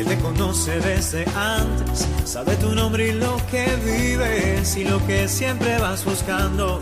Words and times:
Él 0.00 0.06
te 0.06 0.16
conoce 0.16 0.80
desde 0.80 1.26
antes, 1.34 2.08
sabe 2.24 2.56
tu 2.56 2.74
nombre 2.74 3.10
y 3.10 3.12
lo 3.12 3.36
que 3.50 3.66
vives 3.84 4.74
y 4.78 4.84
lo 4.84 5.06
que 5.06 5.28
siempre 5.28 5.78
vas 5.78 6.06
buscando. 6.06 6.80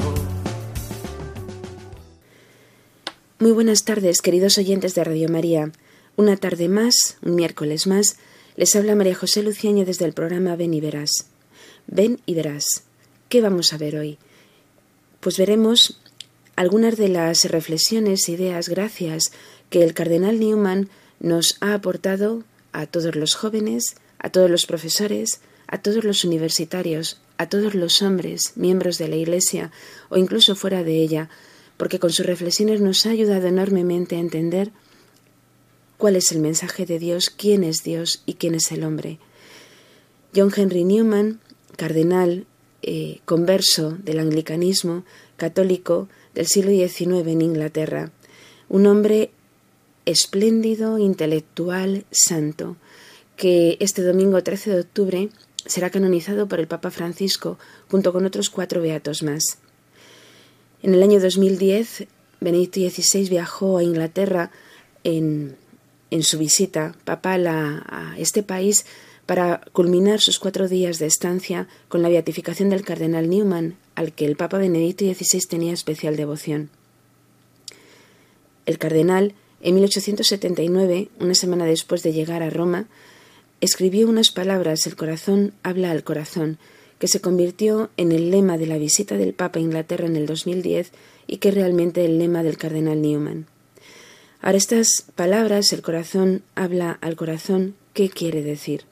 Muy 3.40 3.50
buenas 3.50 3.82
tardes, 3.82 4.22
queridos 4.22 4.56
oyentes 4.56 4.94
de 4.94 5.02
Radio 5.02 5.28
María. 5.28 5.72
Una 6.14 6.36
tarde 6.36 6.68
más, 6.68 7.18
un 7.22 7.34
miércoles 7.34 7.88
más, 7.88 8.18
les 8.54 8.76
habla 8.76 8.94
María 8.94 9.16
José 9.16 9.42
Luciaño 9.42 9.84
desde 9.84 10.04
el 10.04 10.12
programa 10.12 10.54
Ven 10.54 10.72
y 10.72 10.80
Verás. 10.80 11.26
Ven 11.88 12.20
y 12.24 12.34
Verás. 12.34 12.84
¿Qué 13.28 13.40
vamos 13.40 13.72
a 13.72 13.78
ver 13.78 13.96
hoy? 13.96 14.16
Pues 15.18 15.38
veremos 15.38 16.00
algunas 16.54 16.96
de 16.96 17.08
las 17.08 17.46
reflexiones, 17.46 18.28
ideas, 18.28 18.68
gracias 18.68 19.32
que 19.70 19.82
el 19.82 19.92
cardenal 19.92 20.38
Newman 20.38 20.88
nos 21.18 21.56
ha 21.60 21.74
aportado 21.74 22.44
a 22.78 22.86
todos 22.86 23.16
los 23.16 23.34
jóvenes, 23.34 23.96
a 24.20 24.30
todos 24.30 24.48
los 24.48 24.64
profesores, 24.64 25.40
a 25.66 25.82
todos 25.82 26.04
los 26.04 26.24
universitarios, 26.24 27.20
a 27.36 27.48
todos 27.48 27.74
los 27.74 28.02
hombres, 28.02 28.52
miembros 28.54 28.98
de 28.98 29.08
la 29.08 29.16
Iglesia 29.16 29.72
o 30.10 30.16
incluso 30.16 30.54
fuera 30.54 30.84
de 30.84 31.02
ella, 31.02 31.28
porque 31.76 31.98
con 31.98 32.12
sus 32.12 32.24
reflexiones 32.24 32.80
nos 32.80 33.04
ha 33.04 33.10
ayudado 33.10 33.48
enormemente 33.48 34.14
a 34.14 34.20
entender 34.20 34.70
cuál 35.96 36.14
es 36.14 36.30
el 36.30 36.38
mensaje 36.38 36.86
de 36.86 37.00
Dios, 37.00 37.30
quién 37.30 37.64
es 37.64 37.82
Dios 37.82 38.22
y 38.26 38.34
quién 38.34 38.54
es 38.54 38.70
el 38.70 38.84
hombre. 38.84 39.18
John 40.34 40.52
Henry 40.54 40.84
Newman, 40.84 41.40
cardenal 41.76 42.46
eh, 42.82 43.18
converso 43.24 43.98
del 44.04 44.20
anglicanismo 44.20 45.04
católico 45.36 46.08
del 46.32 46.46
siglo 46.46 46.70
XIX 46.70 47.26
en 47.26 47.42
Inglaterra, 47.42 48.12
un 48.68 48.86
hombre 48.86 49.32
espléndido, 50.08 50.98
intelectual, 50.98 52.06
santo, 52.10 52.76
que 53.36 53.76
este 53.80 54.02
domingo 54.02 54.42
13 54.42 54.70
de 54.70 54.80
octubre 54.80 55.28
será 55.66 55.90
canonizado 55.90 56.48
por 56.48 56.60
el 56.60 56.66
Papa 56.66 56.90
Francisco 56.90 57.58
junto 57.90 58.12
con 58.12 58.24
otros 58.24 58.48
cuatro 58.48 58.80
beatos 58.80 59.22
más. 59.22 59.58
En 60.82 60.94
el 60.94 61.02
año 61.02 61.20
2010, 61.20 62.06
Benedicto 62.40 62.80
XVI 62.80 63.28
viajó 63.28 63.76
a 63.76 63.82
Inglaterra 63.82 64.50
en, 65.04 65.56
en 66.10 66.22
su 66.22 66.38
visita 66.38 66.94
papal 67.04 67.46
a, 67.46 67.84
a 67.86 68.18
este 68.18 68.42
país 68.42 68.86
para 69.26 69.60
culminar 69.72 70.20
sus 70.20 70.38
cuatro 70.38 70.68
días 70.68 70.98
de 70.98 71.06
estancia 71.06 71.68
con 71.88 72.00
la 72.00 72.08
beatificación 72.08 72.70
del 72.70 72.82
cardenal 72.82 73.28
Newman, 73.28 73.76
al 73.94 74.14
que 74.14 74.24
el 74.24 74.36
Papa 74.36 74.56
Benedicto 74.56 75.04
XVI 75.04 75.40
tenía 75.46 75.74
especial 75.74 76.16
devoción. 76.16 76.70
El 78.64 78.78
cardenal 78.78 79.34
en 79.60 79.74
1879, 79.74 81.08
una 81.18 81.34
semana 81.34 81.64
después 81.64 82.02
de 82.02 82.12
llegar 82.12 82.42
a 82.42 82.50
Roma, 82.50 82.86
escribió 83.60 84.08
unas 84.08 84.30
palabras 84.30 84.86
El 84.86 84.96
corazón 84.96 85.52
habla 85.62 85.90
al 85.90 86.04
corazón, 86.04 86.58
que 86.98 87.08
se 87.08 87.20
convirtió 87.20 87.90
en 87.96 88.12
el 88.12 88.30
lema 88.30 88.58
de 88.58 88.66
la 88.66 88.78
visita 88.78 89.16
del 89.16 89.34
Papa 89.34 89.58
a 89.58 89.62
Inglaterra 89.62 90.06
en 90.06 90.16
el 90.16 90.26
2010 90.26 90.92
y 91.26 91.38
que 91.38 91.50
es 91.50 91.54
realmente 91.54 92.04
el 92.04 92.18
lema 92.18 92.42
del 92.42 92.56
cardenal 92.56 93.00
Newman. 93.00 93.46
Ahora 94.40 94.58
estas 94.58 95.04
palabras, 95.14 95.72
el 95.72 95.82
corazón 95.82 96.42
habla 96.54 96.92
al 97.00 97.16
corazón, 97.16 97.74
¿qué 97.92 98.08
quiere 98.08 98.42
decir? 98.42 98.84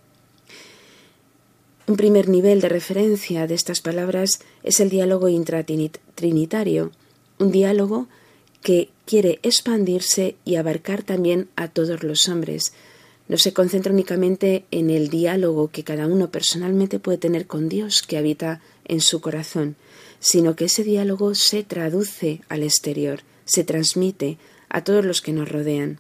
Un 1.87 1.97
primer 1.97 2.29
nivel 2.29 2.61
de 2.61 2.69
referencia 2.69 3.47
de 3.47 3.55
estas 3.55 3.81
palabras 3.81 4.41
es 4.65 4.81
el 4.81 4.91
diálogo 4.91 5.29
intratrinitario, 5.29 6.91
un 7.39 7.53
diálogo 7.53 8.09
que 8.63 8.89
quiere 9.07 9.39
expandirse 9.43 10.37
y 10.45 10.57
abarcar 10.57 11.03
también 11.03 11.49
a 11.57 11.69
todos 11.69 12.03
los 12.03 12.29
hombres. 12.29 12.75
No 13.29 13.39
se 13.39 13.53
concentra 13.53 13.93
únicamente 13.93 14.67
en 14.71 14.91
el 14.91 15.09
diálogo 15.09 15.69
que 15.69 15.85
cada 15.85 16.07
uno 16.07 16.31
personalmente 16.31 16.99
puede 16.99 17.19
tener 17.19 17.47
con 17.47 17.69
Dios 17.69 18.03
que 18.03 18.19
habita 18.19 18.61
en 18.85 19.01
su 19.01 19.21
corazón, 19.21 19.77
sino 20.21 20.57
que 20.57 20.67
ese 20.67 20.85
diálogo 20.85 21.35
se 21.35 21.63
traduce 21.63 22.43
al 22.49 22.63
exterior, 22.63 23.21
se 23.45 23.65
transmite 23.65 24.39
a 24.69 24.85
todos 24.85 25.05
los 25.05 25.23
que 25.23 25.33
nos 25.33 25.49
rodean. 25.49 25.99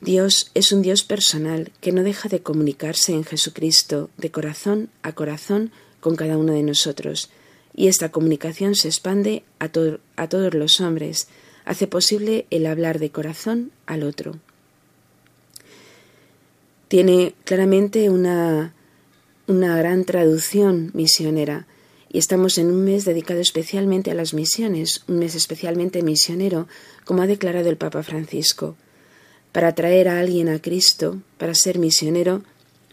Dios 0.00 0.50
es 0.54 0.72
un 0.72 0.80
Dios 0.80 1.02
personal 1.02 1.72
que 1.80 1.92
no 1.92 2.02
deja 2.02 2.28
de 2.28 2.40
comunicarse 2.40 3.12
en 3.12 3.24
Jesucristo 3.24 4.08
de 4.16 4.30
corazón 4.30 4.88
a 5.02 5.12
corazón 5.12 5.72
con 6.00 6.16
cada 6.16 6.38
uno 6.38 6.54
de 6.54 6.62
nosotros, 6.62 7.30
y 7.74 7.88
esta 7.88 8.10
comunicación 8.10 8.74
se 8.74 8.88
expande 8.88 9.44
a, 9.58 9.70
a 10.16 10.28
todos 10.28 10.54
los 10.54 10.80
hombres, 10.80 11.28
hace 11.70 11.86
posible 11.86 12.46
el 12.50 12.66
hablar 12.66 12.98
de 12.98 13.10
corazón 13.10 13.70
al 13.86 14.02
otro. 14.02 14.34
Tiene 16.88 17.32
claramente 17.44 18.10
una, 18.10 18.74
una 19.46 19.76
gran 19.76 20.04
traducción 20.04 20.90
misionera 20.94 21.68
y 22.12 22.18
estamos 22.18 22.58
en 22.58 22.72
un 22.72 22.84
mes 22.84 23.04
dedicado 23.04 23.38
especialmente 23.38 24.10
a 24.10 24.14
las 24.14 24.34
misiones, 24.34 25.04
un 25.06 25.20
mes 25.20 25.36
especialmente 25.36 26.02
misionero, 26.02 26.66
como 27.04 27.22
ha 27.22 27.28
declarado 27.28 27.70
el 27.70 27.76
Papa 27.76 28.02
Francisco. 28.02 28.74
Para 29.52 29.72
traer 29.76 30.08
a 30.08 30.18
alguien 30.18 30.48
a 30.48 30.60
Cristo, 30.60 31.22
para 31.38 31.54
ser 31.54 31.78
misionero, 31.78 32.42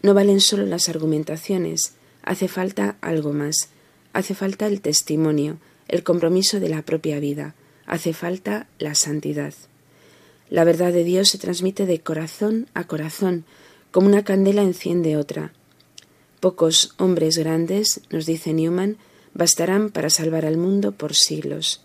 no 0.04 0.14
valen 0.14 0.40
solo 0.40 0.64
las 0.66 0.88
argumentaciones, 0.88 1.94
hace 2.22 2.46
falta 2.46 2.96
algo 3.00 3.32
más, 3.32 3.70
hace 4.12 4.36
falta 4.36 4.68
el 4.68 4.80
testimonio, 4.80 5.58
el 5.88 6.04
compromiso 6.04 6.60
de 6.60 6.68
la 6.68 6.82
propia 6.82 7.18
vida, 7.18 7.56
hace 7.88 8.12
falta 8.12 8.68
la 8.78 8.94
santidad. 8.94 9.54
La 10.50 10.64
verdad 10.64 10.92
de 10.92 11.04
Dios 11.04 11.30
se 11.30 11.38
transmite 11.38 11.86
de 11.86 12.00
corazón 12.00 12.68
a 12.74 12.84
corazón, 12.84 13.44
como 13.90 14.06
una 14.06 14.24
candela 14.24 14.62
enciende 14.62 15.16
otra. 15.16 15.52
Pocos 16.38 16.94
hombres 16.98 17.38
grandes, 17.38 18.02
nos 18.10 18.26
dice 18.26 18.52
Newman, 18.52 18.98
bastarán 19.34 19.90
para 19.90 20.10
salvar 20.10 20.44
al 20.44 20.58
mundo 20.58 20.92
por 20.92 21.14
siglos. 21.14 21.82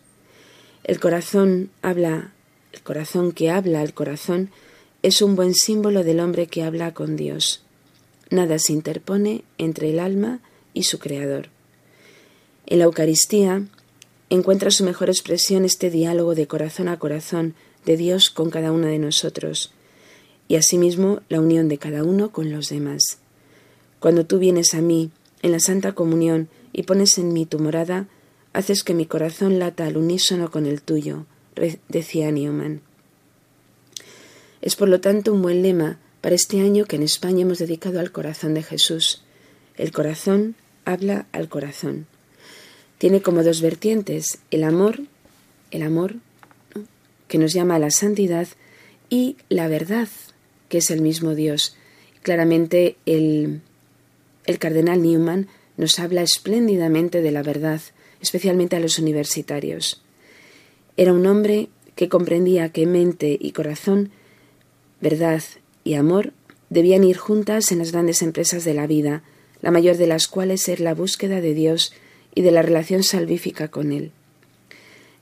El 0.84 1.00
corazón 1.00 1.72
habla, 1.82 2.34
el 2.74 2.82
corazón 2.82 3.32
que 3.32 3.50
habla 3.50 3.82
al 3.82 3.94
corazón 3.94 4.52
es 5.02 5.22
un 5.22 5.36
buen 5.36 5.54
símbolo 5.54 6.04
del 6.04 6.20
hombre 6.20 6.48
que 6.48 6.64
habla 6.64 6.94
con 6.94 7.16
Dios. 7.16 7.64
Nada 8.30 8.60
se 8.60 8.74
interpone 8.74 9.44
entre 9.58 9.90
el 9.90 10.00
alma 10.00 10.40
y 10.74 10.84
su 10.84 11.00
Creador. 11.00 11.50
En 12.66 12.80
la 12.80 12.86
Eucaristía 12.86 13.64
encuentra 14.34 14.72
su 14.72 14.84
mejor 14.84 15.10
expresión 15.10 15.64
este 15.64 15.92
diálogo 15.92 16.34
de 16.34 16.48
corazón 16.48 16.88
a 16.88 16.98
corazón 16.98 17.54
de 17.86 17.98
Dios 17.98 18.32
con 18.32 18.50
cada 18.50 18.72
uno 18.72 18.88
de 18.88 18.98
nosotros, 18.98 19.72
y 20.48 20.56
asimismo 20.56 21.22
la 21.30 21.40
unión 21.40 21.68
de 21.70 21.78
cada 21.78 22.04
uno 22.04 22.32
con 22.32 22.52
los 22.52 22.70
demás. 22.70 23.20
Cuando 24.00 24.26
tú 24.26 24.40
vienes 24.40 24.74
a 24.74 24.82
mí 24.82 25.12
en 25.44 25.52
la 25.52 25.60
Santa 25.60 25.94
Comunión 25.94 26.50
y 26.72 26.84
pones 26.84 27.20
en 27.20 27.32
mí 27.32 27.46
tu 27.46 27.60
morada, 27.60 28.08
haces 28.54 28.84
que 28.84 28.96
mi 28.96 29.06
corazón 29.06 29.60
lata 29.60 29.86
al 29.86 29.98
unísono 29.98 30.50
con 30.50 30.66
el 30.66 30.82
tuyo, 30.82 31.28
decía 31.88 32.32
Newman. 32.32 32.82
Es 34.62 34.76
por 34.76 34.90
lo 34.90 35.00
tanto 35.00 35.32
un 35.32 35.44
buen 35.44 35.62
lema 35.62 36.00
para 36.22 36.34
este 36.34 36.62
año 36.62 36.86
que 36.86 36.96
en 36.96 37.04
España 37.04 37.44
hemos 37.44 37.60
dedicado 37.60 38.00
al 38.00 38.12
corazón 38.12 38.56
de 38.56 38.64
Jesús. 38.64 39.24
El 39.78 39.92
corazón 39.92 40.56
habla 40.86 41.28
al 41.34 41.50
corazón. 41.50 42.08
Tiene 43.04 43.22
como 43.22 43.44
dos 43.44 43.60
vertientes, 43.60 44.40
el 44.50 44.64
amor, 44.64 45.02
el 45.72 45.82
amor 45.82 46.16
que 47.28 47.38
nos 47.38 47.52
llama 47.52 47.76
a 47.76 47.80
la 47.80 47.92
santidad 47.92 48.48
y 49.10 49.36
la 49.50 49.68
verdad, 49.68 50.08
que 50.70 50.78
es 50.78 50.90
el 50.90 51.02
mismo 51.02 51.36
Dios. 51.36 51.76
Claramente 52.22 52.96
el, 53.06 53.60
el 54.46 54.58
cardenal 54.58 55.02
Newman 55.02 55.50
nos 55.76 56.00
habla 56.00 56.22
espléndidamente 56.22 57.22
de 57.22 57.32
la 57.34 57.44
verdad, 57.44 57.82
especialmente 58.22 58.78
a 58.78 58.80
los 58.80 58.98
universitarios. 58.98 60.02
Era 60.96 61.12
un 61.12 61.28
hombre 61.28 61.68
que 61.98 62.08
comprendía 62.08 62.70
que 62.70 62.86
mente 62.86 63.38
y 63.38 63.52
corazón, 63.52 64.12
verdad 65.02 65.44
y 65.84 65.96
amor 65.96 66.32
debían 66.70 67.04
ir 67.04 67.18
juntas 67.18 67.74
en 67.74 67.80
las 67.80 67.92
grandes 67.92 68.22
empresas 68.22 68.64
de 68.64 68.76
la 68.76 68.88
vida, 68.88 69.24
la 69.62 69.72
mayor 69.72 69.98
de 69.98 70.08
las 70.08 70.30
cuales 70.30 70.70
es 70.70 70.80
la 70.80 70.94
búsqueda 70.94 71.42
de 71.42 71.54
Dios 71.54 71.92
y 72.36 72.42
de 72.42 72.52
la 72.52 72.62
relación 72.62 73.04
salvífica 73.04 73.68
con 73.68 73.92
él. 73.92 74.12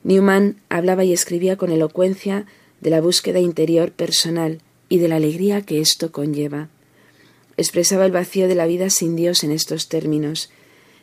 Newman 0.04 0.56
hablaba 0.68 1.04
y 1.04 1.12
escribía 1.12 1.56
con 1.56 1.70
elocuencia 1.70 2.46
de 2.80 2.90
la 2.90 3.00
búsqueda 3.00 3.38
interior 3.38 3.92
personal 3.92 4.60
y 4.88 4.98
de 4.98 5.08
la 5.08 5.16
alegría 5.16 5.62
que 5.62 5.80
esto 5.80 6.10
conlleva. 6.10 6.68
Expresaba 7.56 8.04
el 8.04 8.12
vacío 8.12 8.48
de 8.48 8.54
la 8.54 8.66
vida 8.66 8.90
sin 8.90 9.14
Dios 9.14 9.44
en 9.44 9.52
estos 9.52 9.88
términos. 9.88 10.50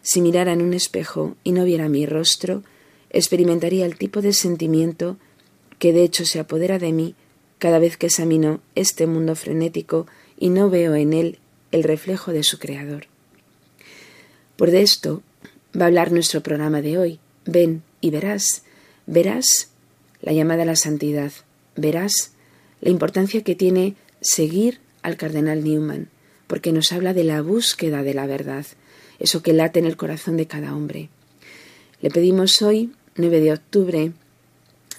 Si 0.01 0.21
mirara 0.21 0.51
en 0.51 0.61
un 0.61 0.73
espejo 0.73 1.35
y 1.43 1.53
no 1.53 1.63
viera 1.63 1.87
mi 1.87 2.05
rostro, 2.05 2.63
experimentaría 3.09 3.85
el 3.85 3.97
tipo 3.97 4.21
de 4.21 4.33
sentimiento 4.33 5.17
que 5.77 5.93
de 5.93 6.03
hecho 6.03 6.25
se 6.25 6.39
apodera 6.39 6.79
de 6.79 6.91
mí 6.91 7.15
cada 7.57 7.79
vez 7.79 7.97
que 7.97 8.07
examino 8.07 8.61
este 8.75 9.07
mundo 9.07 9.35
frenético 9.35 10.07
y 10.37 10.49
no 10.49 10.69
veo 10.69 10.95
en 10.95 11.13
él 11.13 11.39
el 11.71 11.83
reflejo 11.83 12.31
de 12.31 12.43
su 12.43 12.59
creador. 12.59 13.07
Por 14.55 14.71
de 14.71 14.81
esto 14.81 15.21
va 15.79 15.85
a 15.85 15.87
hablar 15.87 16.11
nuestro 16.11 16.41
programa 16.41 16.81
de 16.81 16.97
hoy. 16.97 17.19
Ven 17.45 17.83
y 18.01 18.09
verás, 18.11 18.63
verás 19.05 19.69
la 20.21 20.33
llamada 20.33 20.63
a 20.63 20.65
la 20.65 20.75
santidad, 20.75 21.31
verás 21.75 22.31
la 22.81 22.89
importancia 22.89 23.43
que 23.43 23.55
tiene 23.55 23.95
seguir 24.21 24.79
al 25.01 25.17
cardenal 25.17 25.63
Newman, 25.63 26.09
porque 26.47 26.71
nos 26.71 26.91
habla 26.91 27.13
de 27.13 27.23
la 27.23 27.41
búsqueda 27.41 28.03
de 28.03 28.13
la 28.13 28.27
verdad, 28.27 28.65
eso 29.19 29.41
que 29.41 29.53
late 29.53 29.79
en 29.79 29.85
el 29.85 29.97
corazón 29.97 30.37
de 30.37 30.47
cada 30.47 30.75
hombre. 30.75 31.09
Le 32.01 32.09
pedimos 32.09 32.61
hoy, 32.61 32.91
9 33.15 33.39
de 33.39 33.53
octubre, 33.53 34.11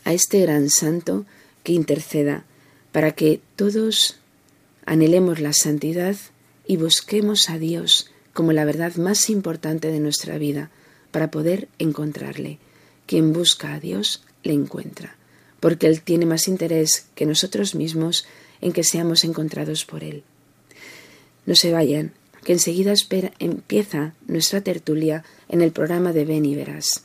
a 0.05 0.13
este 0.13 0.41
gran 0.41 0.71
santo 0.71 1.27
que 1.63 1.73
interceda 1.73 2.45
para 2.93 3.13
que 3.13 3.41
todos 3.57 4.19
anhelemos 4.87 5.41
la 5.41 5.53
santidad 5.53 6.17
y 6.67 6.77
busquemos 6.77 7.51
a 7.51 7.59
Dios 7.59 8.10
como 8.33 8.53
la 8.53 8.65
verdad 8.65 8.95
más 8.97 9.31
importante 9.31 9.91
de 9.91 10.01
nuestra 10.01 10.39
vida 10.39 10.71
para 11.11 11.31
poder 11.31 11.69
encontrarle. 11.79 12.59
Quien 13.07 13.33
busca 13.33 13.75
a 13.75 13.81
Dios 13.81 14.25
le 14.43 14.53
encuentra, 14.53 15.17
porque 15.59 15.87
Él 15.87 16.03
tiene 16.03 16.27
más 16.27 16.49
interés 16.49 17.07
que 17.15 17.27
nosotros 17.27 17.75
mismos 17.75 18.27
en 18.61 18.73
que 18.73 18.85
seamos 18.85 19.25
encontrados 19.25 19.85
por 19.85 20.05
Él. 20.05 20.23
No 21.47 21.57
se 21.57 21.73
vayan, 21.73 22.13
que 22.45 22.53
enseguida 22.53 22.95
empieza 23.39 24.15
nuestra 24.27 24.61
tertulia 24.61 25.25
en 25.49 25.63
el 25.63 25.73
programa 25.73 26.13
de 26.13 26.25
Ven 26.25 26.45
y 26.45 26.55
Verás. 26.55 27.05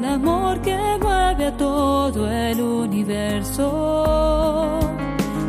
el 0.00 0.06
amor 0.06 0.60
que 0.62 0.78
mueve 1.02 1.46
a 1.46 1.56
todo 1.56 2.30
el 2.30 2.60
universo. 2.60 3.66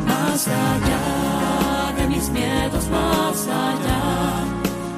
Más 0.06 0.46
allá 0.46 1.92
de 1.96 2.06
mis 2.06 2.28
miedos, 2.28 2.84
más 2.90 3.48
allá 3.48 4.44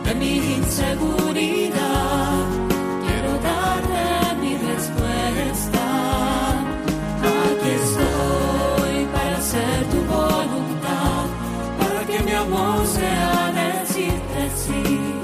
de 0.06 0.14
mi 0.16 0.54
inseguridad, 0.56 2.44
quiero 3.04 3.32
darle 3.50 4.08
mi 4.42 4.56
respuesta. 4.56 5.84
Aquí 7.22 7.70
estoy 7.82 9.06
para 9.14 9.36
hacer 9.36 9.84
tu 9.92 9.98
voluntad, 10.16 11.26
para 11.78 12.00
que 12.06 12.18
mi 12.24 12.32
amor 12.32 12.84
sea 12.86 13.52
decirte 13.52 14.50
sí 14.56 15.23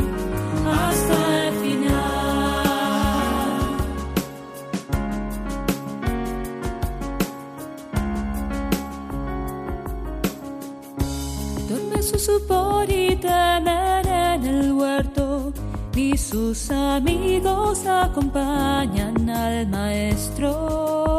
y 12.88 13.16
temer 13.16 14.06
en 14.06 14.44
el 14.44 14.72
huerto, 14.72 15.52
y 15.94 16.16
sus 16.16 16.70
amigos 16.70 17.84
acompañan 17.86 19.28
al 19.28 19.68
maestro. 19.68 21.18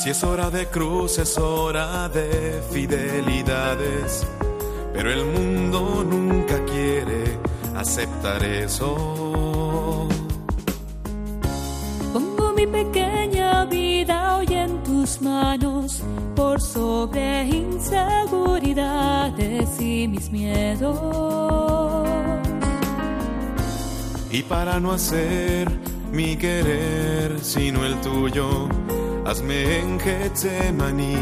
Si 0.00 0.10
es 0.10 0.22
hora 0.22 0.50
de 0.50 0.66
cruz, 0.66 1.18
es 1.18 1.38
hora 1.38 2.08
de 2.10 2.62
fidelidades, 2.70 4.26
pero 4.92 5.10
el 5.10 5.24
mundo 5.24 6.04
nunca 6.04 6.62
quiere 6.66 7.38
aceptar 7.74 8.44
eso. 8.44 10.06
Pongo 12.12 12.52
mi 12.52 12.66
pequeña 12.66 13.64
vida 13.64 14.36
hoy 14.36 14.54
en 14.54 14.82
tus 14.82 15.22
manos 15.22 16.02
por 16.34 16.60
sobre 16.60 17.44
inseguridades 17.44 19.80
y 19.80 20.08
mis 20.08 20.30
miedos. 20.30 20.98
Y 24.30 24.42
para 24.42 24.80
no 24.80 24.92
hacer 24.92 25.70
mi 26.12 26.36
querer 26.36 27.40
sino 27.40 27.84
el 27.84 28.00
tuyo, 28.00 28.68
hazme 29.24 29.78
en 29.78 30.00
Getsemaní 30.00 31.16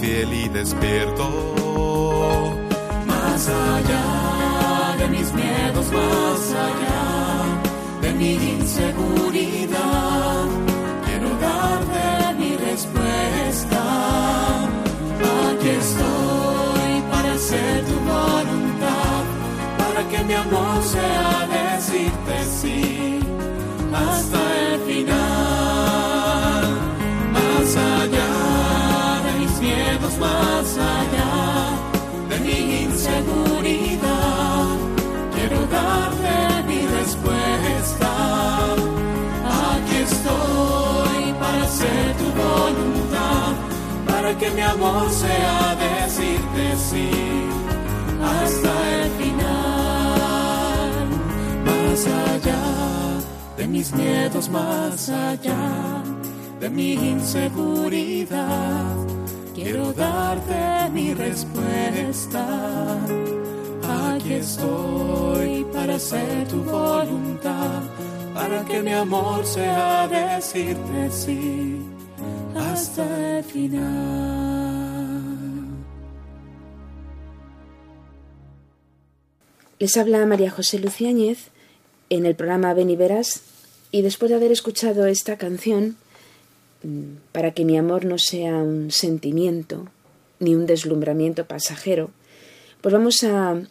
fiel 0.00 0.32
y 0.32 0.48
despierto. 0.48 1.28
Más 3.06 3.48
allá 3.48 4.96
de 4.98 5.08
mis 5.08 5.32
miedos, 5.32 5.86
más 5.92 6.52
allá 6.52 7.60
de 8.02 8.12
mi 8.12 8.34
inseguridad, 8.34 9.45
mi 20.26 20.34
amor 20.34 20.82
sea 20.82 21.46
decirte 21.46 22.44
sí 22.60 23.20
hasta 23.94 24.38
el 24.60 24.80
final, 24.80 25.16
más 27.32 27.76
allá 27.76 28.32
de 29.24 29.32
mis 29.38 29.60
miedos, 29.60 30.18
más 30.18 30.78
allá 30.96 31.34
de 32.28 32.36
mi 32.40 32.82
inseguridad. 32.82 34.66
Quiero 35.34 35.60
darte 35.66 36.34
mi 36.66 36.80
respuesta. 36.98 38.10
Aquí 39.70 39.96
estoy 40.10 41.32
para 41.40 41.62
hacer 41.62 42.16
tu 42.20 42.26
voluntad, 42.42 43.52
para 44.06 44.36
que 44.36 44.50
mi 44.50 44.60
amor 44.62 45.08
sea 45.10 45.76
decirte 45.76 46.76
sí 46.76 47.36
mis 53.76 53.92
miedos, 53.92 54.48
más 54.48 55.10
allá 55.10 56.02
de 56.60 56.70
mi 56.70 56.94
inseguridad. 56.94 58.96
Quiero 59.54 59.92
darte 59.92 60.90
mi 60.92 61.12
respuesta. 61.12 62.98
Aquí 63.82 64.32
estoy 64.32 65.66
para 65.74 65.96
hacer 65.96 66.48
tu 66.48 66.62
voluntad, 66.62 67.82
para 68.32 68.64
que 68.64 68.80
mi 68.80 68.92
amor 68.92 69.44
sea 69.44 70.08
decirte 70.08 71.10
sí 71.10 71.78
hasta 72.54 73.38
el 73.38 73.44
final. 73.44 74.46
Les 79.78 79.94
habla 79.98 80.24
María 80.24 80.50
José 80.50 80.78
Luciáñez 80.78 81.50
en 82.08 82.24
el 82.24 82.34
programa 82.34 82.72
Ven 82.72 82.88
y 82.88 82.96
Verás 82.96 83.42
y 83.90 84.02
después 84.02 84.30
de 84.30 84.36
haber 84.36 84.52
escuchado 84.52 85.06
esta 85.06 85.36
canción, 85.36 85.96
mm, 86.82 87.16
para 87.32 87.52
que 87.52 87.64
mi 87.64 87.78
amor 87.78 88.04
no 88.04 88.18
sea 88.18 88.56
un 88.56 88.90
sentimiento 88.90 89.88
ni 90.38 90.54
un 90.54 90.66
deslumbramiento 90.66 91.46
pasajero, 91.46 92.10
pues 92.80 92.92
vamos 92.92 93.24
a, 93.24 93.62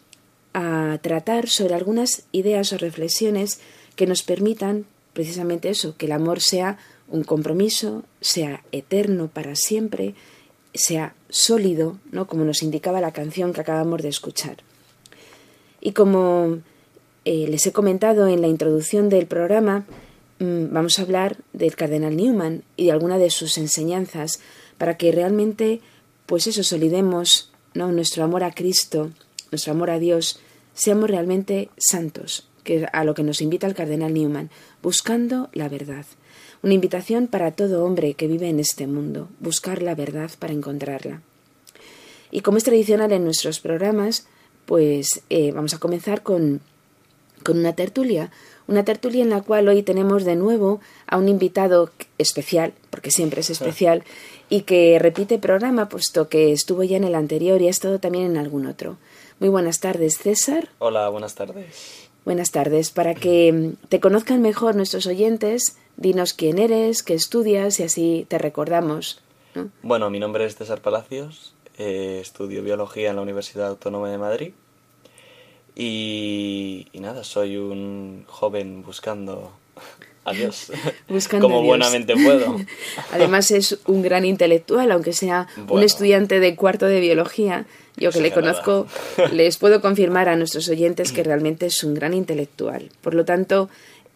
a 0.52 0.98
tratar 1.02 1.48
sobre 1.48 1.74
algunas 1.74 2.24
ideas 2.32 2.72
o 2.72 2.78
reflexiones 2.78 3.60
que 3.94 4.06
nos 4.06 4.22
permitan 4.22 4.86
precisamente 5.12 5.70
eso, 5.70 5.96
que 5.96 6.06
el 6.06 6.12
amor 6.12 6.40
sea 6.40 6.78
un 7.08 7.24
compromiso, 7.24 8.04
sea 8.20 8.62
eterno 8.72 9.28
para 9.28 9.54
siempre, 9.54 10.14
sea 10.74 11.14
sólido, 11.28 11.98
¿no? 12.10 12.26
como 12.26 12.44
nos 12.44 12.62
indicaba 12.62 13.00
la 13.00 13.12
canción 13.12 13.52
que 13.52 13.60
acabamos 13.60 14.02
de 14.02 14.08
escuchar. 14.08 14.58
Y 15.80 15.92
como 15.92 16.58
eh, 17.24 17.46
les 17.48 17.66
he 17.66 17.72
comentado 17.72 18.28
en 18.28 18.40
la 18.40 18.48
introducción 18.48 19.08
del 19.08 19.26
programa, 19.26 19.86
vamos 20.38 20.98
a 20.98 21.02
hablar 21.02 21.38
del 21.52 21.76
cardenal 21.76 22.16
Newman 22.16 22.62
y 22.76 22.86
de 22.86 22.92
alguna 22.92 23.18
de 23.18 23.30
sus 23.30 23.58
enseñanzas 23.58 24.40
para 24.78 24.96
que 24.96 25.12
realmente, 25.12 25.80
pues 26.26 26.46
eso, 26.46 26.62
solidemos 26.62 27.50
nuestro 27.74 28.24
amor 28.24 28.44
a 28.44 28.52
Cristo, 28.52 29.10
nuestro 29.50 29.72
amor 29.72 29.90
a 29.90 29.98
Dios, 29.98 30.40
seamos 30.74 31.10
realmente 31.10 31.70
santos, 31.76 32.48
que 32.64 32.86
a 32.92 33.04
lo 33.04 33.14
que 33.14 33.22
nos 33.22 33.40
invita 33.40 33.66
el 33.66 33.74
cardenal 33.74 34.12
Newman, 34.12 34.50
buscando 34.82 35.50
la 35.52 35.68
verdad. 35.68 36.06
Una 36.62 36.74
invitación 36.74 37.28
para 37.28 37.52
todo 37.52 37.84
hombre 37.84 38.14
que 38.14 38.26
vive 38.26 38.48
en 38.48 38.60
este 38.60 38.86
mundo, 38.86 39.28
buscar 39.40 39.82
la 39.82 39.94
verdad 39.94 40.30
para 40.38 40.52
encontrarla. 40.52 41.22
Y 42.30 42.40
como 42.40 42.58
es 42.58 42.64
tradicional 42.64 43.12
en 43.12 43.24
nuestros 43.24 43.60
programas, 43.60 44.26
pues 44.64 45.22
eh, 45.30 45.52
vamos 45.52 45.74
a 45.74 45.78
comenzar 45.78 46.22
con, 46.22 46.60
con 47.44 47.58
una 47.58 47.74
tertulia, 47.74 48.32
una 48.68 48.84
tertulia 48.84 49.22
en 49.22 49.30
la 49.30 49.42
cual 49.42 49.68
hoy 49.68 49.82
tenemos 49.82 50.24
de 50.24 50.36
nuevo 50.36 50.80
a 51.06 51.18
un 51.18 51.28
invitado 51.28 51.90
especial, 52.18 52.72
porque 52.90 53.10
siempre 53.10 53.40
es 53.40 53.50
especial, 53.50 54.04
y 54.48 54.62
que 54.62 54.98
repite 54.98 55.38
programa, 55.38 55.88
puesto 55.88 56.28
que 56.28 56.52
estuvo 56.52 56.82
ya 56.82 56.96
en 56.96 57.04
el 57.04 57.14
anterior 57.14 57.60
y 57.60 57.68
ha 57.68 57.70
estado 57.70 57.98
también 57.98 58.24
en 58.26 58.36
algún 58.36 58.66
otro. 58.66 58.96
Muy 59.38 59.48
buenas 59.48 59.80
tardes, 59.80 60.18
César. 60.18 60.68
Hola, 60.78 61.08
buenas 61.08 61.34
tardes. 61.34 62.08
Buenas 62.24 62.50
tardes. 62.50 62.90
Para 62.90 63.14
que 63.14 63.52
mm, 63.52 63.88
te 63.88 64.00
conozcan 64.00 64.42
mejor 64.42 64.74
nuestros 64.74 65.06
oyentes, 65.06 65.76
dinos 65.96 66.32
quién 66.32 66.58
eres, 66.58 67.02
qué 67.02 67.14
estudias 67.14 67.78
y 67.78 67.84
así 67.84 68.26
te 68.28 68.38
recordamos. 68.38 69.22
¿no? 69.54 69.68
Bueno, 69.82 70.10
mi 70.10 70.18
nombre 70.18 70.44
es 70.44 70.56
César 70.56 70.80
Palacios, 70.80 71.54
eh, 71.78 72.18
estudio 72.20 72.62
biología 72.62 73.10
en 73.10 73.16
la 73.16 73.22
Universidad 73.22 73.68
Autónoma 73.68 74.10
de 74.10 74.18
Madrid 74.18 74.52
y, 75.76 76.88
y 76.92 77.00
nada, 77.00 77.22
soy 77.22 77.56
un 77.56 78.24
joven 78.26 78.82
buscando 78.82 79.52
a 80.24 80.32
Dios, 80.32 80.72
Buscando 81.08 81.44
como 81.46 81.58
a 81.58 81.62
Dios. 81.62 81.68
buenamente 81.68 82.14
puedo. 82.14 82.56
Además 83.12 83.50
es 83.52 83.78
un 83.86 84.02
gran 84.02 84.24
intelectual, 84.24 84.90
aunque 84.90 85.12
sea 85.12 85.46
un 85.68 85.82
estudiante 85.82 86.40
de 86.40 86.56
cuarto 86.56 86.86
de 86.86 87.00
biología. 87.00 87.66
Yo 87.96 88.10
que 88.10 88.20
le 88.20 88.32
conozco, 88.32 88.86
les 89.32 89.56
puedo 89.56 89.80
confirmar 89.80 90.28
a 90.28 90.36
nuestros 90.36 90.68
oyentes 90.68 91.12
que 91.12 91.22
realmente 91.22 91.66
es 91.66 91.84
un 91.84 91.94
gran 91.94 92.12
intelectual. 92.14 92.90
Por 93.00 93.14
lo 93.14 93.24
tanto, 93.24 93.68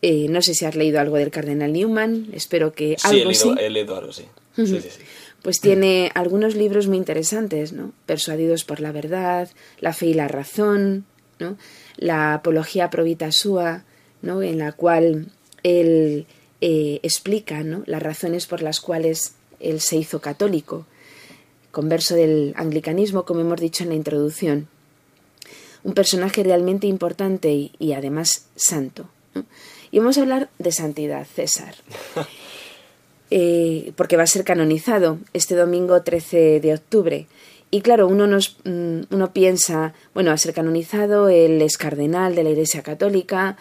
eh, 0.02 0.26
no 0.29 0.43
sé 0.43 0.55
si 0.55 0.64
has 0.64 0.75
leído 0.76 0.99
algo 0.99 1.17
del 1.17 1.31
cardenal 1.31 1.73
Newman, 1.73 2.29
espero 2.33 2.73
que 2.73 2.97
Sí, 2.99 3.07
he 3.07 3.21
algo 3.21 3.31
leído, 3.31 3.55
sí. 3.55 3.55
he 3.61 3.71
leído 3.71 3.97
algo, 3.97 4.12
sí. 4.12 4.25
Sí, 4.57 4.67
sí, 4.67 4.81
sí. 4.81 5.02
Pues 5.43 5.61
tiene 5.61 6.11
algunos 6.14 6.55
libros 6.57 6.87
muy 6.88 6.99
interesantes, 6.99 7.73
¿no? 7.73 7.93
Persuadidos 8.05 8.64
por 8.64 8.81
la 8.81 8.93
verdad, 8.93 9.49
La 9.79 9.93
fe 9.95 10.07
y 10.09 10.14
la 10.14 10.29
razón, 10.29 11.07
¿no? 11.40 11.56
La 11.97 12.35
apología 12.35 12.90
probita 12.90 13.32
sua, 13.32 13.85
¿no? 14.23 14.42
En 14.42 14.59
la 14.59 14.73
cual 14.73 15.32
él 15.62 16.26
eh, 16.61 17.00
explica, 17.02 17.62
¿no? 17.62 17.82
Las 17.87 18.02
razones 18.02 18.47
por 18.47 18.62
las 18.62 18.80
cuales 18.80 19.35
él 19.59 19.80
se 19.80 19.97
hizo 19.97 20.20
católico, 20.20 20.87
converso 21.73 22.14
del 22.14 22.54
anglicanismo, 22.56 23.25
como 23.25 23.40
hemos 23.40 23.61
dicho 23.61 23.82
en 23.82 23.90
la 23.90 23.97
introducción. 23.97 24.68
Un 25.82 25.94
personaje 25.94 26.42
realmente 26.42 26.87
importante 26.87 27.50
y, 27.52 27.73
y 27.78 27.94
además 27.94 28.47
santo. 28.54 29.09
¿no? 29.35 29.44
Y 29.90 29.99
vamos 29.99 30.18
a 30.18 30.23
hablar 30.23 30.50
de 30.59 30.73
santidad, 30.73 31.26
César 31.26 31.75
eh, 33.30 33.92
porque 33.97 34.16
va 34.16 34.25
a 34.25 34.28
ser 34.28 34.44
canonizado 34.44 35.18
este 35.32 35.54
domingo 35.54 36.02
13 36.02 36.61
de 36.61 36.75
octubre. 36.75 37.26
Y 37.71 37.83
claro, 37.83 38.09
uno, 38.09 38.27
nos, 38.27 38.57
mm, 38.65 39.03
uno 39.11 39.33
piensa, 39.33 39.95
bueno, 40.12 40.33
a 40.33 40.39
ser 40.39 40.53
canonizado, 40.55 41.29
él 41.29 41.62
es 41.62 41.79
cardenal 41.79 42.35
de 42.35 42.43
la 42.43 42.50
Iglesia 42.50 42.83
Católica, 42.83 43.57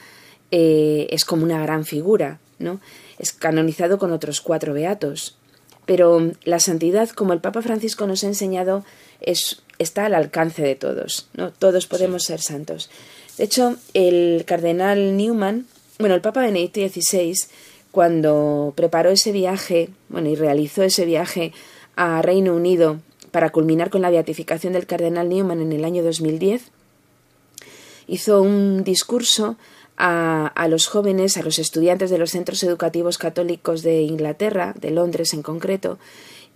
eh, 0.51 1.07
es 1.11 1.25
como 1.25 1.43
una 1.43 1.61
gran 1.61 1.85
figura, 1.85 2.39
¿no? 2.57 2.79
Es 3.19 3.33
canonizado 3.33 3.99
con 3.99 4.11
otros 4.11 4.41
cuatro 4.41 4.73
beatos. 4.73 5.37
Pero 5.85 6.31
la 6.43 6.59
santidad, 6.59 7.09
como 7.09 7.33
el 7.33 7.39
Papa 7.39 7.61
Francisco 7.61 8.07
nos 8.07 8.23
ha 8.23 8.27
enseñado, 8.27 8.83
es, 9.21 9.61
está 9.77 10.05
al 10.05 10.15
alcance 10.15 10.63
de 10.63 10.75
todos, 10.75 11.29
¿no? 11.33 11.51
Todos 11.51 11.85
podemos 11.85 12.23
ser 12.23 12.41
santos. 12.41 12.89
De 13.37 13.43
hecho, 13.43 13.75
el 13.93 14.43
cardenal 14.45 15.17
Newman, 15.17 15.67
bueno, 15.99 16.15
el 16.15 16.21
Papa 16.21 16.41
Benedicto 16.41 16.81
XVI, 16.81 17.35
cuando 17.91 18.73
preparó 18.75 19.11
ese 19.11 19.31
viaje, 19.31 19.89
bueno, 20.09 20.29
y 20.29 20.35
realizó 20.35 20.83
ese 20.83 21.05
viaje 21.05 21.53
a 21.95 22.21
Reino 22.21 22.55
Unido 22.55 22.99
para 23.31 23.51
culminar 23.51 23.89
con 23.89 24.01
la 24.01 24.09
beatificación 24.09 24.73
del 24.73 24.87
cardenal 24.87 25.29
Newman 25.29 25.61
en 25.61 25.71
el 25.71 25.85
año 25.85 26.03
2010, 26.03 26.71
hizo 28.07 28.41
un 28.41 28.83
discurso 28.83 29.57
a, 29.97 30.67
los 30.69 30.87
jóvenes, 30.87 31.35
a 31.37 31.43
los 31.43 31.59
estudiantes 31.59 32.09
de 32.09 32.17
los 32.17 32.31
centros 32.31 32.63
educativos 32.63 33.17
católicos 33.17 33.81
de 33.83 34.01
Inglaterra, 34.01 34.73
de 34.79 34.91
Londres 34.91 35.33
en 35.33 35.41
concreto, 35.41 35.99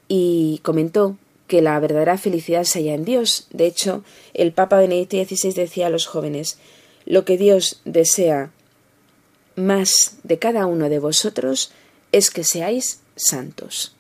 y 0.08 0.62
comentó 0.64 1.18
que 1.48 1.62
la 1.62 1.78
verdadera 1.80 2.18
felicidad 2.18 2.64
se 2.64 2.80
halla 2.80 2.94
en 2.94 3.04
Dios. 3.04 3.48
De 3.52 3.66
hecho, 3.66 4.04
el 4.34 4.54
Papa 4.54 4.78
Benedicto 4.78 5.18
XVI 5.18 5.54
decía 5.54 5.88
a 5.88 5.90
los 5.90 6.08
jóvenes, 6.08 6.58
lo 7.06 7.26
que 7.26 7.38
Dios 7.38 7.82
desea 7.84 8.52
más 9.56 10.18
de 10.24 10.40
cada 10.40 10.66
uno 10.66 10.88
de 10.88 11.00
vosotros 11.00 11.72
es 12.14 12.32
que 12.32 12.46
seáis 12.46 13.02
santos. 13.16 13.94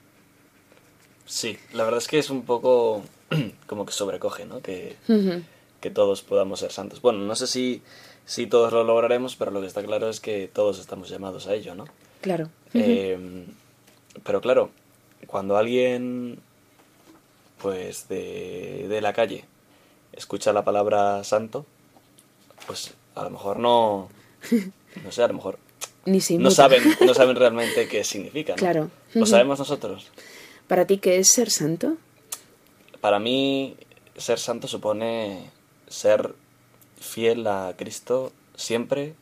Sí, 1.34 1.58
la 1.74 1.84
verdad 1.84 1.98
es 1.98 2.08
que 2.08 2.20
es 2.20 2.30
un 2.30 2.44
poco 2.44 3.02
como 3.66 3.88
que 3.88 3.92
sobrecoge, 3.92 4.46
¿no? 4.46 4.62
Que, 4.62 4.98
Uh 5.08 5.14
-huh. 5.14 5.44
que 5.82 5.90
todos 5.90 6.22
podamos 6.22 6.60
ser 6.60 6.72
santos. 6.72 7.02
Bueno, 7.02 7.20
no 7.26 7.36
sé 7.36 7.48
si, 7.48 7.82
si 8.26 8.46
todos 8.46 8.72
lo 8.72 8.84
lograremos, 8.84 9.36
pero 9.36 9.50
lo 9.50 9.60
que 9.60 9.66
está 9.66 9.82
claro 9.82 10.10
es 10.10 10.20
que 10.20 10.48
todos 10.48 10.78
estamos 10.80 11.10
llamados 11.10 11.48
a 11.48 11.56
ello, 11.56 11.74
¿no? 11.74 11.86
Claro. 12.22 12.50
Uh 12.76 12.78
-huh. 12.78 12.84
eh, 12.86 13.46
pero 14.24 14.42
claro, 14.42 14.70
cuando 15.26 15.58
alguien, 15.58 16.38
pues, 17.64 18.08
de, 18.10 18.86
de 18.88 19.02
la 19.02 19.14
calle 19.14 19.46
escucha 20.12 20.54
la 20.54 20.64
palabra 20.64 21.24
santo, 21.24 21.66
pues 22.68 22.94
a 23.16 23.24
lo 23.24 23.32
mejor 23.32 23.58
no, 23.58 24.08
no 25.04 25.12
sé, 25.12 25.24
a 25.24 25.28
lo 25.30 25.34
mejor 25.34 25.58
Ni 26.06 26.20
no 26.38 26.52
saben, 26.52 26.84
no 27.02 27.14
saben 27.16 27.36
realmente 27.44 27.88
qué 27.88 28.04
significa. 28.04 28.54
¿no? 28.54 28.58
Claro. 28.58 28.92
Lo 29.16 29.26
sabemos 29.26 29.58
nosotros. 29.58 30.12
¿Para 30.68 30.88
ti 30.88 30.98
qué 30.98 31.18
es 31.18 31.30
ser 31.30 31.50
santo? 31.50 31.98
Para 33.02 33.20
mí, 33.20 33.76
ser 34.18 34.40
santo 34.40 34.68
supone 34.68 35.52
ser 35.88 36.34
fiel 37.00 37.46
a 37.48 37.74
Cristo 37.78 38.32
siempre, 38.56 39.14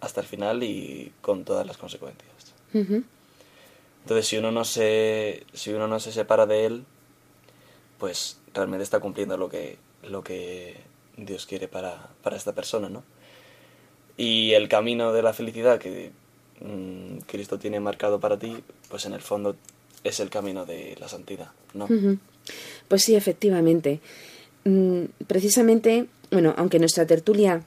hasta 0.00 0.20
el 0.20 0.26
final 0.26 0.62
y 0.62 1.12
con 1.20 1.44
todas 1.44 1.66
las 1.66 1.76
consecuencias. 1.76 2.30
Entonces, 2.72 4.26
si 4.26 4.36
uno 4.36 4.50
no 4.52 4.64
se, 4.64 5.44
si 5.52 5.72
uno 5.72 5.88
no 5.88 5.98
se 6.00 6.12
separa 6.12 6.44
de 6.44 6.66
él, 6.66 6.84
pues 7.98 8.38
realmente 8.52 8.82
está 8.82 9.00
cumpliendo 9.00 9.36
lo 9.36 9.48
que, 9.48 9.78
lo 10.02 10.22
que 10.22 10.76
Dios 11.16 11.46
quiere 11.46 11.68
para, 11.68 12.10
para 12.22 12.36
esta 12.36 12.52
persona, 12.52 12.88
¿no? 12.88 13.02
Y 14.16 14.52
el 14.52 14.68
camino 14.68 15.12
de 15.12 15.22
la 15.22 15.32
felicidad 15.32 15.78
que 15.78 16.12
mm, 16.60 17.18
Cristo 17.26 17.58
tiene 17.58 17.80
marcado 17.80 18.20
para 18.20 18.38
ti, 18.38 18.62
pues 18.88 19.06
en 19.06 19.14
el 19.14 19.22
fondo 19.22 19.56
es 20.04 20.20
el 20.20 20.30
camino 20.30 20.66
de 20.66 20.96
la 21.00 21.08
santidad, 21.08 21.50
¿no? 21.72 21.88
Pues 22.88 23.02
sí, 23.02 23.16
efectivamente. 23.16 24.00
Mm, 24.64 25.04
Precisamente, 25.26 26.06
bueno, 26.30 26.54
aunque 26.56 26.78
nuestra 26.78 27.06
tertulia 27.06 27.62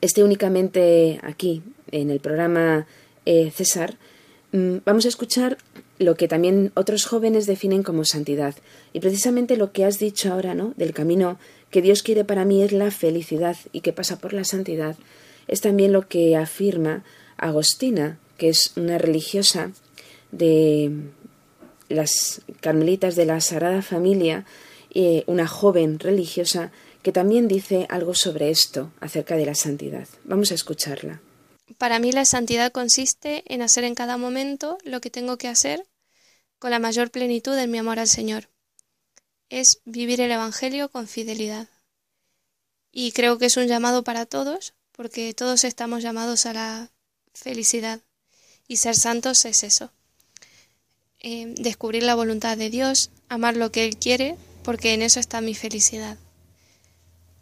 esté 0.00 0.22
únicamente 0.24 1.20
aquí, 1.22 1.62
en 1.92 2.10
el 2.10 2.20
programa 2.20 2.86
eh, 3.24 3.50
César, 3.50 3.96
mm, 4.52 4.78
vamos 4.84 5.04
a 5.04 5.08
escuchar 5.08 5.56
lo 5.98 6.16
que 6.16 6.28
también 6.28 6.72
otros 6.74 7.06
jóvenes 7.06 7.46
definen 7.46 7.82
como 7.82 8.04
santidad. 8.04 8.54
Y 8.92 9.00
precisamente 9.00 9.56
lo 9.56 9.72
que 9.72 9.84
has 9.84 9.98
dicho 9.98 10.32
ahora, 10.32 10.54
¿no? 10.54 10.74
Del 10.76 10.92
camino 10.92 11.38
que 11.70 11.80
Dios 11.80 12.02
quiere 12.02 12.24
para 12.24 12.44
mí 12.44 12.62
es 12.62 12.72
la 12.72 12.90
felicidad 12.90 13.56
y 13.72 13.80
que 13.80 13.92
pasa 13.92 14.18
por 14.18 14.32
la 14.32 14.44
santidad. 14.44 14.96
Es 15.48 15.60
también 15.60 15.92
lo 15.92 16.08
que 16.08 16.36
afirma 16.36 17.04
Agostina, 17.36 18.18
que 18.36 18.48
es 18.48 18.72
una 18.76 18.98
religiosa 18.98 19.70
de 20.32 20.90
las 21.88 22.42
carmelitas 22.60 23.16
de 23.16 23.26
la 23.26 23.40
Sagrada 23.40 23.82
Familia, 23.82 24.44
una 25.26 25.46
joven 25.46 25.98
religiosa 25.98 26.72
que 27.02 27.12
también 27.12 27.46
dice 27.48 27.86
algo 27.88 28.14
sobre 28.14 28.50
esto, 28.50 28.92
acerca 29.00 29.36
de 29.36 29.46
la 29.46 29.54
santidad. 29.54 30.08
Vamos 30.24 30.50
a 30.50 30.54
escucharla. 30.54 31.20
Para 31.78 31.98
mí 31.98 32.12
la 32.12 32.24
santidad 32.24 32.72
consiste 32.72 33.44
en 33.46 33.62
hacer 33.62 33.84
en 33.84 33.94
cada 33.94 34.16
momento 34.16 34.78
lo 34.84 35.00
que 35.00 35.10
tengo 35.10 35.36
que 35.36 35.48
hacer 35.48 35.86
con 36.58 36.70
la 36.70 36.78
mayor 36.78 37.10
plenitud 37.10 37.56
en 37.58 37.70
mi 37.70 37.78
amor 37.78 37.98
al 37.98 38.08
Señor. 38.08 38.48
Es 39.50 39.80
vivir 39.84 40.20
el 40.20 40.32
Evangelio 40.32 40.90
con 40.90 41.06
fidelidad. 41.06 41.68
Y 42.90 43.12
creo 43.12 43.38
que 43.38 43.46
es 43.46 43.56
un 43.56 43.66
llamado 43.66 44.02
para 44.02 44.26
todos, 44.26 44.74
porque 44.92 45.34
todos 45.34 45.64
estamos 45.64 46.02
llamados 46.02 46.46
a 46.46 46.54
la 46.54 46.90
felicidad. 47.34 48.00
Y 48.66 48.78
ser 48.78 48.96
santos 48.96 49.44
es 49.44 49.62
eso. 49.62 49.92
Eh, 51.20 51.54
descubrir 51.58 52.02
la 52.02 52.14
voluntad 52.14 52.56
de 52.56 52.70
Dios, 52.70 53.10
amar 53.28 53.56
lo 53.56 53.72
que 53.72 53.84
Él 53.84 53.96
quiere, 53.96 54.36
porque 54.62 54.94
en 54.94 55.02
eso 55.02 55.20
está 55.20 55.40
mi 55.40 55.54
felicidad. 55.54 56.18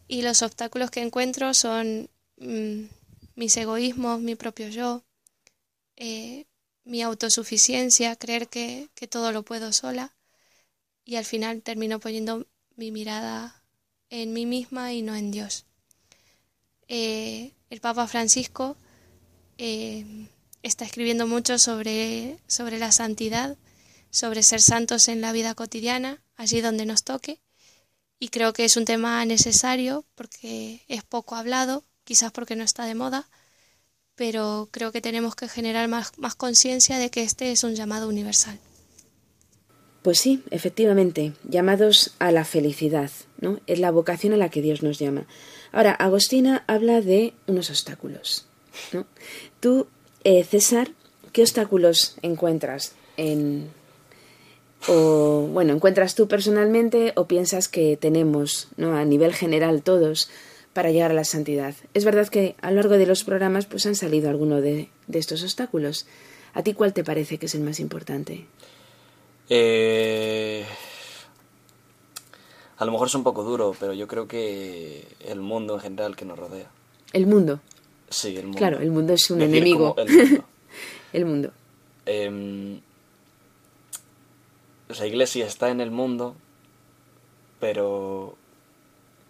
Y 0.08 0.22
los 0.22 0.42
obstáculos 0.42 0.90
que 0.90 1.00
encuentro 1.00 1.54
son 1.54 2.08
mm, 2.38 2.82
mis 3.36 3.56
egoísmos, 3.56 4.20
mi 4.20 4.34
propio 4.34 4.68
yo, 4.68 5.02
eh, 5.96 6.46
mi 6.84 7.02
autosuficiencia, 7.02 8.16
creer 8.16 8.48
que, 8.48 8.88
que 8.94 9.08
todo 9.08 9.32
lo 9.32 9.42
puedo 9.42 9.72
sola 9.72 10.14
y 11.04 11.16
al 11.16 11.24
final 11.24 11.62
termino 11.62 12.00
poniendo 12.00 12.46
mi 12.76 12.90
mirada 12.90 13.62
en 14.10 14.32
mí 14.32 14.46
misma 14.46 14.92
y 14.92 15.02
no 15.02 15.14
en 15.14 15.30
Dios. 15.30 15.66
Eh, 16.88 17.52
el 17.70 17.80
Papa 17.80 18.06
Francisco 18.06 18.76
eh, 19.58 20.28
está 20.62 20.84
escribiendo 20.84 21.26
mucho 21.26 21.58
sobre, 21.58 22.38
sobre 22.46 22.78
la 22.78 22.92
santidad, 22.92 23.56
sobre 24.14 24.44
ser 24.44 24.60
santos 24.60 25.08
en 25.08 25.20
la 25.20 25.32
vida 25.32 25.56
cotidiana, 25.56 26.22
allí 26.36 26.60
donde 26.60 26.86
nos 26.86 27.02
toque, 27.02 27.40
y 28.20 28.28
creo 28.28 28.52
que 28.52 28.64
es 28.64 28.76
un 28.76 28.84
tema 28.84 29.24
necesario 29.24 30.04
porque 30.14 30.82
es 30.86 31.02
poco 31.02 31.34
hablado, 31.34 31.82
quizás 32.04 32.30
porque 32.30 32.54
no 32.54 32.62
está 32.62 32.84
de 32.84 32.94
moda, 32.94 33.28
pero 34.14 34.68
creo 34.70 34.92
que 34.92 35.00
tenemos 35.00 35.34
que 35.34 35.48
generar 35.48 35.88
más, 35.88 36.16
más 36.16 36.36
conciencia 36.36 36.98
de 36.98 37.10
que 37.10 37.24
este 37.24 37.50
es 37.50 37.64
un 37.64 37.74
llamado 37.74 38.08
universal. 38.08 38.60
Pues 40.02 40.20
sí, 40.20 40.44
efectivamente, 40.52 41.32
llamados 41.42 42.14
a 42.20 42.30
la 42.30 42.44
felicidad, 42.44 43.10
¿no? 43.40 43.58
Es 43.66 43.80
la 43.80 43.90
vocación 43.90 44.32
a 44.32 44.36
la 44.36 44.48
que 44.48 44.62
Dios 44.62 44.84
nos 44.84 45.00
llama. 45.00 45.26
Ahora, 45.72 45.92
Agostina 45.92 46.62
habla 46.68 47.00
de 47.00 47.34
unos 47.48 47.68
obstáculos, 47.68 48.46
¿no? 48.92 49.08
Tú, 49.58 49.88
eh, 50.22 50.44
César, 50.44 50.92
¿qué 51.32 51.42
obstáculos 51.42 52.16
encuentras 52.22 52.92
en 53.16 53.72
o 54.88 55.48
bueno, 55.52 55.72
encuentras 55.74 56.14
tú 56.14 56.28
personalmente 56.28 57.12
o 57.16 57.26
piensas 57.26 57.68
que 57.68 57.96
tenemos, 57.96 58.68
¿no? 58.76 58.96
a 58.96 59.04
nivel 59.04 59.34
general 59.34 59.82
todos 59.82 60.28
para 60.72 60.90
llegar 60.90 61.10
a 61.10 61.14
la 61.14 61.24
santidad. 61.24 61.74
Es 61.94 62.04
verdad 62.04 62.28
que 62.28 62.56
a 62.60 62.70
lo 62.70 62.76
largo 62.76 62.98
de 62.98 63.06
los 63.06 63.24
programas 63.24 63.66
pues 63.66 63.86
han 63.86 63.94
salido 63.94 64.28
algunos 64.28 64.62
de, 64.62 64.88
de 65.06 65.18
estos 65.18 65.42
obstáculos. 65.42 66.06
¿A 66.52 66.62
ti 66.62 66.74
cuál 66.74 66.92
te 66.92 67.04
parece 67.04 67.38
que 67.38 67.46
es 67.46 67.54
el 67.54 67.62
más 67.62 67.80
importante? 67.80 68.46
Eh, 69.48 70.64
a 72.76 72.84
lo 72.84 72.92
mejor 72.92 73.08
es 73.08 73.14
un 73.14 73.22
poco 73.24 73.42
duro, 73.44 73.74
pero 73.78 73.92
yo 73.92 74.08
creo 74.08 74.26
que 74.26 75.06
el 75.20 75.40
mundo 75.40 75.74
en 75.74 75.80
general 75.80 76.16
que 76.16 76.24
nos 76.24 76.38
rodea. 76.38 76.70
El 77.12 77.26
mundo. 77.26 77.60
Sí, 78.10 78.36
el 78.36 78.44
mundo. 78.44 78.58
Claro, 78.58 78.80
el 78.80 78.90
mundo 78.90 79.12
es 79.12 79.30
un 79.30 79.38
Decir 79.38 79.56
enemigo. 79.56 79.94
el 79.98 80.06
mundo. 80.06 80.44
El 81.12 81.24
mundo. 81.26 81.50
Em, 84.94 85.00
la 85.00 85.06
iglesia 85.06 85.46
está 85.46 85.70
en 85.70 85.80
el 85.80 85.90
mundo, 85.90 86.34
pero 87.60 88.36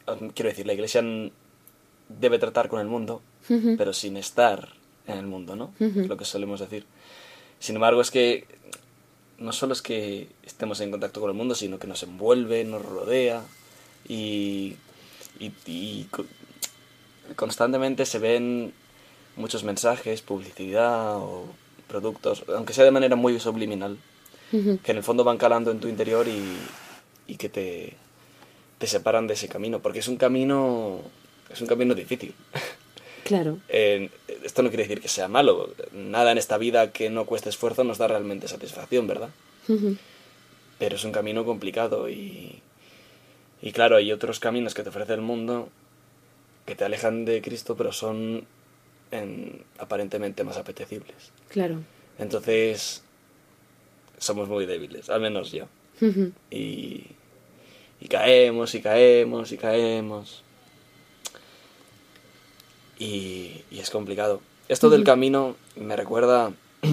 em, 0.06 0.30
quiero 0.30 0.50
decir, 0.50 0.66
la 0.66 0.72
iglesia 0.74 1.02
debe 2.08 2.38
tratar 2.38 2.68
con 2.68 2.80
el 2.80 2.86
mundo, 2.86 3.22
pero 3.76 3.92
sin 3.92 4.16
estar 4.16 4.68
en 5.06 5.18
el 5.18 5.26
mundo, 5.26 5.56
¿no? 5.56 5.72
Lo 6.08 6.16
que 6.16 6.24
solemos 6.24 6.60
decir. 6.60 6.84
Sin 7.58 7.76
embargo, 7.76 8.00
es 8.00 8.10
que 8.10 8.46
no 9.38 9.52
solo 9.52 9.72
es 9.72 9.82
que 9.82 10.28
estemos 10.44 10.80
en 10.80 10.90
contacto 10.90 11.20
con 11.20 11.30
el 11.30 11.36
mundo, 11.36 11.54
sino 11.54 11.78
que 11.78 11.86
nos 11.86 12.02
envuelve, 12.02 12.64
nos 12.64 12.84
rodea 12.84 13.42
y, 14.08 14.76
y- 15.40 15.52
y 15.66 16.04
co- 16.10 16.24
constantemente 17.36 18.06
se 18.06 18.18
ven 18.18 18.72
muchos 19.36 19.64
mensajes, 19.64 20.22
publicidad 20.22 21.16
o 21.16 21.46
productos, 21.88 22.44
aunque 22.54 22.72
sea 22.72 22.84
de 22.84 22.90
manera 22.90 23.16
muy 23.16 23.38
subliminal, 23.40 23.98
Que 24.50 24.92
en 24.92 24.96
el 24.98 25.02
fondo 25.02 25.24
van 25.24 25.36
calando 25.38 25.70
en 25.70 25.80
tu 25.80 25.88
interior 25.88 26.26
y, 26.28 26.56
y 27.26 27.36
que 27.36 27.48
te, 27.48 27.94
te 28.78 28.86
separan 28.86 29.26
de 29.26 29.34
ese 29.34 29.48
camino, 29.48 29.80
porque 29.80 29.98
es 30.00 30.08
un 30.08 30.16
camino, 30.16 31.00
es 31.52 31.60
un 31.60 31.66
camino 31.66 31.94
difícil. 31.94 32.34
Claro. 33.24 33.56
Eh, 33.70 34.10
esto 34.42 34.62
no 34.62 34.68
quiere 34.68 34.82
decir 34.82 35.00
que 35.00 35.08
sea 35.08 35.28
malo. 35.28 35.72
Nada 35.94 36.30
en 36.32 36.36
esta 36.36 36.58
vida 36.58 36.92
que 36.92 37.08
no 37.08 37.24
cueste 37.24 37.48
esfuerzo 37.48 37.82
nos 37.82 37.96
da 37.96 38.06
realmente 38.06 38.48
satisfacción, 38.48 39.06
¿verdad? 39.06 39.30
Pero 40.78 40.96
es 40.96 41.04
un 41.04 41.12
camino 41.12 41.42
complicado 41.46 42.10
y, 42.10 42.60
y 43.62 43.72
claro, 43.72 43.96
hay 43.96 44.12
otros 44.12 44.40
caminos 44.40 44.74
que 44.74 44.82
te 44.82 44.90
ofrece 44.90 45.14
el 45.14 45.22
mundo 45.22 45.70
que 46.66 46.74
te 46.76 46.84
alejan 46.84 47.24
de 47.24 47.40
Cristo, 47.40 47.74
pero 47.78 47.92
son 47.92 48.44
en- 49.10 49.62
aparentemente 49.78 50.44
más 50.44 50.58
apetecibles. 50.58 51.16
Claro. 51.48 51.78
Entonces, 52.18 53.02
somos 54.18 54.48
muy 54.48 54.66
débiles, 54.66 55.10
al 55.10 55.20
menos 55.20 55.52
yo. 55.52 55.66
Y, 56.50 57.06
y 58.00 58.08
caemos 58.08 58.74
y 58.74 58.80
caemos 58.82 59.52
y 59.52 59.56
caemos. 59.56 60.42
Y, 62.98 63.62
y 63.70 63.78
es 63.80 63.90
complicado. 63.90 64.40
Esto 64.68 64.90
del 64.90 65.04
camino 65.04 65.56
me 65.76 65.96
recuerda 65.96 66.52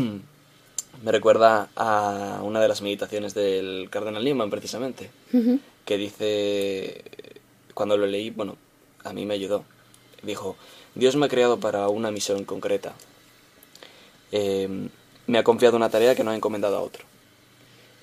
me 1.03 1.11
recuerda 1.11 1.69
a 1.75 2.41
una 2.43 2.61
de 2.61 2.67
las 2.67 2.81
meditaciones 2.81 3.33
del 3.33 3.89
cardenal 3.89 4.23
Newman 4.23 4.49
precisamente, 4.49 5.09
que 5.85 5.97
dice 5.97 7.03
cuando 7.73 7.97
lo 7.97 8.05
leí, 8.05 8.29
bueno, 8.29 8.57
a 9.03 9.13
mí 9.13 9.25
me 9.25 9.33
ayudó. 9.33 9.63
Dijo, 10.21 10.55
Dios 10.93 11.15
me 11.15 11.25
ha 11.25 11.29
creado 11.29 11.59
para 11.59 11.87
una 11.87 12.11
misión 12.11 12.45
concreta. 12.45 12.93
Eh, 14.31 14.89
me 15.27 15.37
ha 15.37 15.43
confiado 15.43 15.77
una 15.77 15.89
tarea 15.89 16.15
que 16.15 16.23
no 16.23 16.31
ha 16.31 16.35
encomendado 16.35 16.77
a 16.77 16.81
otro. 16.81 17.05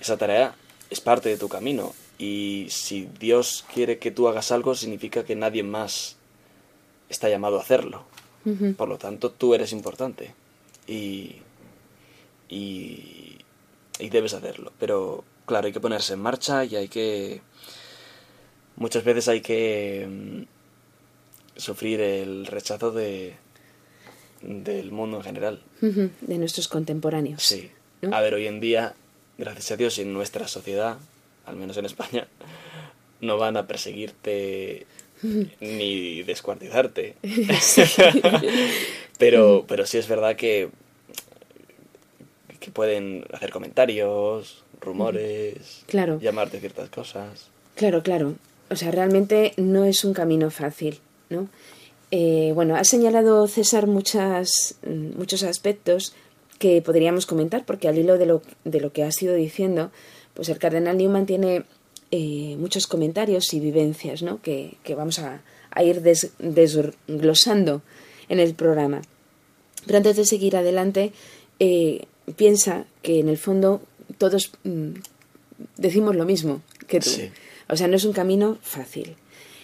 Esa 0.00 0.16
tarea 0.16 0.54
es 0.90 1.00
parte 1.00 1.28
de 1.28 1.36
tu 1.36 1.48
camino 1.48 1.94
y 2.18 2.66
si 2.70 3.08
Dios 3.18 3.64
quiere 3.72 3.98
que 3.98 4.10
tú 4.10 4.28
hagas 4.28 4.50
algo 4.52 4.74
significa 4.74 5.24
que 5.24 5.36
nadie 5.36 5.62
más 5.62 6.16
está 7.08 7.28
llamado 7.28 7.58
a 7.58 7.62
hacerlo. 7.62 8.04
Por 8.78 8.88
lo 8.88 8.96
tanto, 8.96 9.30
tú 9.30 9.52
eres 9.54 9.72
importante 9.72 10.32
y, 10.86 11.36
y, 12.48 13.36
y 13.98 14.08
debes 14.08 14.32
hacerlo. 14.32 14.72
Pero 14.78 15.22
claro, 15.44 15.66
hay 15.66 15.72
que 15.72 15.80
ponerse 15.80 16.14
en 16.14 16.20
marcha 16.20 16.64
y 16.64 16.76
hay 16.76 16.88
que... 16.88 17.42
Muchas 18.76 19.04
veces 19.04 19.28
hay 19.28 19.42
que 19.42 20.06
mm, 20.08 21.58
sufrir 21.58 22.00
el 22.00 22.46
rechazo 22.46 22.90
de, 22.90 23.36
del 24.40 24.92
mundo 24.92 25.18
en 25.18 25.24
general. 25.24 25.62
De 25.80 26.38
nuestros 26.38 26.68
contemporáneos. 26.68 27.42
Sí. 27.42 27.70
¿no? 28.02 28.16
A 28.16 28.20
ver, 28.20 28.34
hoy 28.34 28.46
en 28.46 28.60
día, 28.60 28.94
gracias 29.38 29.70
a 29.70 29.76
Dios, 29.76 29.98
en 29.98 30.12
nuestra 30.12 30.46
sociedad, 30.48 30.98
al 31.46 31.56
menos 31.56 31.76
en 31.78 31.86
España, 31.86 32.26
no 33.20 33.38
van 33.38 33.56
a 33.56 33.66
perseguirte 33.66 34.86
ni 35.60 36.22
descuartizarte. 36.22 37.16
pero, 39.18 39.64
pero 39.66 39.86
sí 39.86 39.98
es 39.98 40.08
verdad 40.08 40.36
que, 40.36 40.68
que 42.60 42.70
pueden 42.70 43.24
hacer 43.32 43.50
comentarios, 43.50 44.64
rumores, 44.80 45.82
Claro. 45.86 46.18
llamarte 46.20 46.60
ciertas 46.60 46.88
cosas. 46.90 47.48
Claro, 47.74 48.02
claro. 48.02 48.34
O 48.70 48.76
sea, 48.76 48.90
realmente 48.90 49.54
no 49.56 49.84
es 49.84 50.04
un 50.04 50.12
camino 50.12 50.50
fácil, 50.50 51.00
¿no? 51.30 51.48
Eh, 52.10 52.52
bueno, 52.54 52.76
ha 52.76 52.84
señalado 52.84 53.46
César 53.48 53.86
muchas, 53.86 54.76
mm, 54.86 55.16
muchos 55.18 55.42
aspectos 55.42 56.14
que 56.58 56.82
podríamos 56.82 57.26
comentar, 57.26 57.64
porque 57.64 57.88
al 57.88 57.98
hilo 57.98 58.18
de 58.18 58.26
lo, 58.26 58.42
de 58.64 58.80
lo 58.80 58.92
que 58.92 59.04
ha 59.04 59.12
sido 59.12 59.34
diciendo, 59.34 59.90
pues 60.34 60.48
el 60.48 60.58
cardenal 60.58 60.96
Newman 60.98 61.26
tiene 61.26 61.64
eh, 62.10 62.56
muchos 62.58 62.86
comentarios 62.86 63.52
y 63.54 63.60
vivencias, 63.60 64.22
¿no? 64.22 64.40
Que, 64.42 64.74
que 64.82 64.94
vamos 64.94 65.18
a, 65.18 65.42
a 65.70 65.82
ir 65.84 66.00
des- 66.02 66.32
desglosando 66.38 67.82
en 68.28 68.40
el 68.40 68.54
programa. 68.54 69.02
Pero 69.86 69.98
antes 69.98 70.16
de 70.16 70.24
seguir 70.26 70.56
adelante, 70.56 71.12
eh, 71.60 72.06
piensa 72.36 72.84
que 73.02 73.20
en 73.20 73.28
el 73.28 73.38
fondo 73.38 73.80
todos 74.18 74.52
mm, 74.64 74.90
decimos 75.76 76.16
lo 76.16 76.24
mismo 76.24 76.62
que 76.86 77.00
tú. 77.00 77.10
Sí. 77.10 77.30
O 77.68 77.76
sea, 77.76 77.86
no 77.88 77.96
es 77.96 78.04
un 78.04 78.12
camino 78.12 78.58
fácil. 78.62 79.16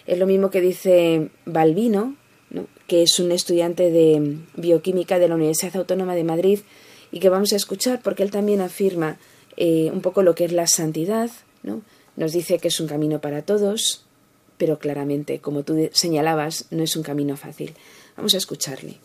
Es 0.05 0.17
lo 0.19 0.27
mismo 0.27 0.49
que 0.51 0.61
dice 0.61 1.29
Balbino, 1.45 2.15
¿no? 2.51 2.67
que 2.87 3.01
es 3.03 3.19
un 3.19 3.31
estudiante 3.31 3.89
de 3.91 4.37
bioquímica 4.55 5.17
de 5.19 5.27
la 5.27 5.35
Universidad 5.35 5.75
Autónoma 5.77 6.13
de 6.15 6.23
Madrid 6.23 6.59
y 7.11 7.19
que 7.19 7.29
vamos 7.29 7.53
a 7.53 7.55
escuchar 7.55 8.01
porque 8.03 8.23
él 8.23 8.31
también 8.31 8.61
afirma 8.61 9.17
eh, 9.57 9.89
un 9.93 10.01
poco 10.01 10.23
lo 10.23 10.35
que 10.35 10.45
es 10.45 10.51
la 10.51 10.67
santidad. 10.67 11.29
¿no? 11.63 11.81
Nos 12.15 12.31
dice 12.33 12.59
que 12.59 12.69
es 12.69 12.79
un 12.79 12.87
camino 12.87 13.19
para 13.19 13.41
todos, 13.41 14.05
pero 14.57 14.79
claramente, 14.79 15.39
como 15.39 15.63
tú 15.63 15.89
señalabas, 15.91 16.65
no 16.71 16.83
es 16.83 16.95
un 16.95 17.03
camino 17.03 17.35
fácil. 17.37 17.73
Vamos 18.15 18.33
a 18.33 18.37
escucharle. 18.37 18.97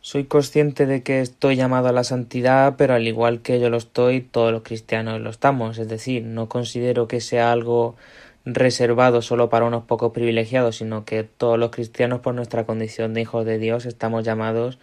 Soy 0.00 0.24
consciente 0.24 0.86
de 0.86 1.02
que 1.02 1.20
estoy 1.20 1.56
llamado 1.56 1.88
a 1.88 1.92
la 1.92 2.04
santidad, 2.04 2.76
pero 2.76 2.94
al 2.94 3.06
igual 3.06 3.40
que 3.40 3.58
yo 3.58 3.68
lo 3.68 3.78
estoy, 3.78 4.20
todos 4.20 4.52
los 4.52 4.62
cristianos 4.62 5.20
lo 5.20 5.30
estamos. 5.30 5.78
Es 5.78 5.88
decir, 5.88 6.22
no 6.24 6.48
considero 6.48 7.08
que 7.08 7.20
sea 7.20 7.50
algo 7.52 7.96
reservado 8.44 9.22
solo 9.22 9.48
para 9.48 9.66
unos 9.66 9.84
pocos 9.84 10.12
privilegiados, 10.12 10.76
sino 10.76 11.04
que 11.04 11.24
todos 11.24 11.58
los 11.58 11.70
cristianos, 11.70 12.20
por 12.20 12.34
nuestra 12.34 12.64
condición 12.64 13.12
de 13.12 13.22
hijos 13.22 13.44
de 13.44 13.58
Dios, 13.58 13.86
estamos 13.86 14.24
llamados 14.24 14.78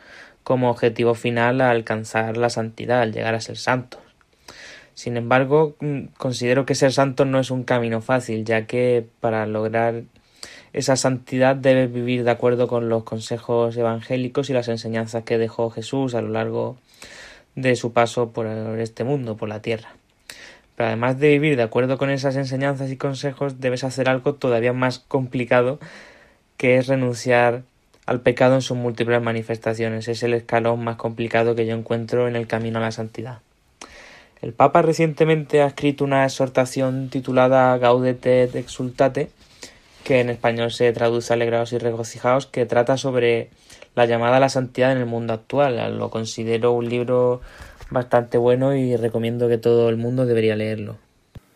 como 0.46 0.70
objetivo 0.70 1.16
final 1.16 1.60
alcanzar 1.60 2.38
la 2.38 2.52
santidad, 2.52 3.02
al 3.02 3.12
llegar 3.12 3.34
a 3.34 3.42
ser 3.42 3.58
santos. 3.58 4.00
Sin 4.94 5.18
embargo, 5.18 5.76
mm, 5.82 6.06
considero 6.18 6.68
que 6.68 6.76
ser 6.76 6.94
santo 6.94 7.26
no 7.26 7.40
es 7.40 7.50
un 7.52 7.64
camino 7.64 8.00
fácil, 8.00 8.46
ya 8.46 8.68
que 8.68 9.06
para 9.20 9.48
lograr 9.48 10.04
esa 10.72 10.96
santidad 10.98 11.56
debes 11.56 11.92
vivir 11.92 12.24
de 12.24 12.32
acuerdo 12.32 12.68
con 12.68 12.90
los 12.90 13.04
consejos 13.04 13.76
evangélicos 13.76 14.50
y 14.50 14.54
las 14.54 14.68
enseñanzas 14.68 15.24
que 15.24 15.40
dejó 15.40 15.72
Jesús 15.72 16.14
a 16.14 16.22
lo 16.22 16.30
largo 16.30 16.78
de 17.56 17.76
su 17.76 17.92
paso 17.92 18.32
por 18.32 18.46
este 18.80 19.04
mundo, 19.04 19.38
por 19.38 19.50
la 19.50 19.64
tierra. 19.64 19.96
Pero 20.76 20.88
además 20.88 21.20
de 21.20 21.30
vivir 21.30 21.58
de 21.58 21.64
acuerdo 21.64 21.98
con 21.98 22.12
esas 22.12 22.36
enseñanzas 22.36 22.92
y 22.92 22.98
consejos, 22.98 23.60
debes 23.60 23.84
hacer 23.84 24.10
algo 24.10 24.36
todavía 24.36 24.74
más 24.74 25.00
complicado, 25.00 25.80
que 26.58 26.78
es 26.78 26.86
renunciar 26.88 27.64
al 28.06 28.22
pecado 28.22 28.56
en 28.56 28.62
sus 28.62 28.78
múltiples 28.78 29.22
manifestaciones. 29.22 30.08
Es 30.08 30.24
el 30.24 30.34
escalón 30.34 30.84
más 30.84 30.98
complicado 30.98 31.56
que 31.56 31.66
yo 31.66 31.76
encuentro 31.76 32.28
en 32.28 32.36
el 32.36 32.48
camino 32.48 32.80
a 32.80 32.82
la 32.82 32.92
santidad. 32.92 33.40
El 34.42 34.54
Papa 34.54 34.82
recientemente 34.82 35.62
ha 35.62 35.68
escrito 35.68 36.04
una 36.04 36.24
exhortación 36.24 37.10
titulada 37.10 37.78
Gaudete 37.78 38.44
et 38.44 38.56
Exultate, 38.56 39.30
que 40.04 40.20
en 40.20 40.30
español 40.30 40.72
se 40.72 40.92
traduce 40.94 41.34
Alegraos 41.34 41.74
y 41.74 41.80
regocijaos, 41.80 42.46
que 42.46 42.66
trata 42.66 42.98
sobre 42.98 43.50
la 43.96 44.06
llamada 44.06 44.38
a 44.38 44.40
la 44.40 44.50
santidad 44.50 44.92
en 44.92 45.00
el 45.00 45.08
mundo 45.08 45.34
actual. 45.34 45.98
Lo 45.98 46.12
considero 46.12 46.74
un 46.74 46.90
libro 46.90 47.42
bastante 47.90 48.38
bueno 48.38 48.76
y 48.76 48.96
recomiendo 48.96 49.48
que 49.48 49.58
todo 49.58 49.90
el 49.90 49.98
mundo 49.98 50.26
debería 50.26 50.56
leerlo. 50.56 50.98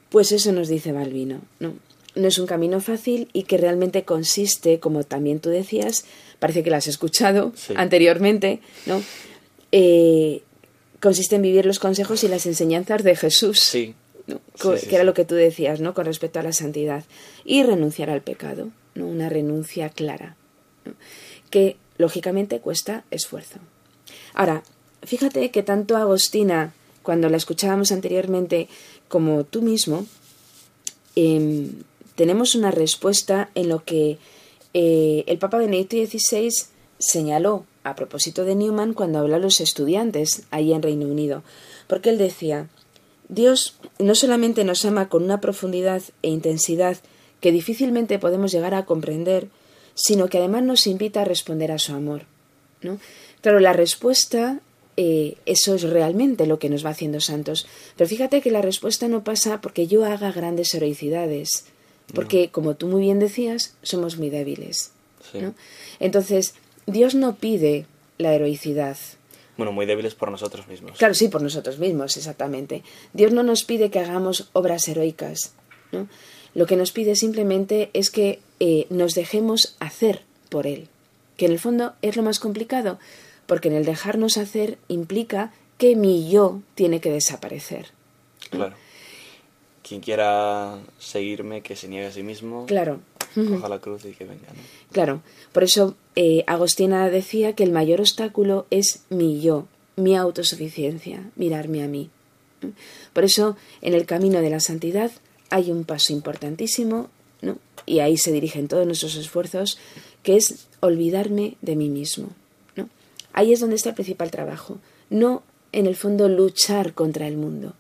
Pues 0.10 0.32
eso 0.32 0.52
nos 0.52 0.68
dice 0.68 0.92
Balbino, 0.92 1.42
¿no? 1.60 1.74
No 2.19 2.27
es 2.27 2.38
un 2.38 2.45
camino 2.47 2.82
fácil 2.82 3.29
y 3.34 3.43
que 3.43 3.58
realmente 3.58 4.03
consiste, 4.03 4.79
como 4.79 5.03
también 5.03 5.39
tú 5.39 5.49
decías, 5.49 6.05
parece 6.39 6.63
que 6.63 6.69
lo 6.69 6.75
has 6.75 6.88
escuchado 6.88 7.51
Sí. 7.55 7.73
anteriormente, 7.77 8.60
¿no? 8.86 9.01
Eh, 9.71 10.41
consiste 10.99 11.36
en 11.38 11.41
vivir 11.43 11.65
los 11.65 11.79
consejos 11.79 12.23
y 12.23 12.27
las 12.27 12.45
enseñanzas 12.45 13.03
de 13.03 13.15
Jesús, 13.15 13.60
Sí. 13.60 13.93
que 14.89 14.95
era 14.95 15.03
lo 15.03 15.13
que 15.13 15.25
tú 15.25 15.36
decías, 15.36 15.79
¿no? 15.79 15.93
Con 15.93 16.05
respecto 16.05 16.39
a 16.39 16.43
la 16.43 16.53
santidad 16.53 17.03
y 17.45 17.63
renunciar 17.63 18.10
al 18.10 18.21
pecado, 18.21 18.69
¿no? 18.95 19.08
Una 19.08 19.29
renuncia 19.29 19.89
clara, 19.89 20.36
¿no? 20.86 20.93
que 21.49 21.77
lógicamente 21.97 22.60
cuesta 22.60 23.03
esfuerzo. 23.12 23.60
Ahora, 24.34 24.63
fíjate 25.03 25.49
que 25.51 25.63
tanto 25.63 25.97
Agostina, 25.97 26.73
cuando 27.01 27.27
la 27.29 27.38
escuchábamos 27.38 27.91
anteriormente, 27.91 28.67
como 29.08 29.43
tú 29.45 29.62
mismo, 29.63 30.05
em, 31.15 31.71
tenemos 32.19 32.53
una 32.53 32.69
respuesta 32.69 33.49
en 33.55 33.69
lo 33.69 33.86
que 33.86 34.17
eh, 34.73 35.23
el 35.25 35.38
Papa 35.38 35.58
Benedicto 35.58 35.95
XVI 35.95 36.49
señaló 36.97 37.63
a 37.86 37.95
propósito 37.95 38.43
de 38.43 38.55
Newman 38.55 38.93
cuando 38.93 39.19
habló 39.19 39.38
a 39.38 39.39
los 39.39 39.62
estudiantes 39.62 40.43
allí 40.51 40.73
en 40.73 40.82
Reino 40.82 41.05
Unido, 41.05 41.43
porque 41.88 42.10
él 42.10 42.17
decía, 42.17 42.67
Dios 43.29 43.77
no 43.99 44.15
solamente 44.15 44.65
nos 44.65 44.84
ama 44.84 45.08
con 45.08 45.23
una 45.23 45.39
profundidad 45.39 46.01
e 46.21 46.27
intensidad 46.27 46.97
que 47.39 47.53
difícilmente 47.53 48.19
podemos 48.19 48.51
llegar 48.51 48.73
a 48.73 48.84
comprender, 48.84 49.47
sino 49.93 50.27
que 50.27 50.39
además 50.39 50.63
nos 50.63 50.88
invita 50.88 51.21
a 51.21 51.25
responder 51.25 51.71
a 51.71 51.79
su 51.79 51.93
amor. 51.93 52.23
¿no? 52.82 52.99
Claro, 53.39 53.62
la 53.62 53.71
respuesta, 53.71 54.60
eh, 54.97 55.38
eso 55.45 55.73
es 55.73 55.84
realmente 55.84 56.47
lo 56.47 56.60
que 56.60 56.67
nos 56.67 56.86
va 56.86 56.89
haciendo 56.89 57.21
santos. 57.21 57.65
Pero 57.95 58.10
fíjate 58.10 58.41
que 58.41 58.51
la 58.51 58.62
respuesta 58.62 59.08
no 59.08 59.23
pasa 59.23 59.62
porque 59.62 59.88
yo 59.88 60.03
haga 60.03 60.34
grandes 60.34 60.73
heroicidades, 60.73 61.63
porque, 62.13 62.50
como 62.50 62.76
tú 62.76 62.88
muy 62.88 63.02
bien 63.02 63.19
decías, 63.19 63.76
somos 63.82 64.17
muy 64.17 64.30
débiles. 64.30 64.91
Sí. 65.32 65.39
¿no? 65.41 65.54
Entonces, 66.00 66.56
Dios 66.86 67.15
no 67.15 67.36
pide 67.36 67.86
la 68.17 68.34
heroicidad. 68.34 68.98
Bueno, 69.58 69.72
muy 69.72 69.86
débiles 69.86 70.15
por 70.15 70.32
nosotros 70.32 70.67
mismos. 70.67 70.98
Claro, 70.98 71.13
sí, 71.13 71.28
por 71.28 71.41
nosotros 71.41 71.80
mismos, 71.80 72.15
exactamente. 72.17 72.84
Dios 73.13 73.32
no 73.32 73.43
nos 73.43 73.63
pide 73.63 73.89
que 73.89 74.00
hagamos 74.00 74.50
obras 74.54 74.88
heroicas. 74.88 75.54
¿no? 75.91 76.08
Lo 76.54 76.65
que 76.65 76.76
nos 76.76 76.91
pide 76.91 77.15
simplemente 77.15 77.89
es 77.93 78.10
que 78.10 78.39
eh, 78.60 78.88
nos 78.89 79.13
dejemos 79.13 79.76
hacer 79.80 80.22
por 80.50 80.65
Él. 80.65 80.88
Que 81.38 81.45
en 81.45 81.52
el 81.52 81.60
fondo 81.60 81.93
es 82.02 82.15
lo 82.15 82.24
más 82.24 82.39
complicado, 82.39 83.00
porque 83.45 83.69
en 83.69 83.76
el 83.76 83.86
dejarnos 83.86 84.38
hacer 84.38 84.78
implica 84.88 85.52
que 85.78 85.95
mi 85.95 86.30
yo 86.30 86.62
tiene 86.76 87.00
que 87.00 87.12
desaparecer. 87.12 87.88
Claro. 88.50 88.76
Quien 89.88 90.02
quiera 90.02 90.78
seguirme, 91.00 91.62
que 91.62 91.76
se 91.76 91.88
niegue 91.88 92.08
a 92.08 92.12
sí 92.12 92.24
mismo, 92.24 92.65
Claro. 92.65 93.00
coja 93.34 93.70
la 93.70 93.80
cruz 93.80 94.06
y 94.06 94.12
que 94.12 94.26
venga. 94.26 94.48
¿no? 94.50 94.62
Claro, 94.92 95.22
por 95.54 95.63
eso 95.63 95.96
eh, 96.15 96.44
Agostina 96.48 97.10
decía 97.10 97.54
que 97.54 97.63
el 97.63 97.72
mayor 97.72 98.00
obstáculo 98.02 98.65
es 98.72 99.04
mi 99.10 99.39
yo, 99.42 99.68
mi 99.96 100.15
autosuficiencia, 100.18 101.30
mirarme 101.36 101.84
a 101.84 101.88
mí. 101.88 102.10
Por 103.13 103.24
eso, 103.24 103.56
en 103.82 103.94
el 103.94 104.06
camino 104.06 104.42
de 104.42 104.50
la 104.50 104.60
santidad 104.60 105.12
hay 105.50 105.72
un 105.72 105.86
paso 105.86 106.12
importantísimo, 106.13 107.10
¿no? 107.42 107.58
y 107.86 108.00
ahí 108.00 108.18
se 108.18 108.32
dirigen 108.34 108.68
todos 108.68 108.86
nuestros 108.86 109.15
esfuerzos, 109.15 109.80
que 110.24 110.36
es 110.36 110.68
olvidarme 110.82 111.56
de 111.62 111.76
mí 111.78 111.89
mismo. 111.89 112.30
¿no? 112.76 112.89
Ahí 113.34 113.54
es 113.54 113.62
donde 113.62 113.78
está 113.78 113.89
el 113.89 113.96
principal 113.96 114.30
trabajo. 114.30 114.78
No, 115.10 115.42
en 115.72 115.86
el 115.86 115.96
fondo, 115.96 116.28
luchar 116.28 116.94
contra 116.94 117.28
el 117.28 117.38
mundo, 117.38 117.74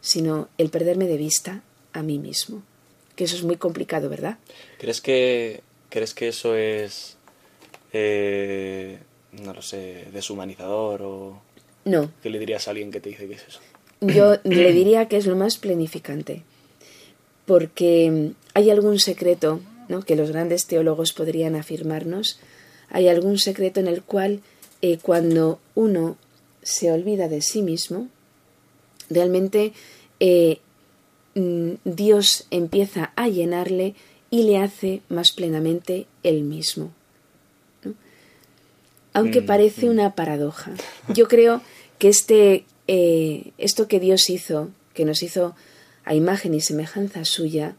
sino 0.00 0.48
el 0.58 0.70
perderme 0.70 1.06
de 1.06 1.16
vista 1.16 1.62
a 1.92 2.02
mí 2.02 2.18
mismo. 2.18 2.62
Que 3.16 3.24
eso 3.24 3.36
es 3.36 3.42
muy 3.42 3.56
complicado, 3.56 4.08
¿verdad? 4.08 4.38
¿Crees 4.78 5.00
que, 5.00 5.62
¿crees 5.88 6.14
que 6.14 6.28
eso 6.28 6.56
es, 6.56 7.16
eh, 7.92 8.98
no 9.32 9.52
lo 9.52 9.62
sé, 9.62 10.06
deshumanizador 10.12 11.02
o 11.02 11.42
No, 11.84 12.10
qué 12.22 12.30
le 12.30 12.38
dirías 12.38 12.66
a 12.66 12.70
alguien 12.70 12.90
que 12.90 13.00
te 13.00 13.10
dice 13.10 13.26
que 13.26 13.34
es 13.34 13.44
eso? 13.46 13.60
Yo 14.00 14.38
le 14.44 14.72
diría 14.72 15.08
que 15.08 15.18
es 15.18 15.26
lo 15.26 15.36
más 15.36 15.58
planificante, 15.58 16.42
porque 17.44 18.32
hay 18.54 18.70
algún 18.70 18.98
secreto 18.98 19.60
¿no? 19.88 20.02
que 20.02 20.16
los 20.16 20.30
grandes 20.30 20.66
teólogos 20.66 21.12
podrían 21.12 21.54
afirmarnos, 21.54 22.40
hay 22.88 23.08
algún 23.08 23.38
secreto 23.38 23.78
en 23.80 23.88
el 23.88 24.02
cual 24.02 24.40
eh, 24.80 24.98
cuando 25.02 25.60
uno 25.74 26.16
se 26.62 26.90
olvida 26.90 27.28
de 27.28 27.42
sí 27.42 27.60
mismo, 27.60 28.08
realmente 29.10 29.72
eh, 30.20 30.60
mm, 31.34 31.72
Dios 31.84 32.46
empieza 32.50 33.12
a 33.16 33.28
llenarle 33.28 33.94
y 34.30 34.44
le 34.44 34.58
hace 34.58 35.02
más 35.08 35.32
plenamente 35.32 36.06
él 36.22 36.42
mismo. 36.42 36.92
¿no? 37.84 37.94
Aunque 39.12 39.42
Mm, 39.42 39.46
parece 39.46 39.86
mm. 39.86 39.90
una 39.90 40.14
paradoja. 40.14 40.72
Yo 41.08 41.28
creo 41.28 41.60
que 41.98 42.08
este, 42.08 42.64
eh, 42.86 43.52
esto 43.58 43.88
que 43.88 44.00
Dios 44.00 44.30
hizo, 44.30 44.70
que 44.94 45.04
nos 45.04 45.22
hizo 45.22 45.54
a 46.04 46.14
imagen 46.14 46.54
y 46.54 46.60
semejanza 46.60 47.24
suya, 47.24 47.76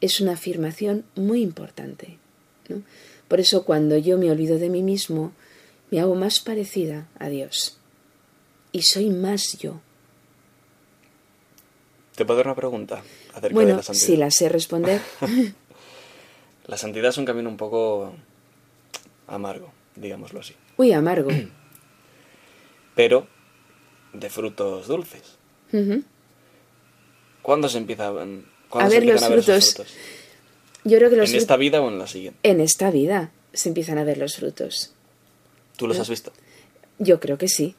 es 0.00 0.20
una 0.20 0.32
afirmación 0.32 1.04
muy 1.14 1.42
importante. 1.42 2.18
¿no? 2.68 2.82
Por 3.28 3.40
eso 3.40 3.64
cuando 3.64 3.96
yo 3.96 4.18
me 4.18 4.30
olvido 4.30 4.58
de 4.58 4.68
mí 4.68 4.82
mismo, 4.82 5.32
me 5.90 6.00
hago 6.00 6.14
más 6.14 6.40
parecida 6.40 7.08
a 7.18 7.28
Dios. 7.28 7.78
Y 8.72 8.82
soy 8.82 9.10
más 9.10 9.58
yo. 9.58 9.80
¿Te 12.14 12.24
puedo 12.24 12.38
dar 12.38 12.46
una 12.46 12.54
pregunta 12.54 13.02
acerca 13.34 13.58
de 13.58 13.66
la 13.74 13.82
santidad? 13.82 14.06
si 14.06 14.16
la 14.16 14.30
sé 14.30 14.48
responder. 14.48 15.00
La 16.66 16.78
santidad 16.78 17.10
es 17.10 17.18
un 17.18 17.26
camino 17.26 17.50
un 17.50 17.58
poco 17.58 18.14
amargo, 19.26 19.70
digámoslo 19.96 20.40
así. 20.40 20.54
Uy, 20.78 20.92
amargo. 20.92 21.28
Pero 22.94 23.26
de 24.14 24.30
frutos 24.30 24.86
dulces. 24.86 25.36
¿Cuándo 27.42 27.68
se 27.68 27.76
empieza 27.76 28.10
cuándo 28.10 28.46
A 28.78 28.88
se 28.88 29.00
ver 29.00 29.12
los 29.12 29.22
a 29.22 29.28
ver 29.28 29.38
esos 29.40 29.74
frutos. 29.74 29.94
Yo 30.84 30.96
creo 30.98 31.10
que 31.10 31.16
los 31.16 31.30
¿En 31.30 31.36
esta 31.36 31.56
vida 31.56 31.82
o 31.82 31.88
en 31.88 31.98
la 31.98 32.06
siguiente? 32.06 32.38
en 32.42 32.60
esta 32.60 32.90
vida 32.90 33.30
se 33.52 33.68
empiezan 33.68 33.98
a 33.98 34.04
ver 34.04 34.16
los 34.16 34.36
frutos. 34.36 34.94
¿Tú 35.76 35.86
los 35.86 35.98
has 35.98 36.08
visto? 36.08 36.32
Yo 36.98 37.20
creo 37.20 37.36
que 37.36 37.48
sí. 37.48 37.74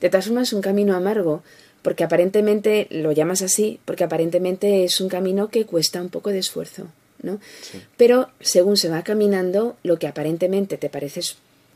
De 0.00 0.08
todas 0.08 0.26
formas, 0.26 0.48
es 0.48 0.52
un 0.54 0.62
camino 0.62 0.96
amargo, 0.96 1.42
porque 1.82 2.04
aparentemente, 2.04 2.86
lo 2.90 3.12
llamas 3.12 3.42
así, 3.42 3.80
porque 3.84 4.04
aparentemente 4.04 4.84
es 4.84 5.00
un 5.00 5.08
camino 5.08 5.48
que 5.48 5.66
cuesta 5.66 6.00
un 6.00 6.10
poco 6.10 6.30
de 6.30 6.38
esfuerzo, 6.38 6.88
¿no? 7.22 7.40
Sí. 7.62 7.80
Pero 7.96 8.28
según 8.40 8.76
se 8.76 8.88
va 8.88 9.02
caminando, 9.02 9.76
lo 9.82 9.98
que 9.98 10.06
aparentemente 10.06 10.76
te 10.76 10.90
parece 10.90 11.20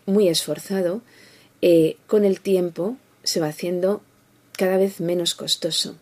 muy 0.07 0.29
esforzado, 0.29 1.03
eh, 1.62 1.97
con 2.07 2.25
el 2.25 2.40
tiempo 2.40 2.97
se 3.23 3.40
va 3.40 3.49
haciendo 3.49 4.03
cada 4.53 4.77
vez 4.77 5.01
menos 5.01 5.35
costoso. 5.35 5.97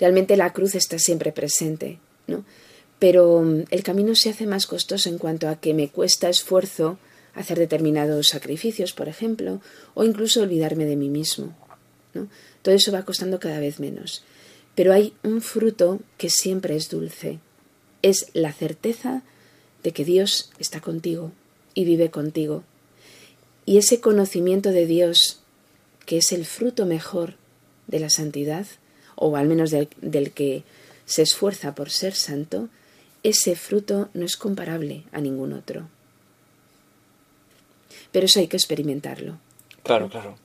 Realmente 0.00 0.36
la 0.36 0.52
cruz 0.52 0.74
está 0.74 0.98
siempre 0.98 1.32
presente, 1.32 1.98
¿no? 2.26 2.44
Pero 2.98 3.42
mm, 3.42 3.64
el 3.70 3.82
camino 3.82 4.14
se 4.14 4.30
hace 4.30 4.46
más 4.46 4.66
costoso 4.66 5.08
en 5.08 5.18
cuanto 5.18 5.48
a 5.48 5.56
que 5.56 5.74
me 5.74 5.90
cuesta 5.90 6.28
esfuerzo 6.28 6.98
hacer 7.34 7.58
determinados 7.58 8.28
sacrificios, 8.28 8.92
por 8.92 9.08
ejemplo, 9.08 9.60
o 9.94 10.04
incluso 10.04 10.42
olvidarme 10.42 10.84
de 10.84 10.96
mí 10.96 11.08
mismo, 11.08 11.54
¿no? 12.14 12.28
Todo 12.62 12.74
eso 12.74 12.92
va 12.92 13.04
costando 13.04 13.40
cada 13.40 13.58
vez 13.58 13.80
menos. 13.80 14.24
Pero 14.74 14.92
hay 14.92 15.14
un 15.22 15.42
fruto 15.42 16.00
que 16.16 16.30
siempre 16.30 16.76
es 16.76 16.88
dulce. 16.88 17.38
Es 18.00 18.28
la 18.32 18.52
certeza 18.52 19.22
de 19.82 19.92
que 19.92 20.04
Dios 20.04 20.50
está 20.58 20.80
contigo 20.80 21.32
y 21.74 21.84
vive 21.84 22.10
contigo. 22.10 22.62
Y 23.66 23.78
ese 23.78 24.00
conocimiento 24.00 24.70
de 24.70 24.86
Dios, 24.86 25.40
que 26.06 26.18
es 26.18 26.32
el 26.32 26.46
fruto 26.46 26.86
mejor 26.86 27.34
de 27.86 28.00
la 28.00 28.10
santidad, 28.10 28.66
o 29.14 29.36
al 29.36 29.46
menos 29.46 29.70
del, 29.70 29.88
del 30.00 30.32
que 30.32 30.64
se 31.04 31.22
esfuerza 31.22 31.74
por 31.74 31.90
ser 31.90 32.14
santo, 32.14 32.68
ese 33.22 33.54
fruto 33.54 34.08
no 34.14 34.24
es 34.24 34.36
comparable 34.36 35.04
a 35.12 35.20
ningún 35.20 35.52
otro. 35.52 35.88
Pero 38.10 38.26
eso 38.26 38.40
hay 38.40 38.48
que 38.48 38.56
experimentarlo. 38.56 39.38
Claro, 39.82 40.08
claro. 40.08 40.36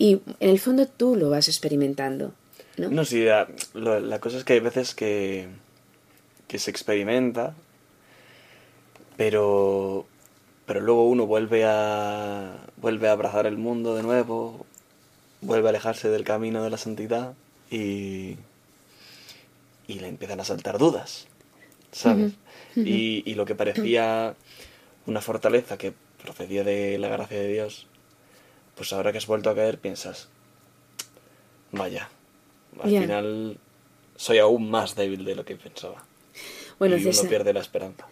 Y 0.00 0.20
en 0.38 0.50
el 0.50 0.60
fondo 0.60 0.86
tú 0.86 1.16
lo 1.16 1.28
vas 1.28 1.48
experimentando. 1.48 2.32
¿no? 2.76 2.88
No, 2.88 3.04
sí, 3.04 3.24
la, 3.24 4.20
cosa 4.20 4.38
es 4.38 4.44
que 4.44 4.52
hay 4.52 4.60
veces 4.60 4.94
que, 4.94 5.48
que 6.46 6.60
se 6.60 6.70
experimenta, 6.70 7.54
pero, 9.16 10.06
pero 10.66 10.80
luego 10.80 11.08
uno 11.08 11.26
vuelve 11.26 11.64
a, 11.64 12.58
vuelve 12.76 13.08
a 13.08 13.12
abrazar 13.12 13.46
el 13.46 13.56
mundo 13.56 13.96
de 13.96 14.04
nuevo, 14.04 14.64
vuelve 15.40 15.66
a 15.66 15.70
alejarse 15.70 16.08
del 16.10 16.22
camino 16.22 16.62
de 16.62 16.70
la 16.70 16.78
santidad 16.78 17.34
y, 17.68 18.36
y 19.88 19.98
le 19.98 20.06
empiezan 20.06 20.38
a 20.38 20.44
saltar 20.44 20.78
dudas, 20.78 21.26
¿sabes? 21.90 22.34
y, 22.76 23.28
y 23.28 23.34
lo 23.34 23.44
que 23.44 23.56
parecía 23.56 24.36
una 25.06 25.20
fortaleza 25.20 25.76
que 25.76 25.92
procedía 26.22 26.62
de 26.62 26.98
la 26.98 27.08
gracia 27.08 27.40
de 27.40 27.48
Dios, 27.48 27.87
pues 28.78 28.92
ahora 28.92 29.10
que 29.10 29.18
has 29.18 29.26
vuelto 29.26 29.50
a 29.50 29.56
caer 29.56 29.78
piensas, 29.78 30.28
vaya, 31.72 32.08
al 32.80 32.88
final 32.88 33.58
soy 34.16 34.38
aún 34.38 34.70
más 34.70 34.94
débil 34.94 35.24
de 35.24 35.34
lo 35.34 35.44
que 35.44 35.56
pensaba. 35.56 36.04
Bueno, 36.78 36.96
y 36.96 37.04
uno 37.04 37.22
pierde 37.28 37.52
la 37.52 37.60
esperanza. 37.60 38.06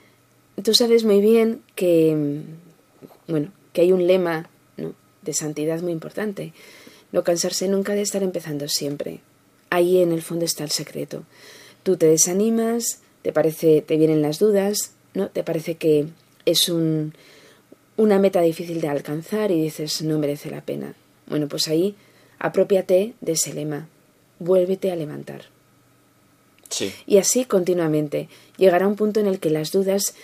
tú 0.63 0.75
sabes 0.75 1.05
muy 1.05 1.21
bien 1.21 1.63
que, 1.77 2.43
bueno, 3.29 3.53
que 3.73 3.83
hay 3.83 3.93
un 3.93 4.09
lema 4.09 4.51
¿no? 4.77 4.93
de 5.23 5.33
santidad 5.33 5.81
muy 5.83 5.93
importante. 5.93 6.53
No 7.13 7.23
cansarse 7.23 7.69
nunca 7.69 7.95
de 7.95 8.03
estar 8.03 8.25
empezando 8.25 8.67
siempre. 8.67 9.21
Ahí 9.71 10.03
en 10.03 10.11
el 10.11 10.23
fondo 10.23 10.45
está 10.45 10.65
el 10.65 10.73
secreto. 10.73 11.23
Tú 11.85 11.97
te 11.97 12.07
desanimas, 12.07 13.03
te 13.23 13.33
parece, 13.33 13.83
te 13.83 13.97
vienen 13.97 14.21
las 14.21 14.41
dudas, 14.41 14.95
¿no? 15.15 15.29
Te 15.29 15.45
parece 15.45 15.77
que 15.77 16.09
es 16.45 16.69
un, 16.69 17.15
una 17.97 18.19
meta 18.19 18.41
difícil 18.41 18.81
de 18.81 18.89
alcanzar 18.89 19.51
y 19.51 19.63
dices 19.63 20.03
no 20.03 20.19
merece 20.19 20.51
la 20.51 20.61
pena. 20.61 20.95
Bueno, 21.27 21.49
pues 21.49 21.69
ahí 21.69 21.95
apropiate 22.39 23.15
de 23.21 23.33
ese 23.33 23.53
lema. 23.53 23.89
Vuélvete 24.39 24.91
a 24.91 24.97
levantar. 24.97 25.47
Sí, 26.69 26.93
Y 27.07 27.19
así 27.19 27.45
continuamente. 27.45 28.29
Llegará 28.57 28.87
un 28.89 28.97
punto 28.97 29.21
en 29.21 29.27
el 29.27 29.39
que 29.39 29.51
las 29.51 29.73
dudas 29.73 30.15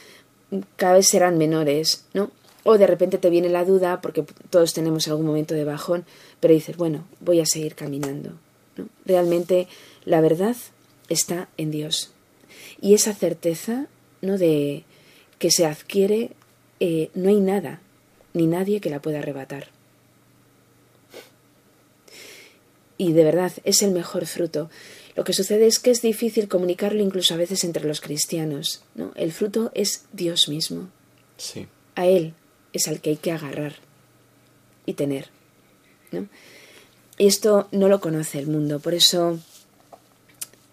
cada 0.77 0.95
vez 0.95 1.09
serán 1.09 1.39
menores, 1.39 2.05
¿no? 2.15 2.31
O 2.65 2.79
de 2.79 2.87
repente 2.87 3.19
te 3.19 3.31
viene 3.31 3.49
la 3.49 3.65
duda, 3.65 4.01
porque 4.01 4.25
todos 4.51 4.73
tenemos 4.73 5.09
algún 5.09 5.27
momento 5.27 5.55
de 5.55 5.65
bajón, 5.65 6.05
pero 6.41 6.55
dices, 6.55 6.77
bueno, 6.77 7.05
voy 7.21 7.41
a 7.41 7.47
seguir 7.47 7.75
caminando. 7.75 8.33
¿no? 8.77 8.89
Realmente 9.05 9.67
la 10.05 10.21
verdad 10.21 10.57
está 11.09 11.49
en 11.57 11.71
Dios. 11.71 12.13
Y 12.81 12.95
esa 12.95 13.15
certeza, 13.15 13.87
¿no? 14.21 14.39
De 14.39 14.85
que 15.39 15.51
se 15.51 15.67
adquiere, 15.67 16.31
eh, 16.85 17.11
no 17.15 17.29
hay 17.29 17.39
nada, 17.39 17.81
ni 18.35 18.49
nadie 18.49 18.81
que 18.81 18.91
la 18.91 19.01
pueda 19.01 19.21
arrebatar. 19.21 19.69
Y 22.99 23.13
de 23.13 23.23
verdad 23.23 23.53
es 23.63 23.83
el 23.83 23.93
mejor 23.93 24.27
fruto. 24.27 24.69
Lo 25.15 25.23
que 25.23 25.33
sucede 25.33 25.69
es 25.69 25.79
que 25.79 25.93
es 25.93 26.03
difícil 26.03 26.49
comunicarlo 26.49 27.01
incluso 27.01 27.35
a 27.35 27.37
veces 27.37 27.63
entre 27.63 27.87
los 27.87 28.01
cristianos. 28.01 28.83
¿no? 28.97 29.13
El 29.15 29.31
fruto 29.31 29.71
es 29.75 30.07
Dios 30.13 30.49
mismo. 30.49 30.89
sí. 31.37 31.69
A 31.95 32.07
Él 32.07 32.35
es 32.73 32.89
al 32.89 33.01
que 33.01 33.11
hay 33.11 33.17
que 33.17 33.31
agarrar 33.31 33.75
y 34.85 34.95
tener. 34.95 35.29
¿no? 36.11 36.27
Y 37.17 37.27
esto 37.29 37.69
no 37.71 37.89
lo 37.89 38.01
conoce 38.01 38.41
el 38.41 38.49
mundo, 38.49 38.81
por 38.81 38.95
eso 38.95 39.39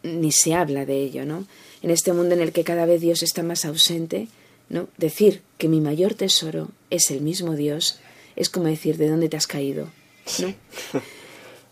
ni 0.02 0.32
se 0.32 0.56
habla 0.56 0.86
de 0.86 1.04
ello, 1.04 1.26
¿no? 1.26 1.45
En 1.82 1.91
este 1.91 2.13
mundo 2.13 2.36
en 2.36 2.41
el 2.41 2.54
que 2.54 2.63
cada 2.63 2.86
vez 2.86 3.02
Dios 3.02 3.22
está 3.22 3.43
más 3.43 3.65
ausente, 3.65 4.30
¿no? 4.69 4.88
Decir 4.97 5.41
que 5.58 5.67
mi 5.67 5.82
mayor 5.82 6.13
tesoro 6.13 6.69
es 6.89 7.12
el 7.12 7.21
mismo 7.21 7.55
Dios 7.55 7.99
es 8.36 8.49
como 8.49 8.67
decir 8.67 8.97
de 8.97 9.10
dónde 9.10 9.27
te 9.29 9.38
has 9.38 9.47
caído, 9.47 9.89
¿no? 10.39 10.53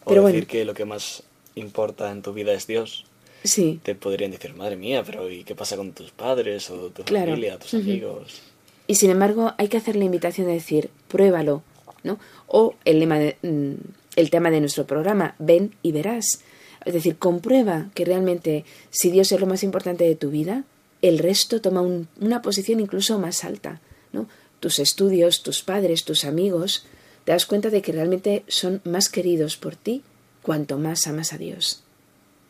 O 0.03 0.09
Pero 0.11 0.23
decir 0.23 0.41
bueno. 0.45 0.47
que 0.51 0.65
lo 0.65 0.73
que 0.73 0.85
más 0.85 1.23
importa 1.55 2.11
en 2.11 2.21
tu 2.21 2.31
vida 2.33 2.53
es 2.53 2.65
Dios. 2.65 3.05
Sí, 3.43 3.79
Te 3.83 3.93
podrían 3.93 4.31
decir, 4.31 4.53
madre 4.53 4.75
mía, 4.77 5.03
pero 5.05 5.29
¿y 5.29 5.43
qué 5.43 5.53
pasa 5.53 5.75
con 5.77 5.91
tus 5.93 6.11
padres 6.11 6.69
o 6.69 6.89
tu 6.91 7.03
Claro. 7.03 7.31
familia, 7.31 7.59
tus 7.59 7.73
amigos? 7.73 8.41
Y 8.87 8.95
sin 8.95 9.09
embargo, 9.11 9.53
hay 9.57 9.67
que 9.67 9.75
hacer 9.77 9.95
la 9.97 10.05
invitación 10.05 10.47
de 10.47 10.53
decir, 10.53 10.89
pruébalo, 11.09 11.61
¿no? 12.03 12.19
O 12.47 12.75
el, 12.85 12.99
lema 12.99 13.19
de- 13.19 13.37
mm, 13.41 13.73
el 14.15 14.29
tema 14.29 14.49
de 14.49 14.61
nuestro 14.61 14.87
programa, 14.87 15.35
ven 15.39 15.75
y 15.83 15.91
verás. 15.91 16.41
Es 16.85 16.93
decir, 16.93 17.17
comprueba 17.17 17.89
que 17.93 18.05
realmente 18.05 18.63
si 18.89 19.11
Dios 19.11 19.31
es 19.33 19.39
lo 19.41 19.45
más 19.47 19.61
importante 19.63 20.05
de 20.05 20.15
tu 20.15 20.29
vida, 20.29 20.63
el 21.01 21.19
resto 21.19 21.61
toma 21.61 21.81
un- 21.81 22.07
una 22.19 22.41
posición 22.41 22.79
incluso 22.79 23.19
más 23.19 23.43
alta, 23.43 23.79
¿no? 24.13 24.27
Tus 24.59 24.79
estudios, 24.79 25.43
tus 25.43 25.61
padres, 25.61 26.03
tus 26.03 26.25
amigos, 26.25 26.85
te 27.25 27.31
das 27.31 27.45
cuenta 27.45 27.69
de 27.69 27.81
que 27.81 27.91
realmente 27.91 28.43
son 28.47 28.81
más 28.85 29.09
queridos 29.09 29.57
por 29.57 29.75
ti 29.75 30.01
cuanto 30.41 30.77
más 30.79 31.05
amas 31.07 31.33
a 31.33 31.37
Dios. 31.37 31.83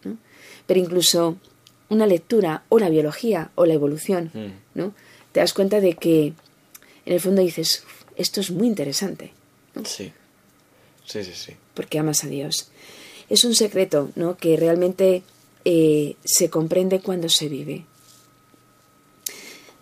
¿no? 0.03 0.17
Pero 0.67 0.79
incluso 0.79 1.37
una 1.89 2.05
lectura 2.05 2.63
o 2.69 2.77
la 2.79 2.89
biología 2.89 3.49
o 3.55 3.65
la 3.65 3.73
evolución, 3.73 4.31
Mm. 4.33 4.77
¿no? 4.79 4.93
Te 5.31 5.39
das 5.39 5.53
cuenta 5.53 5.81
de 5.81 5.93
que 5.95 6.27
en 7.05 7.13
el 7.13 7.19
fondo 7.19 7.41
dices, 7.41 7.83
esto 8.15 8.39
es 8.41 8.51
muy 8.51 8.67
interesante, 8.67 9.33
Sí, 9.83 10.11
sí, 11.05 11.23
sí, 11.23 11.31
sí. 11.33 11.53
porque 11.73 11.99
amas 11.99 12.23
a 12.23 12.27
Dios. 12.27 12.69
Es 13.29 13.43
un 13.45 13.55
secreto, 13.55 14.11
¿no? 14.15 14.37
Que 14.37 14.55
realmente 14.57 15.23
eh, 15.65 16.15
se 16.23 16.49
comprende 16.49 17.01
cuando 17.01 17.27
se 17.29 17.49
vive. 17.49 17.85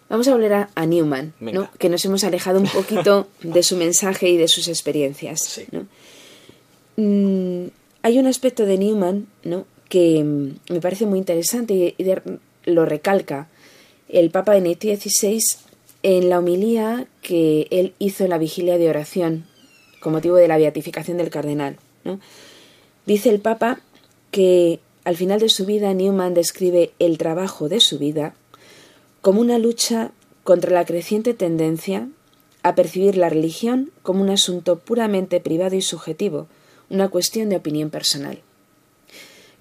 Vamos 0.09 0.27
a 0.27 0.33
hablar 0.33 0.53
a, 0.53 0.69
a 0.75 0.85
Newman, 0.85 1.33
¿no? 1.39 1.69
Que 1.79 1.89
nos 1.89 2.05
hemos 2.05 2.23
alejado 2.23 2.59
un 2.59 2.67
poquito 2.67 3.27
de 3.41 3.63
su 3.63 3.75
mensaje 3.75 4.29
y 4.29 4.37
de 4.37 4.47
sus 4.47 4.67
experiencias, 4.67 5.41
Sí. 5.41 5.65
¿no? 5.71 5.87
Mm, 6.97 7.69
hay 8.03 8.19
un 8.19 8.27
aspecto 8.27 8.65
de 8.65 8.77
Newman, 8.77 9.27
¿no? 9.43 9.65
Que 9.89 10.23
mm, 10.23 10.73
me 10.73 10.81
parece 10.81 11.05
muy 11.05 11.19
interesante 11.19 11.73
y, 11.73 11.95
y 11.97 12.03
de- 12.03 12.21
lo 12.65 12.85
recalca 12.85 13.47
el 14.09 14.29
Papa 14.31 14.53
Benedicto 14.53 14.87
XVI 14.95 15.39
en 16.03 16.29
la 16.29 16.39
homilía 16.39 17.07
que 17.21 17.67
él 17.71 17.93
hizo 17.99 18.23
en 18.23 18.29
la 18.29 18.37
vigilia 18.37 18.77
de 18.77 18.89
oración 18.89 19.45
con 19.99 20.13
motivo 20.13 20.35
de 20.35 20.47
la 20.47 20.57
beatificación 20.57 21.17
del 21.17 21.29
cardenal. 21.31 21.77
¿no? 22.03 22.19
Dice 23.07 23.29
el 23.29 23.39
Papa 23.39 23.79
que 24.31 24.79
al 25.03 25.17
final 25.17 25.39
de 25.39 25.49
su 25.49 25.65
vida 25.65 25.93
Newman 25.93 26.33
describe 26.35 26.91
el 26.99 27.17
trabajo 27.17 27.69
de 27.69 27.79
su 27.79 27.97
vida 27.99 28.35
como 29.25 29.41
una 29.41 29.57
lucha 29.57 30.11
contra 30.43 30.69
la 30.69 30.85
creciente 30.85 31.33
tendencia 31.33 32.07
a 32.61 32.75
percibir 32.75 33.17
la 33.17 33.27
religión 33.27 33.89
como 34.03 34.21
un 34.21 34.29
asunto 34.29 34.77
puramente 34.77 35.39
privado 35.39 35.75
y 35.75 35.81
subjetivo, 35.81 36.45
una 36.91 37.09
cuestión 37.09 37.49
de 37.49 37.55
opinión 37.55 37.89
personal. 37.89 38.43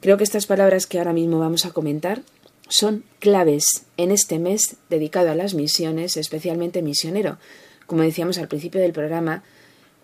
Creo 0.03 0.19
que 0.19 0.25
estas 0.25 0.45
palabras 0.45 0.87
que 0.87 0.99
ahora 0.99 1.15
mismo 1.15 1.39
vamos 1.39 1.65
a 1.65 1.71
comentar 1.71 2.21
son 2.69 3.05
claves 3.21 3.65
en 3.97 4.11
este 4.11 4.39
mes 4.39 4.77
dedicado 4.91 5.31
a 5.31 5.35
las 5.35 5.55
misiones, 5.55 6.19
especialmente 6.19 6.83
misionero, 6.83 7.39
como 7.87 8.03
decíamos 8.03 8.37
al 8.37 8.49
principio 8.49 8.83
del 8.83 8.93
programa, 8.93 9.45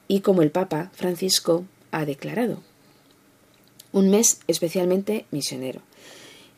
y 0.08 0.20
como 0.20 0.40
el 0.40 0.50
Papa 0.50 0.90
Francisco 0.94 1.66
ha 1.90 2.06
declarado. 2.06 2.62
Un 3.92 4.08
mes 4.08 4.40
especialmente 4.46 5.26
misionero. 5.30 5.82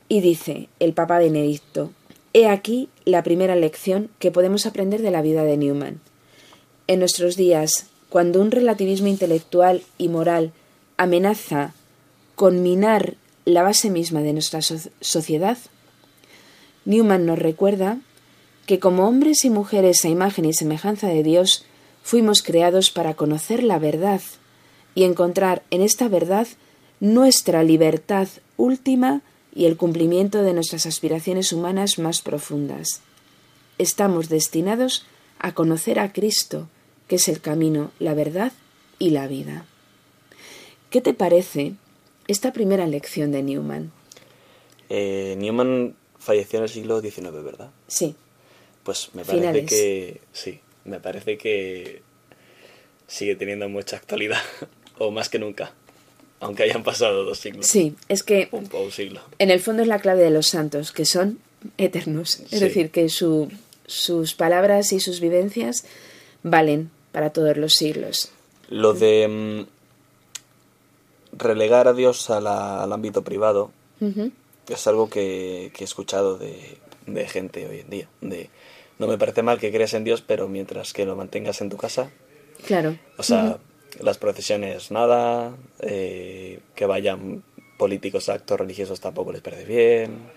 Y 0.09 0.21
dice 0.21 0.69
el 0.79 0.93
Papa 0.93 1.19
Benedicto, 1.19 1.91
He 2.35 2.49
aquí 2.49 2.89
la 3.05 3.23
primera 3.23 3.57
lección 3.57 4.09
que 4.19 4.31
podemos 4.31 4.65
aprender 4.67 5.03
de 5.03 5.11
la 5.11 5.23
vida 5.23 5.45
de 5.45 5.57
Newman. 5.57 6.01
En 6.87 7.01
nuestros 7.01 7.37
días, 7.37 7.87
cuando 8.09 8.41
un 8.41 8.51
relativismo 8.51 9.09
intelectual 9.09 9.83
y 9.99 10.09
moral 10.09 10.53
amenaza 10.97 11.75
con 12.35 12.63
minar 12.63 13.15
la 13.45 13.63
base 13.63 13.91
misma 13.91 14.23
de 14.23 14.33
nuestra 14.33 14.61
sociedad, 14.63 15.59
Newman 16.85 17.27
nos 17.27 17.39
recuerda 17.39 17.99
que 18.67 18.79
como 18.79 19.07
hombres 19.07 19.45
y 19.45 19.51
mujeres 19.51 20.05
a 20.05 20.09
imagen 20.09 20.45
y 20.45 20.55
semejanza 20.55 21.09
de 21.09 21.23
Dios, 21.23 21.65
fuimos 22.03 22.43
creados 22.43 22.91
para 22.91 23.15
conocer 23.15 23.63
la 23.63 23.79
verdad 23.79 24.21
y 24.95 25.05
encontrar 25.05 25.63
en 25.71 25.83
esta 25.83 26.09
verdad 26.09 26.47
nuestra 27.01 27.63
libertad 27.63 28.29
última 28.57 29.23
y 29.55 29.67
el 29.67 29.77
cumplimiento 29.77 30.43
de 30.43 30.55
nuestras 30.55 30.87
aspiraciones 30.87 31.53
humanas 31.53 31.99
más 31.99 32.23
profundas. 32.23 33.03
Estamos 33.79 34.29
destinados 34.29 35.07
a 35.39 35.53
conocer 35.55 35.99
a 35.99 36.13
Cristo, 36.13 36.69
que 37.09 37.17
es 37.17 37.29
el 37.29 37.41
camino, 37.41 37.91
la 37.99 38.15
verdad 38.15 38.53
y 38.99 39.11
la 39.11 39.27
vida. 39.27 39.67
¿Qué 40.91 41.01
te 41.01 41.15
parece 41.15 41.75
esta 42.29 42.53
primera 42.53 42.87
lección 42.87 43.33
de 43.33 43.43
Newman? 43.43 43.93
Eh, 44.89 45.35
Newman 45.39 45.95
falleció 46.19 46.59
en 46.59 46.65
el 46.65 46.69
siglo 46.69 47.01
XIX, 47.01 47.33
¿verdad? 47.43 47.71
Sí. 47.89 48.15
Pues 48.85 49.11
me 49.15 49.25
parece 49.25 49.65
que 49.65 50.21
sí, 50.33 50.61
me 50.85 51.01
parece 51.01 51.39
que 51.39 52.03
sigue 53.07 53.37
teniendo 53.37 53.69
mucha 53.69 53.97
actualidad, 53.97 54.43
o 54.99 55.11
más 55.11 55.29
que 55.29 55.39
nunca, 55.39 55.73
aunque 56.43 56.65
hayan 56.65 56.83
pasado 56.83 57.25
dos 57.25 57.39
siglos. 57.39 57.67
Sí, 57.67 57.95
es 58.09 58.23
que 58.23 58.49
un, 58.53 58.69
un 58.73 58.91
siglo. 58.91 59.21
en 59.39 59.51
el 59.51 59.61
fondo 59.61 59.83
es 59.83 59.89
la 59.89 60.01
clave 60.01 60.23
de 60.23 60.31
los 60.31 60.49
santos, 60.49 60.93
que 60.93 61.05
son 61.05 61.39
eternos, 61.79 62.41
es 62.51 62.61
decir, 62.61 62.91
que 62.91 63.09
su, 63.09 63.51
sus 63.87 64.35
palabras 64.35 64.93
y 64.93 65.01
sus 65.01 65.21
vivencias 65.21 65.85
valen 66.43 66.91
para 67.13 67.31
todos 67.31 67.57
los 67.57 67.75
siglos. 67.75 68.33
Lo 68.69 68.95
de 68.95 69.29
mm, 69.29 71.39
relegar 71.39 71.89
a 71.89 71.93
Dios 71.93 72.31
al 72.31 72.93
ámbito 72.93 73.23
privado 73.23 73.71
es 74.69 74.87
algo 74.89 75.09
que, 75.09 75.71
que 75.75 75.85
he 75.85 75.87
escuchado 75.87 76.37
de, 76.37 76.77
de 77.07 77.29
gente 77.29 77.69
hoy 77.69 77.81
en 77.81 77.91
día, 77.91 78.09
de 78.21 78.51
no 78.99 79.07
me 79.07 79.19
parece 79.19 79.43
mal 79.43 79.59
que 79.59 79.73
creas 79.73 79.95
en 79.95 80.05
Dios, 80.05 80.23
pero 80.23 80.49
mientras 80.49 80.93
que 80.93 81.05
lo 81.05 81.17
mantengas 81.17 81.61
en 81.61 81.71
tu 81.71 81.77
casa. 81.77 82.11
Claro. 82.67 82.97
O 83.17 83.23
sea, 83.23 83.59
las 84.01 84.19
procesiones 84.19 84.91
nada, 84.91 85.55
eh, 85.81 86.61
que 86.75 86.87
vayan 86.87 87.43
políticos 87.79 88.29
a 88.29 88.35
actos 88.35 88.59
religiosos 88.59 89.01
tampoco 89.01 89.33
les 89.33 89.43
parece 89.43 89.65
bien. 89.65 90.31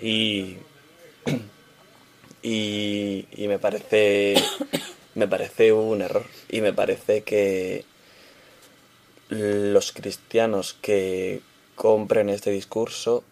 y, 0.00 0.56
y, 2.42 3.26
y 3.32 3.48
me 3.48 3.58
parece 3.58 4.34
me 5.14 5.26
parece 5.26 5.72
un 5.72 6.02
error 6.02 6.26
y 6.50 6.60
me 6.60 6.72
parece 6.72 7.22
que 7.22 7.84
los 9.28 9.92
cristianos 9.92 10.74
que 10.80 11.40
compren 11.74 12.28
este 12.28 12.50
discurso 12.50 13.24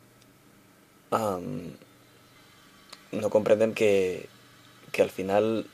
no 3.12 3.30
comprenden 3.30 3.74
que, 3.74 4.28
que 4.90 5.02
al 5.02 5.10
final 5.10 5.66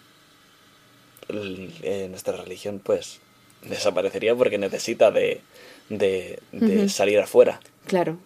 eh, 1.29 2.09
nuestra 2.11 2.37
religión 2.37 2.81
pues 2.85 3.21
desaparecería 3.63 4.35
porque 4.35 4.59
necesita 4.59 5.11
de, 5.11 5.41
de, 5.89 6.89
salir 6.89 7.19
afuera. 7.19 7.61
Claro, 7.87 8.19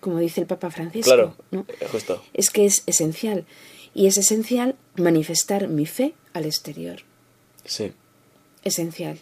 como 0.00 0.18
dice 0.18 0.40
el 0.40 0.46
Papa 0.46 0.70
Francisco. 0.70 1.10
Claro, 1.10 1.36
justo. 1.90 2.22
Es 2.32 2.50
que 2.50 2.66
es 2.66 2.82
esencial. 2.86 3.44
Y 3.94 4.06
es 4.06 4.18
esencial 4.18 4.74
manifestar 4.96 5.68
mi 5.68 5.86
fe 5.86 6.14
al 6.32 6.46
exterior. 6.46 7.00
Sí. 7.64 7.92
Esencial. 8.64 9.18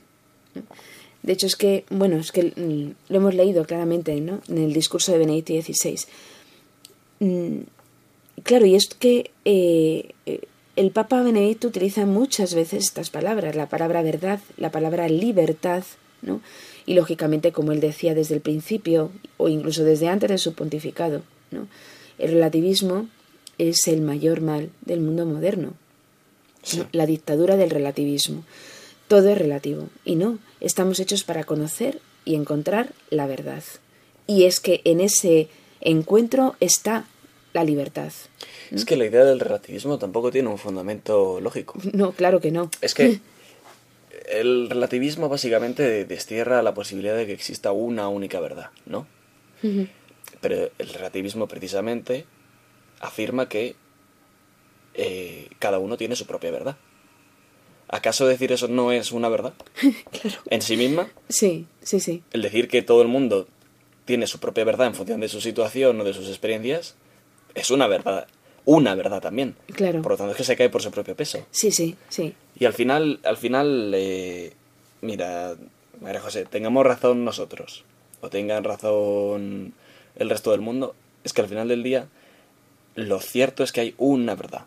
De 1.23 1.33
hecho, 1.33 1.47
es 1.47 1.57
que, 1.57 1.85
bueno, 1.91 2.17
es 2.17 2.33
que 2.33 2.53
mm, 2.57 3.13
lo 3.13 3.17
hemos 3.17 3.35
leído 3.35 3.65
claramente 3.65 4.19
¿no? 4.21 4.41
en 4.49 4.59
el 4.59 4.73
discurso 4.73 5.13
de 5.13 5.19
Benedicto 5.19 5.53
XVI. 5.53 6.07
Claro, 8.43 8.67
y 8.67 8.75
es 8.75 8.89
que 8.89 9.31
eh, 9.45 10.15
el 10.77 10.91
Papa 10.91 11.23
Benedicto 11.23 11.69
utiliza 11.69 12.07
muchas 12.07 12.55
veces 12.55 12.85
estas 12.85 13.11
palabras, 13.11 13.55
la 13.55 13.69
palabra 13.69 14.03
verdad, 14.03 14.41
la 14.57 14.71
palabra 14.71 15.09
libertad, 15.09 15.85
¿no? 16.23 16.41
Y 16.87 16.95
lógicamente, 16.95 17.53
como 17.53 17.73
él 17.73 17.81
decía 17.81 18.15
desde 18.15 18.35
el 18.35 18.41
principio, 18.41 19.11
o 19.37 19.49
incluso 19.49 19.85
desde 19.85 20.09
antes 20.09 20.31
de 20.31 20.39
su 20.39 20.55
pontificado, 20.55 21.23
¿no? 21.51 21.69
El 22.19 22.33
relativismo 22.33 23.09
es 23.59 23.87
el 23.87 24.01
mayor 24.01 24.41
mal 24.41 24.71
del 24.81 25.01
mundo 25.01 25.27
moderno. 25.27 25.75
La 26.93 27.07
dictadura 27.07 27.57
del 27.57 27.71
relativismo. 27.71 28.45
Todo 29.09 29.31
es 29.31 29.39
relativo. 29.39 29.89
Y 30.05 30.15
no, 30.15 30.39
estamos 30.61 31.01
hechos 31.01 31.25
para 31.25 31.45
conocer 31.45 32.01
y 32.25 32.35
encontrar 32.37 32.93
la 33.11 33.27
verdad. 33.27 33.65
Y 34.27 34.45
es 34.45 34.61
que 34.61 34.81
en 34.85 35.01
ese 35.01 35.49
encuentro 35.81 36.55
está 36.61 37.05
la 37.53 37.65
libertad. 37.65 38.13
Es 38.71 38.85
que 38.85 38.97
la 38.97 39.05
idea 39.05 39.25
del 39.25 39.41
relativismo 39.41 39.99
tampoco 39.99 40.31
tiene 40.31 40.49
un 40.49 40.59
fundamento 40.59 41.41
lógico. 41.41 41.79
No, 41.93 42.13
claro 42.13 42.41
que 42.41 42.51
no. 42.51 42.71
Es 42.81 42.95
que 42.95 43.21
el 44.29 44.71
relativismo 44.71 45.29
básicamente 45.29 46.05
destierra 46.05 46.63
la 46.63 46.75
posibilidad 46.75 47.17
de 47.17 47.27
que 47.27 47.33
exista 47.33 47.73
una 47.73 48.09
única 48.09 48.41
verdad, 48.41 48.71
¿no? 48.87 49.07
Pero 50.41 50.71
el 50.79 50.89
relativismo 50.89 51.47
precisamente 51.47 52.25
afirma 53.01 53.49
que 53.49 53.77
eh, 54.95 55.49
cada 55.61 55.79
uno 55.79 55.97
tiene 55.97 56.17
su 56.17 56.27
propia 56.27 56.51
verdad. 56.51 56.77
¿Acaso 57.87 58.27
decir 58.27 58.51
eso 58.51 58.67
no 58.67 58.91
es 58.91 59.13
una 59.13 59.29
verdad? 59.29 59.53
claro. 60.11 60.39
¿En 60.51 60.63
sí 60.63 60.77
misma? 60.77 61.11
Sí, 61.29 61.67
sí, 61.83 62.01
sí. 62.01 62.25
El 62.33 62.43
decir 62.43 62.67
que 62.67 62.83
todo 62.83 63.03
el 63.03 63.09
mundo 63.09 63.47
tiene 64.05 64.27
su 64.27 64.41
propia 64.41 64.65
verdad 64.65 64.89
en 64.89 64.95
función 64.95 65.21
de 65.21 65.29
su 65.29 65.41
situación 65.41 66.01
o 66.01 66.05
de 66.05 66.15
sus 66.15 66.29
experiencias 66.29 66.97
es 67.55 67.71
una 67.71 67.87
verdad, 67.87 68.27
una 68.65 68.95
verdad 68.95 69.21
también. 69.21 69.57
Claro. 69.75 70.03
Por 70.03 70.13
lo 70.13 70.19
tanto 70.19 70.33
es 70.33 70.37
que 70.37 70.45
se 70.45 70.57
cae 70.57 70.71
por 70.71 70.83
su 70.83 70.91
propio 70.91 71.17
peso. 71.17 71.47
Sí, 71.51 71.71
sí, 71.71 71.97
sí. 72.09 72.35
Y 72.59 72.65
al 72.65 72.73
final, 72.73 73.21
al 73.25 73.37
final, 73.37 73.93
eh, 73.95 74.53
mira, 75.01 75.55
María 76.01 76.21
José, 76.21 76.45
tengamos 76.45 76.85
razón 76.85 77.25
nosotros, 77.25 77.85
o 78.21 78.29
tengan 78.29 78.65
razón 78.65 79.75
el 80.17 80.31
resto 80.31 80.51
del 80.51 80.61
mundo, 80.61 80.95
es 81.25 81.33
que 81.33 81.41
al 81.41 81.49
final 81.49 81.69
del 81.69 81.83
día, 81.83 82.09
lo 82.95 83.21
cierto 83.21 83.65
es 83.65 83.73
que 83.73 83.81
hay 83.81 83.95
una 83.99 84.35
verdad. 84.35 84.67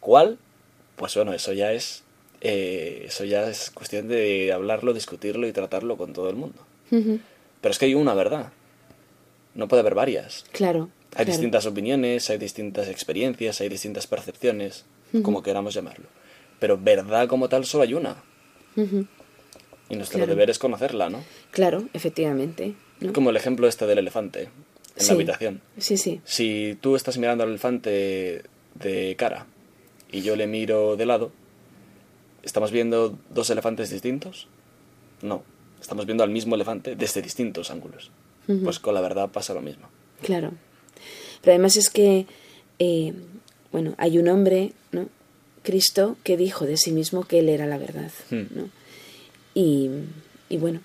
¿Cuál? 0.00 0.38
Pues 0.96 1.14
bueno, 1.14 1.32
eso 1.32 1.52
ya 1.52 1.72
es, 1.72 2.04
eh, 2.40 3.04
eso 3.06 3.24
ya 3.24 3.48
es 3.48 3.70
cuestión 3.70 4.08
de 4.08 4.52
hablarlo, 4.52 4.94
discutirlo 4.94 5.46
y 5.46 5.52
tratarlo 5.52 5.96
con 5.96 6.12
todo 6.12 6.30
el 6.30 6.36
mundo. 6.36 6.58
Pero 6.88 7.72
es 7.72 7.78
que 7.78 7.86
hay 7.86 7.94
una 7.94 8.14
verdad. 8.14 8.52
No 9.54 9.68
puede 9.68 9.80
haber 9.80 9.94
varias. 9.94 10.44
Claro. 10.52 10.88
Hay 11.16 11.24
distintas 11.24 11.66
opiniones, 11.66 12.28
hay 12.30 12.38
distintas 12.38 12.88
experiencias, 12.88 13.60
hay 13.60 13.68
distintas 13.68 14.06
percepciones, 14.06 14.84
como 15.22 15.42
queramos 15.42 15.74
llamarlo. 15.74 16.06
Pero 16.58 16.78
verdad 16.78 17.26
como 17.28 17.48
tal 17.48 17.64
solo 17.64 17.84
hay 17.84 17.94
una. 17.94 18.16
Y 19.88 19.96
nuestro 19.96 20.26
deber 20.26 20.50
es 20.50 20.58
conocerla, 20.58 21.08
¿no? 21.08 21.22
Claro, 21.50 21.84
efectivamente. 21.92 22.74
Como 23.14 23.30
el 23.30 23.36
ejemplo 23.36 23.66
este 23.66 23.86
del 23.86 23.98
elefante 23.98 24.48
en 24.96 25.06
la 25.06 25.12
habitación. 25.12 25.60
Sí, 25.78 25.96
sí. 25.96 26.20
Si 26.24 26.78
tú 26.80 26.96
estás 26.96 27.18
mirando 27.18 27.44
al 27.44 27.50
elefante 27.50 28.42
de 28.74 29.16
cara 29.16 29.46
y 30.10 30.22
yo 30.22 30.36
le 30.36 30.46
miro 30.46 30.96
de 30.96 31.06
lado, 31.06 31.32
¿estamos 32.42 32.70
viendo 32.72 33.18
dos 33.30 33.50
elefantes 33.50 33.90
distintos? 33.90 34.48
No, 35.22 35.42
estamos 35.80 36.04
viendo 36.06 36.24
al 36.24 36.30
mismo 36.30 36.54
elefante 36.54 36.96
desde 36.96 37.22
distintos 37.22 37.70
ángulos. 37.70 38.10
Pues 38.46 38.78
con 38.78 38.94
la 38.94 39.00
verdad 39.00 39.30
pasa 39.30 39.54
lo 39.54 39.60
mismo. 39.60 39.88
Claro. 40.22 40.52
Pero 41.46 41.54
además 41.54 41.76
es 41.76 41.90
que, 41.90 42.26
eh, 42.80 43.12
bueno, 43.70 43.94
hay 43.98 44.18
un 44.18 44.26
hombre, 44.26 44.72
¿no? 44.90 45.08
Cristo, 45.62 46.16
que 46.24 46.36
dijo 46.36 46.66
de 46.66 46.76
sí 46.76 46.90
mismo 46.90 47.22
que 47.22 47.38
él 47.38 47.48
era 47.48 47.66
la 47.66 47.78
verdad, 47.78 48.10
Hmm. 48.30 48.46
¿no? 48.50 48.68
Y, 49.54 49.88
y 50.48 50.56
bueno, 50.56 50.80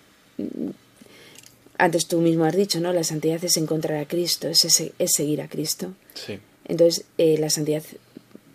antes 1.79 2.05
tú 2.05 2.21
mismo 2.21 2.45
has 2.45 2.55
dicho, 2.55 2.79
¿no? 2.79 2.93
La 2.93 3.03
santidad 3.03 3.43
es 3.43 3.57
encontrar 3.57 3.97
a 3.97 4.07
Cristo, 4.07 4.47
es, 4.49 4.63
es 4.63 5.11
seguir 5.15 5.41
a 5.41 5.47
Cristo. 5.49 5.93
Sí. 6.13 6.37
Entonces, 6.67 7.05
eh, 7.17 7.39
la 7.39 7.49
santidad 7.49 7.81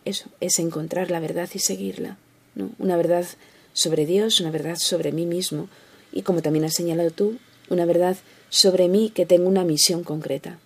eso, 0.04 0.28
es 0.40 0.60
encontrar 0.60 1.10
la 1.10 1.18
verdad 1.18 1.48
y 1.54 1.58
seguirla, 1.58 2.18
¿no? 2.54 2.70
Una 2.78 2.96
verdad 2.96 3.26
sobre 3.72 4.06
Dios, 4.06 4.40
una 4.40 4.52
verdad 4.52 4.76
sobre 4.78 5.10
mí 5.10 5.26
mismo 5.26 5.68
y 6.12 6.22
como 6.22 6.40
también 6.40 6.64
has 6.66 6.74
señalado 6.74 7.10
tú, 7.10 7.36
una 7.68 7.84
verdad 7.84 8.16
sobre 8.48 8.86
mí 8.86 9.10
que 9.12 9.26
tengo 9.26 9.48
una 9.48 9.64
misión 9.64 10.04
concreta 10.04 10.60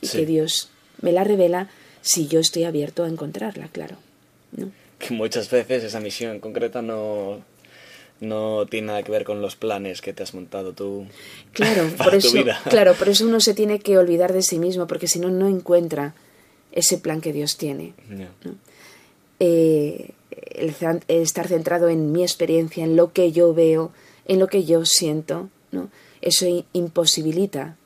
y 0.00 0.06
Sí. 0.06 0.16
que 0.18 0.24
Dios 0.26 0.69
me 1.00 1.12
la 1.12 1.24
revela 1.24 1.68
si 2.02 2.26
yo 2.28 2.40
estoy 2.40 2.64
abierto 2.64 3.04
a 3.04 3.08
encontrarla, 3.08 3.68
claro. 3.68 3.96
¿no? 4.56 4.70
Que 4.98 5.14
muchas 5.14 5.50
veces 5.50 5.84
esa 5.84 6.00
misión 6.00 6.32
en 6.32 6.40
concreta 6.40 6.82
no, 6.82 7.40
no 8.20 8.66
tiene 8.66 8.88
nada 8.88 9.02
que 9.02 9.10
ver 9.12 9.24
con 9.24 9.40
los 9.40 9.56
planes 9.56 10.00
que 10.02 10.12
te 10.12 10.22
has 10.22 10.34
montado 10.34 10.72
tú 10.72 11.06
Claro, 11.52 11.88
para 11.96 12.10
por 12.10 12.20
tu 12.20 12.26
eso, 12.28 12.36
vida. 12.36 12.60
claro, 12.68 12.94
por 12.94 13.08
eso 13.08 13.24
uno 13.26 13.40
se 13.40 13.54
tiene 13.54 13.78
que 13.80 13.96
olvidar 13.98 14.32
de 14.32 14.42
sí 14.42 14.58
mismo, 14.58 14.86
porque 14.86 15.08
si 15.08 15.18
no, 15.18 15.30
no 15.30 15.48
encuentra 15.48 16.14
ese 16.72 16.98
plan 16.98 17.20
que 17.20 17.32
Dios 17.32 17.56
tiene. 17.56 17.94
Eh, 19.38 20.10
el 20.54 20.74
estar 21.08 21.48
centrado 21.48 21.88
en 21.88 22.12
mi 22.12 22.22
experiencia, 22.22 22.84
en 22.84 22.96
lo 22.96 23.12
que 23.12 23.32
yo 23.32 23.54
veo, 23.54 23.92
en 24.26 24.38
lo 24.38 24.48
que 24.48 24.64
yo 24.64 24.84
siento, 24.84 25.48
¿no? 25.72 25.90
Eso 26.20 26.46
imposibilita 26.74 27.76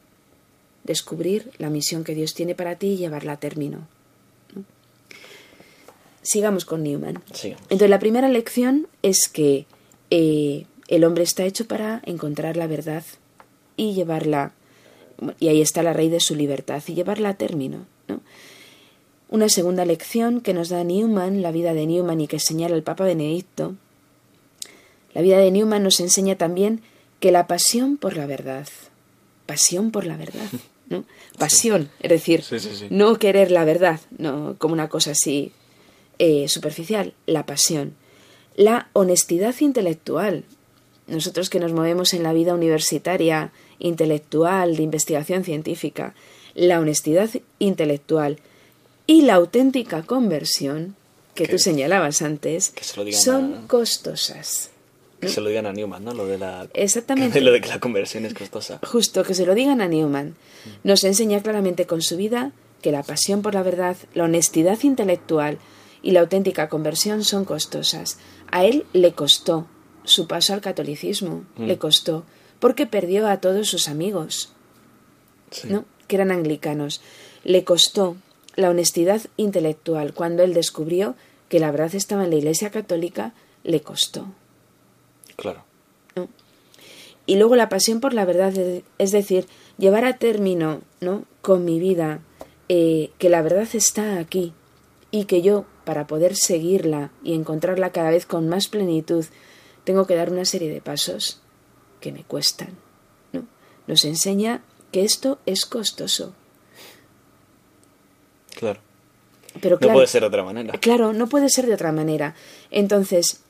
descubrir 0.84 1.50
la 1.58 1.70
misión 1.70 2.04
que 2.04 2.14
Dios 2.14 2.34
tiene 2.34 2.54
para 2.54 2.76
ti 2.76 2.88
y 2.88 2.96
llevarla 2.96 3.32
a 3.32 3.40
término. 3.40 3.88
¿no? 4.54 4.64
Sigamos 6.22 6.64
con 6.64 6.82
Newman. 6.82 7.22
Sí. 7.32 7.54
Entonces, 7.62 7.90
la 7.90 7.98
primera 7.98 8.28
lección 8.28 8.86
es 9.02 9.28
que 9.28 9.66
eh, 10.10 10.66
el 10.88 11.04
hombre 11.04 11.24
está 11.24 11.44
hecho 11.44 11.66
para 11.66 12.02
encontrar 12.04 12.56
la 12.56 12.66
verdad 12.66 13.04
y 13.76 13.94
llevarla, 13.94 14.52
y 15.40 15.48
ahí 15.48 15.60
está 15.60 15.82
la 15.82 15.92
raíz 15.92 16.12
de 16.12 16.20
su 16.20 16.34
libertad, 16.34 16.82
y 16.86 16.94
llevarla 16.94 17.30
a 17.30 17.34
término. 17.34 17.86
¿no? 18.08 18.20
Una 19.28 19.48
segunda 19.48 19.84
lección 19.84 20.40
que 20.40 20.54
nos 20.54 20.68
da 20.68 20.84
Newman, 20.84 21.42
la 21.42 21.50
vida 21.50 21.74
de 21.74 21.86
Newman 21.86 22.20
y 22.20 22.28
que 22.28 22.38
señala 22.38 22.76
el 22.76 22.82
Papa 22.82 23.04
Benedicto, 23.04 23.74
la 25.14 25.22
vida 25.22 25.38
de 25.38 25.50
Newman 25.50 25.82
nos 25.82 26.00
enseña 26.00 26.36
también 26.36 26.82
que 27.20 27.32
la 27.32 27.46
pasión 27.46 27.96
por 27.96 28.16
la 28.16 28.26
verdad, 28.26 28.68
pasión 29.46 29.90
por 29.90 30.06
la 30.06 30.16
verdad, 30.16 30.48
¿no? 30.88 31.04
Pasión, 31.38 31.90
es 32.00 32.10
decir, 32.10 32.42
Sí, 32.42 32.58
sí, 32.60 32.70
sí. 32.74 32.86
no 32.90 33.18
querer 33.18 33.50
la 33.50 33.64
verdad, 33.64 34.00
no 34.18 34.56
como 34.58 34.74
una 34.74 34.88
cosa 34.88 35.12
así 35.12 35.52
eh, 36.18 36.46
superficial, 36.48 37.14
la 37.26 37.44
pasión, 37.46 37.94
la 38.56 38.88
honestidad 38.92 39.54
intelectual. 39.60 40.44
Nosotros 41.06 41.50
que 41.50 41.60
nos 41.60 41.72
movemos 41.72 42.14
en 42.14 42.22
la 42.22 42.32
vida 42.32 42.54
universitaria, 42.54 43.50
intelectual, 43.78 44.76
de 44.76 44.82
investigación 44.82 45.44
científica, 45.44 46.14
la 46.54 46.78
honestidad 46.80 47.28
intelectual 47.58 48.38
y 49.06 49.22
la 49.22 49.34
auténtica 49.34 50.02
conversión, 50.04 50.94
que 51.34 51.44
Que- 51.44 51.52
tú 51.52 51.58
señalabas 51.58 52.22
antes, 52.22 52.72
son 53.12 53.66
costosas. 53.66 54.70
Que 55.26 55.32
se 55.32 55.40
lo 55.40 55.48
digan 55.48 55.66
a 55.66 55.72
Newman, 55.72 56.04
¿no? 56.04 56.14
Lo 56.14 56.26
de 56.26 56.38
la, 56.38 56.68
Exactamente. 56.74 57.40
lo 57.42 57.52
de 57.52 57.60
que 57.60 57.68
la 57.68 57.80
conversión 57.80 58.24
es 58.24 58.34
costosa. 58.34 58.80
Justo 58.86 59.22
que 59.24 59.34
se 59.34 59.46
lo 59.46 59.54
digan 59.54 59.80
a 59.80 59.88
Newman. 59.88 60.34
Nos 60.82 61.04
enseña 61.04 61.42
claramente 61.42 61.86
con 61.86 62.02
su 62.02 62.16
vida 62.16 62.52
que 62.82 62.92
la 62.92 63.02
pasión 63.02 63.42
por 63.42 63.54
la 63.54 63.62
verdad, 63.62 63.96
la 64.14 64.24
honestidad 64.24 64.78
intelectual 64.82 65.58
y 66.02 66.10
la 66.10 66.20
auténtica 66.20 66.68
conversión 66.68 67.24
son 67.24 67.44
costosas. 67.44 68.18
A 68.50 68.64
él 68.64 68.84
le 68.92 69.12
costó 69.12 69.66
su 70.04 70.26
paso 70.26 70.52
al 70.52 70.60
catolicismo, 70.60 71.44
Mm. 71.56 71.64
le 71.64 71.78
costó, 71.78 72.24
porque 72.60 72.86
perdió 72.86 73.26
a 73.28 73.40
todos 73.40 73.68
sus 73.68 73.88
amigos, 73.88 74.52
Sí. 75.50 75.68
¿no? 75.70 75.84
que 76.08 76.16
eran 76.16 76.30
anglicanos. 76.30 77.00
Le 77.44 77.64
costó 77.64 78.16
la 78.56 78.68
honestidad 78.68 79.22
intelectual 79.38 80.12
cuando 80.12 80.42
él 80.42 80.52
descubrió 80.52 81.14
que 81.48 81.60
la 81.60 81.70
verdad 81.70 81.94
estaba 81.94 82.24
en 82.24 82.30
la 82.30 82.36
Iglesia 82.36 82.70
Católica, 82.70 83.32
le 83.62 83.80
costó. 83.80 84.26
Claro. 85.36 85.64
y 87.26 87.36
luego 87.36 87.56
la 87.56 87.68
pasión 87.68 88.00
por 88.00 88.14
la 88.14 88.24
verdad, 88.24 88.52
es 88.98 89.10
decir, 89.10 89.46
llevar 89.78 90.04
a 90.04 90.18
término 90.18 90.82
¿no? 91.00 91.24
con 91.42 91.64
mi 91.64 91.78
vida 91.78 92.20
eh, 92.68 93.10
que 93.18 93.28
la 93.28 93.42
verdad 93.42 93.68
está 93.72 94.18
aquí 94.18 94.52
y 95.10 95.24
que 95.24 95.42
yo, 95.42 95.64
para 95.84 96.06
poder 96.06 96.34
seguirla 96.34 97.10
y 97.22 97.34
encontrarla 97.34 97.92
cada 97.92 98.10
vez 98.10 98.26
con 98.26 98.48
más 98.48 98.68
plenitud, 98.68 99.24
tengo 99.84 100.06
que 100.06 100.16
dar 100.16 100.32
una 100.32 100.44
serie 100.44 100.72
de 100.72 100.80
pasos 100.80 101.40
que 102.00 102.10
me 102.10 102.24
cuestan. 102.24 102.70
¿no? 103.32 103.44
Nos 103.86 104.04
enseña 104.04 104.62
que 104.90 105.04
esto 105.04 105.38
es 105.46 105.66
costoso. 105.66 106.34
Claro. 108.56 108.80
Pero 109.60 109.76
No 109.76 109.80
claro, 109.80 109.94
puede 109.94 110.06
ser 110.08 110.22
de 110.22 110.26
otra 110.26 110.42
manera. 110.42 110.78
Claro, 110.80 111.12
no 111.12 111.28
puede 111.28 111.48
ser 111.48 111.66
de 111.66 111.74
otra 111.74 111.92
manera. 111.92 112.34
Entonces, 112.70 113.43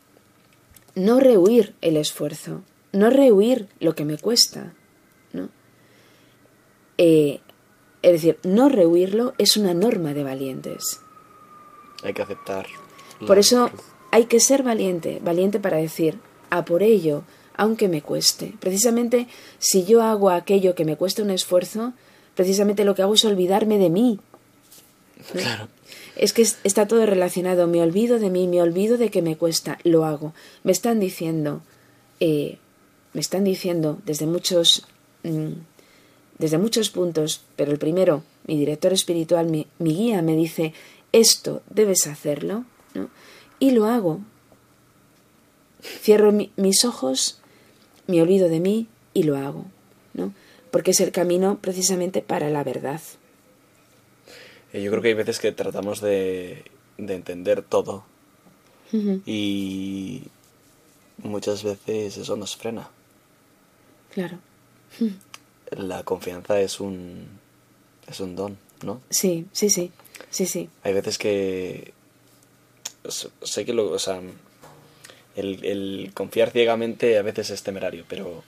no 0.95 1.20
rehuir 1.20 1.74
el 1.80 1.97
esfuerzo, 1.97 2.62
no 2.92 3.11
rehuir 3.11 3.68
lo 3.80 3.95
que 3.95 4.05
me 4.05 4.18
cuesta, 4.18 4.72
¿no? 5.32 5.49
Eh, 6.99 7.40
es 8.03 8.12
decir, 8.12 8.38
no 8.42 8.68
rehuirlo 8.68 9.34
es 9.38 9.57
una 9.57 9.74
norma 9.74 10.14
de 10.14 10.24
valientes. 10.24 11.01
Hay 12.03 12.12
que 12.12 12.22
aceptar. 12.22 12.66
Por 13.26 13.38
eso 13.38 13.70
hay 14.11 14.26
que 14.26 14.40
ser 14.40 14.62
valiente, 14.62 15.20
valiente 15.22 15.59
para 15.59 15.78
decir, 15.78 16.18
a 16.51 16.64
por 16.64 16.82
ello, 16.82 17.24
aunque 17.57 17.88
me 17.88 18.03
cueste. 18.03 18.55
Precisamente 18.61 19.28
si 19.59 19.84
yo 19.84 20.03
hago 20.03 20.30
aquello 20.30 20.74
que 20.74 20.84
me 20.84 20.97
cuesta 20.97 21.22
un 21.22 21.30
esfuerzo, 21.30 21.95
precisamente 22.34 22.84
lo 22.84 22.95
que 22.95 23.03
hago 23.03 23.14
es 23.14 23.24
olvidarme 23.24 23.78
de 23.78 23.90
mí, 23.90 24.20
Claro. 25.32 25.68
Es 26.16 26.32
que 26.32 26.43
es- 26.43 26.59
está 26.64 26.87
todo 26.87 27.05
relacionado. 27.07 27.66
Me 27.66 27.82
olvido 27.82 28.18
de 28.18 28.30
mí, 28.30 28.47
me 28.49 28.62
olvido 28.62 28.97
de 28.99 29.11
que 29.11 29.22
me 29.22 29.37
cuesta, 29.37 29.78
lo 29.85 30.05
hago. 30.05 30.32
Me 30.62 30.72
están 30.72 31.01
diciendo, 31.01 31.62
eh, 32.20 32.59
me 33.12 33.20
están 33.20 33.45
diciendo 33.45 33.99
desde 34.07 34.26
muchos, 34.26 34.87
mm, 35.22 35.53
desde 36.39 36.59
muchos 36.59 36.91
puntos, 36.91 37.43
pero 37.57 37.72
el 37.72 37.78
primero, 37.78 38.22
mi 38.47 38.59
director 38.59 38.93
espiritual, 38.93 39.47
mi, 39.47 39.66
mi 39.78 39.95
guía, 39.95 40.22
me 40.22 40.37
dice, 40.37 40.72
esto 41.12 41.62
debes 41.70 42.07
hacerlo, 42.07 42.64
¿no? 42.95 43.09
Y 43.61 43.70
lo 43.70 43.87
hago. 43.87 44.20
Cierro 45.82 46.32
mi- 46.32 46.51
mis 46.57 46.85
ojos, 46.85 47.39
me 48.07 48.20
olvido 48.22 48.49
de 48.49 48.61
mí 48.61 48.87
y 49.12 49.24
lo 49.24 49.37
hago, 49.37 49.66
¿no? 50.14 50.32
Porque 50.70 50.91
es 50.93 51.01
el 51.01 51.12
camino 51.12 51.59
precisamente 51.61 52.20
para 52.22 52.51
la 52.51 52.64
verdad. 52.64 53.01
Eh, 54.74 54.82
Yo 54.82 54.90
creo 54.90 55.00
que 55.02 55.08
hay 55.08 55.14
veces 55.14 55.38
que 55.38 55.52
tratamos 55.52 56.00
de, 56.02 56.64
de 56.98 57.14
entender 57.14 57.62
todo 57.62 58.04
y 59.26 60.22
muchas 61.18 61.64
veces 61.64 62.16
eso 62.16 62.36
nos 62.36 62.56
frena. 62.56 62.90
Claro. 64.12 64.38
La 65.70 66.04
confianza 66.04 66.60
es 66.60 66.78
un, 66.78 67.26
es 68.06 68.20
un 68.20 68.36
don, 68.36 68.56
¿no? 68.84 69.00
Sí, 69.10 69.46
sí, 69.52 69.70
sí, 69.70 69.90
sí, 70.30 70.46
sí. 70.46 70.68
Hay 70.84 70.92
veces 70.92 71.18
que 71.18 71.92
sé 73.42 73.64
que 73.64 73.72
lo, 73.72 73.90
o 73.90 73.98
sea, 73.98 74.20
el, 75.34 75.64
el 75.64 76.10
confiar 76.14 76.50
ciegamente 76.50 77.18
a 77.18 77.22
veces 77.22 77.50
es 77.50 77.62
temerario, 77.64 78.04
pero, 78.08 78.44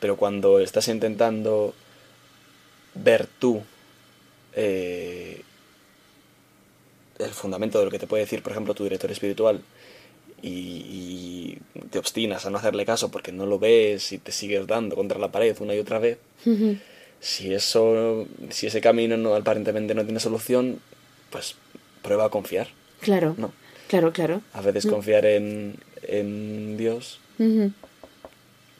pero 0.00 0.16
cuando 0.18 0.58
estás 0.58 0.88
intentando 0.88 1.72
ver 2.94 3.26
tú 3.38 3.62
eh, 4.52 5.42
el 7.18 7.30
fundamento 7.30 7.78
de 7.78 7.84
lo 7.86 7.90
que 7.90 7.98
te 7.98 8.06
puede 8.06 8.24
decir, 8.24 8.42
por 8.42 8.52
ejemplo, 8.52 8.74
tu 8.74 8.84
director 8.84 9.10
espiritual 9.10 9.60
y, 10.42 10.48
y 10.50 11.58
te 11.90 11.98
obstinas 11.98 12.46
a 12.46 12.50
no 12.50 12.58
hacerle 12.58 12.84
caso 12.86 13.10
porque 13.10 13.32
no 13.32 13.46
lo 13.46 13.58
ves 13.58 14.12
y 14.12 14.18
te 14.18 14.32
sigues 14.32 14.66
dando 14.66 14.94
contra 14.96 15.18
la 15.18 15.32
pared 15.32 15.56
una 15.60 15.74
y 15.74 15.78
otra 15.78 15.98
vez, 15.98 16.18
si 17.20 17.52
eso, 17.52 18.26
si 18.50 18.66
ese 18.68 18.80
camino 18.80 19.16
no, 19.16 19.34
aparentemente 19.34 19.94
no 19.94 20.04
tiene 20.04 20.20
solución, 20.20 20.80
pues 21.30 21.56
prueba 22.02 22.26
a 22.26 22.30
confiar. 22.30 22.68
Claro, 23.00 23.34
No. 23.36 23.52
claro, 23.88 24.12
claro. 24.12 24.42
A 24.52 24.60
veces 24.60 24.86
confiar 24.86 25.24
en, 25.26 25.76
en 26.02 26.76
Dios, 26.76 27.18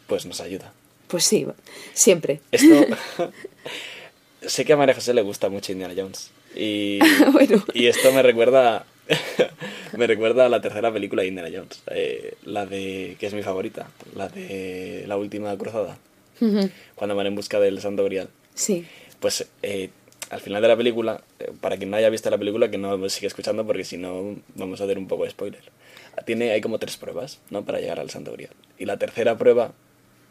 pues 0.06 0.26
nos 0.26 0.40
ayuda. 0.40 0.72
Pues 1.08 1.24
sí, 1.24 1.46
siempre. 1.94 2.40
Esto. 2.52 2.86
sé 4.46 4.64
que 4.64 4.72
a 4.72 4.76
María 4.76 4.94
José 4.94 5.14
le 5.14 5.22
gusta 5.22 5.48
mucho 5.48 5.72
Indiana 5.72 5.94
Jones. 5.96 6.30
Y, 6.58 6.98
Bueno. 7.32 7.64
y 7.72 7.86
esto 7.86 8.12
me 8.12 8.22
recuerda. 8.22 8.84
me 9.96 10.06
recuerda 10.06 10.46
a 10.46 10.48
la 10.50 10.60
tercera 10.60 10.92
película 10.92 11.22
de 11.22 11.28
Indiana 11.28 11.48
Jones. 11.52 11.82
eh, 11.90 12.34
la 12.44 12.66
de. 12.66 13.16
que 13.18 13.26
es 13.26 13.32
mi 13.34 13.42
favorita. 13.42 13.88
La 14.14 14.28
de 14.28 15.04
La 15.06 15.16
última 15.16 15.56
cruzada. 15.56 15.96
Ujú, 16.40 16.68
Cuando 16.94 17.16
van 17.16 17.26
en 17.26 17.34
busca 17.34 17.58
del 17.60 17.80
Santo 17.80 18.04
Grial. 18.04 18.28
Sí, 18.54 18.84
Pues 19.20 19.46
eh, 19.62 19.90
al 20.30 20.40
final 20.40 20.60
de 20.62 20.68
la 20.68 20.76
película, 20.76 21.22
eh, 21.38 21.52
para 21.60 21.76
quien 21.76 21.90
no 21.90 21.96
haya 21.96 22.10
visto 22.10 22.28
la 22.30 22.38
película, 22.38 22.70
que 22.70 22.76
no 22.78 23.08
sigue 23.08 23.26
escuchando 23.28 23.66
porque 23.66 23.84
si 23.84 23.96
no 23.96 24.36
vamos 24.56 24.80
a 24.80 24.84
hacer 24.84 24.98
un 24.98 25.06
poco 25.08 25.24
de 25.24 25.30
spoiler. 25.30 25.62
Tiene, 26.26 26.50
hay 26.50 26.60
como 26.60 26.78
tres 26.78 26.96
pruebas, 26.96 27.38
¿no? 27.50 27.64
Para 27.64 27.78
llegar 27.80 27.98
al 28.00 28.10
Santo 28.10 28.32
Grial. 28.32 28.50
Y 28.78 28.84
la 28.84 28.98
tercera 28.98 29.38
prueba 29.38 29.72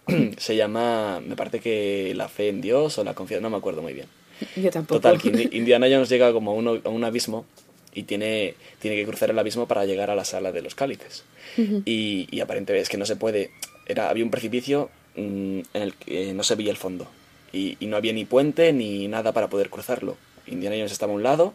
se 0.37 0.55
llama, 0.55 1.19
me 1.25 1.35
parece 1.35 1.59
que 1.61 2.13
la 2.15 2.27
fe 2.29 2.49
en 2.49 2.61
Dios 2.61 2.97
o 2.99 3.03
la 3.03 3.13
confianza, 3.15 3.41
no 3.41 3.49
me 3.49 3.57
acuerdo 3.57 3.81
muy 3.81 3.93
bien. 3.93 4.07
Yo 4.55 4.69
tampoco. 4.71 4.99
Total, 4.99 5.21
que 5.21 5.31
Indi- 5.31 5.49
Indiana 5.53 5.87
Jones 5.89 6.09
llega 6.09 6.31
como 6.33 6.51
a, 6.51 6.53
uno- 6.53 6.79
a 6.83 6.89
un 6.89 7.03
abismo 7.03 7.45
y 7.93 8.03
tiene, 8.03 8.53
tiene 8.79 8.95
que 8.97 9.05
cruzar 9.05 9.29
el 9.31 9.39
abismo 9.39 9.67
para 9.67 9.85
llegar 9.85 10.09
a 10.11 10.15
la 10.15 10.25
sala 10.25 10.51
de 10.51 10.61
los 10.61 10.75
cálices. 10.75 11.23
y, 11.57 12.27
y 12.29 12.39
aparentemente 12.41 12.81
es 12.81 12.89
que 12.89 12.97
no 12.97 13.05
se 13.05 13.15
puede. 13.15 13.49
Era, 13.87 14.09
había 14.09 14.23
un 14.23 14.31
precipicio 14.31 14.89
mm, 15.15 15.59
en 15.73 15.81
el 15.81 15.93
que 15.95 16.33
no 16.33 16.43
se 16.43 16.55
veía 16.55 16.71
el 16.71 16.77
fondo. 16.77 17.07
Y, 17.53 17.77
y 17.79 17.87
no 17.87 17.95
había 17.97 18.13
ni 18.13 18.25
puente 18.25 18.73
ni 18.73 19.07
nada 19.07 19.31
para 19.31 19.47
poder 19.49 19.69
cruzarlo. 19.69 20.17
Indiana 20.47 20.75
Jones 20.75 20.91
estaba 20.91 21.13
a 21.13 21.15
un 21.15 21.23
lado, 21.23 21.53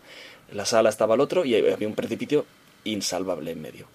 la 0.53 0.65
sala 0.67 0.89
estaba 0.89 1.15
al 1.15 1.21
otro 1.21 1.45
y 1.45 1.55
había 1.55 1.87
un 1.89 1.95
precipicio 1.95 2.45
insalvable 2.85 3.51
en 3.53 3.61
medio. 3.63 3.87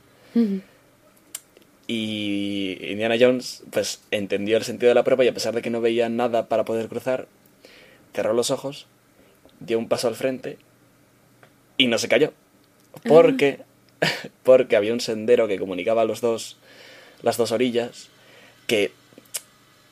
Y 1.87 2.77
Indiana 2.81 3.15
Jones 3.19 3.63
pues 3.71 4.01
entendió 4.11 4.57
el 4.57 4.63
sentido 4.63 4.89
de 4.89 4.95
la 4.95 5.03
prueba 5.03 5.23
y 5.23 5.29
a 5.29 5.33
pesar 5.33 5.55
de 5.55 5.61
que 5.61 5.69
no 5.69 5.79
veía 5.81 6.09
nada 6.09 6.47
para 6.47 6.65
poder 6.65 6.87
cruzar, 6.89 7.27
cerró 8.17 8.33
los 8.33 8.49
ojos, 8.49 8.87
dio 9.59 9.77
un 9.77 9.87
paso 9.87 10.07
al 10.07 10.15
frente 10.15 10.57
y 11.77 11.85
no 11.85 11.99
se 11.99 12.07
cayó. 12.07 12.33
Porque, 13.07 13.59
porque 14.43 14.75
había 14.75 14.91
un 14.91 14.99
sendero 15.01 15.47
que 15.47 15.59
comunicaba 15.59 16.03
los 16.03 16.19
dos, 16.19 16.57
las 17.21 17.37
dos 17.37 17.51
orillas 17.51 18.09
que 18.65 18.91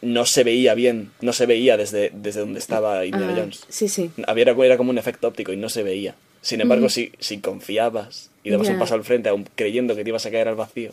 no 0.02 0.26
se 0.26 0.44
veía 0.44 0.74
bien, 0.74 1.12
no 1.22 1.34
se 1.34 1.46
veía 1.46 1.78
desde, 1.78 2.10
desde 2.16 2.40
donde 2.40 2.58
estaba 2.60 3.06
Indiana 3.06 3.34
Ah, 3.34 3.38
Jones. 3.42 3.64
sí, 3.70 3.88
sí. 3.88 4.10
Había, 4.26 4.44
era 4.66 4.78
como 4.78 4.90
un 4.90 4.98
efecto 4.98 5.28
óptico 5.28 5.54
y 5.54 5.58
no 5.58 5.70
se 5.70 5.84
veía. 5.84 6.16
Sin 6.42 6.62
embargo, 6.62 6.90
si, 6.90 7.12
si 7.20 7.40
confiabas 7.40 8.32
y 8.44 8.50
dabas 8.50 8.70
un 8.70 8.80
paso 8.80 8.96
al 8.96 9.04
frente, 9.04 9.30
aun 9.30 9.48
creyendo 9.56 9.96
que 9.96 10.04
te 10.04 10.10
ibas 10.10 10.26
a 10.26 10.32
caer 10.32 10.48
al 10.48 10.56
vacío, 10.56 10.92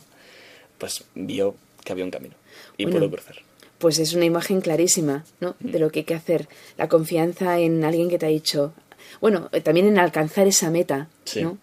pues 0.77 1.05
vio 1.15 1.55
que 1.83 1.93
había 1.93 2.05
un 2.05 2.11
camino 2.11 2.35
y 2.77 2.85
Bueno. 2.85 2.99
pudo 3.01 3.11
cruzar. 3.11 3.37
Pues 3.83 3.99
es 3.99 4.13
una 4.15 4.25
imagen 4.25 4.61
clarísima, 4.61 5.25
¿no? 5.41 5.57
De 5.59 5.81
lo 5.81 5.91
que 5.91 5.99
hay 6.01 6.05
que 6.05 6.15
hacer. 6.15 6.49
La 6.79 6.87
confianza 6.89 7.59
en 7.59 7.83
alguien 7.85 8.09
que 8.09 8.17
te 8.17 8.27
ha 8.27 8.29
dicho. 8.29 8.73
Bueno, 9.21 9.51
también 9.65 9.89
en 9.89 9.99
alcanzar 9.99 10.47
esa 10.47 10.71
meta, 10.71 11.09
Sí. 11.25 11.43
¿no? 11.43 11.59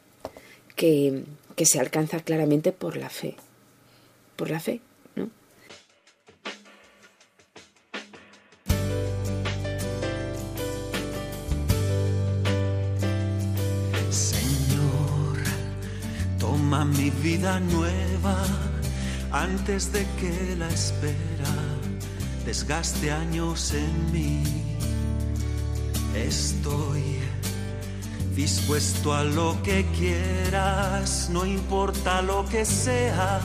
Que, 0.76 1.24
que 1.56 1.66
se 1.66 1.80
alcanza 1.80 2.20
claramente 2.20 2.74
por 2.74 2.98
la 2.98 3.10
fe. 3.10 3.38
Por 4.36 4.50
la 4.52 4.60
fe, 4.60 4.82
¿no? 5.16 5.30
Señor, 14.12 15.38
toma 16.40 16.84
mi 16.86 17.10
vida 17.24 17.60
nueva 17.60 18.44
antes 19.32 19.92
de 19.94 20.06
que 20.20 20.56
la 20.58 20.68
espera 20.70 21.54
desgaste 22.50 23.12
años 23.12 23.76
en 23.76 24.12
mí. 24.12 24.42
Estoy 26.16 27.20
dispuesto 28.36 29.14
a 29.14 29.24
lo 29.24 29.62
que 29.62 29.86
quieras, 29.96 31.30
no 31.32 31.46
importa 31.46 32.24
lo 32.24 32.44
que 32.50 32.66
sea, 32.66 33.40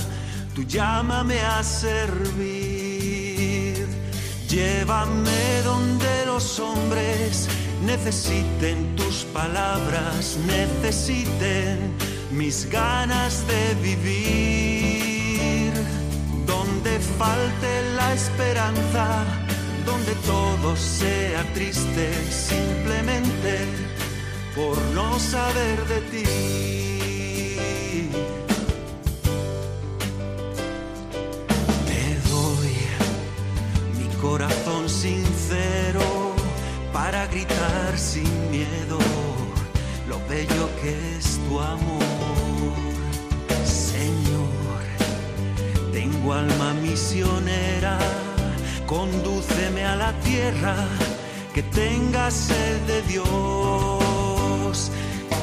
tú 0.54 0.62
llámame 0.62 1.38
a 1.38 1.62
servir. 1.62 2.16
Llévame 4.48 5.60
donde 5.64 6.24
los 6.24 6.58
hombres 6.58 7.46
necesiten 7.84 8.96
tus 8.96 9.24
palabras, 9.34 10.38
necesiten 10.46 11.92
mis 12.32 12.70
ganas 12.70 13.46
de 13.46 13.74
vivir. 13.82 15.74
Donde 16.46 16.98
falte 17.18 17.83
esperanza, 18.14 19.24
donde 19.84 20.14
todo 20.26 20.76
sea 20.76 21.42
triste, 21.52 22.12
simplemente 22.30 23.66
por 24.54 24.80
no 24.94 25.18
saber 25.18 25.84
de 25.86 26.00
ti. 26.12 26.24
Te 31.88 32.04
doy 32.30 32.74
mi 33.98 34.08
corazón 34.22 34.88
sincero 34.88 36.34
para 36.92 37.26
gritar 37.26 37.98
sin 37.98 38.30
miedo 38.50 38.98
lo 40.08 40.18
bello 40.28 40.68
que 40.80 41.18
es 41.18 41.40
tu 41.48 41.60
amor. 41.60 42.93
Tengo 46.24 46.32
alma 46.32 46.72
misionera, 46.80 47.98
condúceme 48.86 49.84
a 49.84 49.94
la 49.94 50.12
tierra 50.20 50.74
que 51.52 51.62
tenga 51.64 52.30
sed 52.30 52.80
de 52.86 53.02
Dios. 53.02 54.90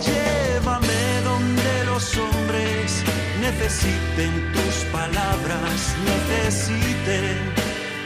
Llévame 0.03 1.21
donde 1.23 1.85
los 1.85 2.17
hombres 2.17 3.03
necesiten 3.41 4.51
tus 4.53 4.75
palabras, 4.91 5.95
necesiten 6.11 7.37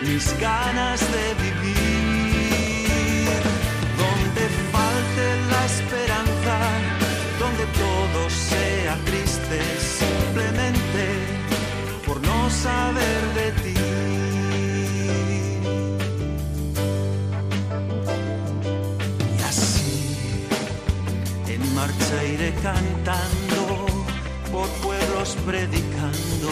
mis 0.03 0.37
ganas 0.39 0.99
de 0.99 1.33
vivir. 1.43 1.74
Cantando 22.65 23.85
por 24.51 24.67
pueblos 24.81 25.37
predicando 25.45 26.49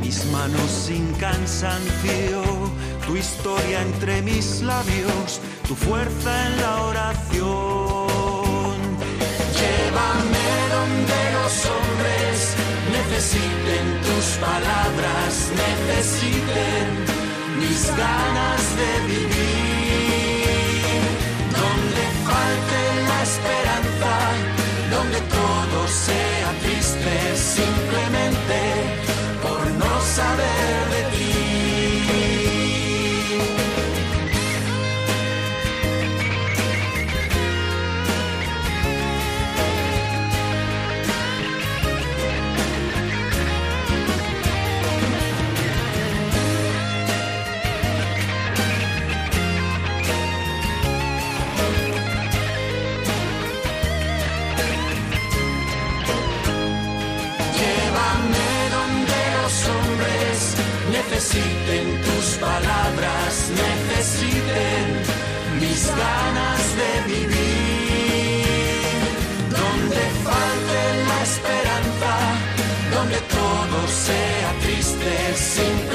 mis 0.00 0.24
manos 0.32 0.70
sin 0.86 1.04
cansancio, 1.26 2.42
tu 3.06 3.16
historia 3.16 3.82
entre 3.82 4.22
mis 4.22 4.60
labios, 4.60 5.40
tu 5.68 5.76
fuerza 5.76 6.30
en 6.46 6.60
la 6.60 6.82
oración. 6.90 8.76
Llévame 9.60 10.48
donde 10.76 11.20
los 11.38 11.54
hombres 11.72 12.36
necesiten 12.98 13.84
tus 14.06 14.26
palabras, 14.48 15.32
necesiten 15.64 17.11
mis 17.60 17.86
ganas 17.96 18.62
de 18.80 18.90
vivir. 19.12 20.52
Donde 21.58 22.02
falte 22.28 22.80
la 23.10 23.18
esperanza, 23.30 24.14
donde 24.94 25.18
todo 25.38 25.78
sea 25.88 26.50
triste, 26.62 27.14
simplemente 27.36 28.58
por 29.42 29.62
no 29.82 29.92
saber 30.18 30.78
de 30.94 31.02
ti. 31.16 31.21
Necesiten 61.32 62.02
tus 62.02 62.36
palabras, 62.38 63.50
necesiten 63.50 64.84
mis 65.60 65.86
ganas 65.88 66.60
de 66.76 66.92
vivir. 67.14 68.42
Donde 69.48 70.02
falte 70.24 70.80
la 71.08 71.18
esperanza, 71.22 72.12
donde 72.94 73.18
todo 73.38 73.88
sea 73.88 74.50
triste, 74.62 75.12
simplemente 75.34 75.91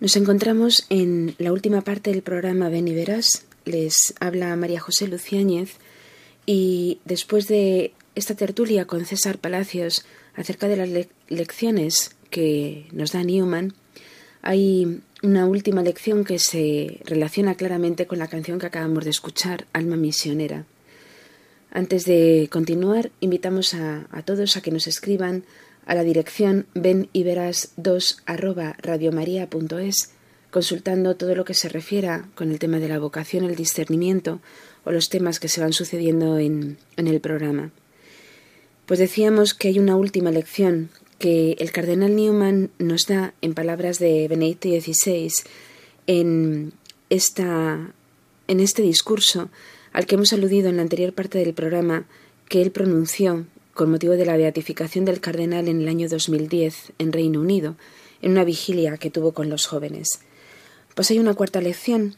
Nos 0.00 0.16
encontramos 0.16 0.86
en 0.88 1.34
la 1.36 1.52
última 1.52 1.82
parte 1.82 2.10
del 2.10 2.22
programa 2.22 2.70
Ven 2.70 2.88
y 2.88 2.94
Verás. 2.94 3.44
Les 3.66 4.14
habla 4.18 4.56
María 4.56 4.80
José 4.80 5.06
Luciáñez 5.06 5.74
y 6.46 7.00
después 7.04 7.48
de 7.48 7.92
esta 8.14 8.34
tertulia 8.34 8.86
con 8.86 9.04
César 9.04 9.36
Palacios 9.36 10.06
acerca 10.34 10.68
de 10.68 10.76
las 10.78 11.06
lecciones 11.28 12.16
que 12.30 12.86
nos 12.92 13.12
da 13.12 13.22
Newman, 13.22 13.74
hay 14.40 15.02
una 15.22 15.44
última 15.44 15.82
lección 15.82 16.24
que 16.24 16.38
se 16.38 17.02
relaciona 17.04 17.56
claramente 17.56 18.06
con 18.06 18.18
la 18.18 18.28
canción 18.28 18.58
que 18.58 18.66
acabamos 18.66 19.04
de 19.04 19.10
escuchar, 19.10 19.66
Alma 19.74 19.96
Misionera. 19.96 20.64
Antes 21.70 22.06
de 22.06 22.48
continuar, 22.50 23.10
invitamos 23.20 23.74
a, 23.74 24.06
a 24.10 24.22
todos 24.22 24.56
a 24.56 24.62
que 24.62 24.70
nos 24.70 24.86
escriban 24.86 25.44
a 25.86 25.94
la 25.94 26.04
dirección 26.04 26.66
ven 26.74 27.08
y 27.12 27.24
verás 27.24 27.72
2 27.76 28.22
arroba 28.26 28.76
radiomaria.es 28.80 30.12
consultando 30.50 31.16
todo 31.16 31.34
lo 31.34 31.44
que 31.44 31.54
se 31.54 31.68
refiera 31.68 32.28
con 32.34 32.50
el 32.50 32.58
tema 32.58 32.78
de 32.78 32.88
la 32.88 32.98
vocación, 32.98 33.44
el 33.44 33.54
discernimiento 33.54 34.40
o 34.84 34.90
los 34.90 35.08
temas 35.08 35.38
que 35.38 35.48
se 35.48 35.60
van 35.60 35.72
sucediendo 35.72 36.38
en, 36.38 36.78
en 36.96 37.06
el 37.06 37.20
programa. 37.20 37.70
Pues 38.86 38.98
decíamos 38.98 39.54
que 39.54 39.68
hay 39.68 39.78
una 39.78 39.96
última 39.96 40.32
lección 40.32 40.90
que 41.20 41.52
el 41.58 41.70
cardenal 41.70 42.16
Newman 42.16 42.70
nos 42.78 43.06
da 43.06 43.34
en 43.42 43.54
palabras 43.54 43.98
de 43.98 44.26
Benedicto 44.26 44.68
XVI 44.68 45.30
en, 46.06 46.72
esta, 47.10 47.92
en 48.48 48.60
este 48.60 48.82
discurso 48.82 49.50
al 49.92 50.06
que 50.06 50.14
hemos 50.14 50.32
aludido 50.32 50.68
en 50.68 50.76
la 50.76 50.82
anterior 50.82 51.12
parte 51.12 51.38
del 51.38 51.52
programa 51.54 52.06
que 52.48 52.62
él 52.62 52.70
pronunció 52.70 53.46
con 53.74 53.90
motivo 53.90 54.14
de 54.14 54.26
la 54.26 54.36
beatificación 54.36 55.04
del 55.04 55.20
cardenal 55.20 55.68
en 55.68 55.80
el 55.80 55.88
año 55.88 56.08
2010 56.08 56.92
en 56.98 57.12
Reino 57.12 57.40
Unido, 57.40 57.76
en 58.22 58.32
una 58.32 58.44
vigilia 58.44 58.96
que 58.98 59.10
tuvo 59.10 59.32
con 59.32 59.48
los 59.48 59.66
jóvenes. 59.66 60.20
Pues 60.94 61.10
hay 61.10 61.18
una 61.18 61.34
cuarta 61.34 61.60
lección, 61.60 62.14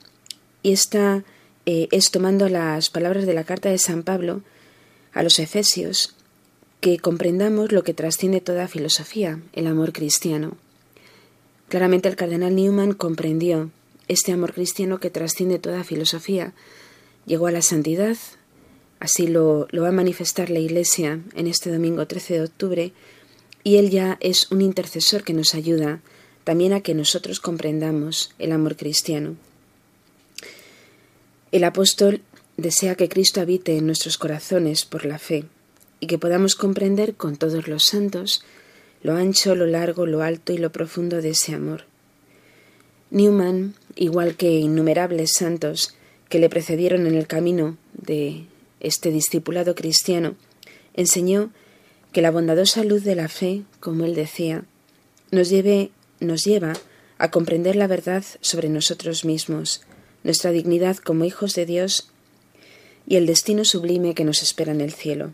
y 0.62 0.72
esta 0.72 1.24
eh, 1.66 1.88
es 1.90 2.10
tomando 2.10 2.48
las 2.48 2.90
palabras 2.90 3.26
de 3.26 3.34
la 3.34 3.44
carta 3.44 3.68
de 3.68 3.78
San 3.78 4.02
Pablo 4.02 4.42
a 5.12 5.22
los 5.22 5.38
Efesios, 5.38 6.14
que 6.80 6.98
comprendamos 6.98 7.70
lo 7.70 7.84
que 7.84 7.94
trasciende 7.94 8.40
toda 8.40 8.66
filosofía, 8.66 9.40
el 9.52 9.68
amor 9.68 9.92
cristiano. 9.92 10.56
Claramente 11.68 12.08
el 12.08 12.16
cardenal 12.16 12.56
Newman 12.56 12.92
comprendió 12.92 13.70
este 14.08 14.32
amor 14.32 14.52
cristiano 14.52 14.98
que 14.98 15.10
trasciende 15.10 15.58
toda 15.58 15.84
filosofía, 15.84 16.54
llegó 17.24 17.46
a 17.46 17.52
la 17.52 17.62
santidad, 17.62 18.16
Así 19.02 19.26
lo, 19.26 19.66
va 19.74 19.88
a 19.88 19.90
manifestar 19.90 20.48
la 20.48 20.60
Iglesia 20.60 21.18
en 21.34 21.48
este 21.48 21.72
domingo 21.72 22.06
13 22.06 22.34
de 22.34 22.42
octubre 22.42 22.92
y 23.64 23.74
Él 23.78 23.90
ya 23.90 24.16
es 24.20 24.52
un 24.52 24.62
intercesor 24.62 25.24
que 25.24 25.32
nos 25.32 25.56
ayuda 25.56 26.00
también 26.44 26.72
a 26.72 26.82
que 26.82 26.94
nosotros 26.94 27.40
comprendamos 27.40 28.30
el 28.38 28.52
amor 28.52 28.76
cristiano. 28.76 29.34
El 31.50 31.64
apóstol 31.64 32.20
desea 32.56 32.94
que 32.94 33.08
Cristo 33.08 33.40
habite 33.40 33.76
en 33.76 33.86
nuestros 33.86 34.18
corazones 34.18 34.84
por 34.84 35.04
la 35.04 35.18
fe 35.18 35.46
y 35.98 36.06
que 36.06 36.18
podamos 36.18 36.54
comprender 36.54 37.14
con 37.14 37.34
todos 37.34 37.66
los 37.66 37.86
santos 37.86 38.44
lo 39.02 39.16
ancho, 39.16 39.56
lo 39.56 39.66
largo, 39.66 40.06
lo 40.06 40.22
alto 40.22 40.52
y 40.52 40.58
lo 40.58 40.70
profundo 40.70 41.20
de 41.20 41.30
ese 41.30 41.56
amor. 41.56 41.86
Newman, 43.10 43.74
igual 43.96 44.36
que 44.36 44.60
innumerables 44.60 45.32
santos 45.36 45.96
que 46.28 46.38
le 46.38 46.48
precedieron 46.48 47.08
en 47.08 47.16
el 47.16 47.26
camino 47.26 47.76
de 47.94 48.46
este 48.82 49.10
discipulado 49.10 49.74
cristiano, 49.74 50.34
enseñó 50.94 51.50
que 52.12 52.20
la 52.20 52.30
bondadosa 52.30 52.84
luz 52.84 53.04
de 53.04 53.14
la 53.14 53.28
fe, 53.28 53.62
como 53.80 54.04
él 54.04 54.14
decía, 54.14 54.64
nos, 55.30 55.48
lleve, 55.48 55.90
nos 56.20 56.44
lleva 56.44 56.74
a 57.18 57.30
comprender 57.30 57.76
la 57.76 57.86
verdad 57.86 58.24
sobre 58.40 58.68
nosotros 58.68 59.24
mismos, 59.24 59.82
nuestra 60.24 60.50
dignidad 60.50 60.96
como 60.98 61.24
hijos 61.24 61.54
de 61.54 61.64
Dios 61.64 62.10
y 63.06 63.16
el 63.16 63.26
destino 63.26 63.64
sublime 63.64 64.14
que 64.14 64.24
nos 64.24 64.42
espera 64.42 64.72
en 64.72 64.80
el 64.80 64.92
cielo. 64.92 65.32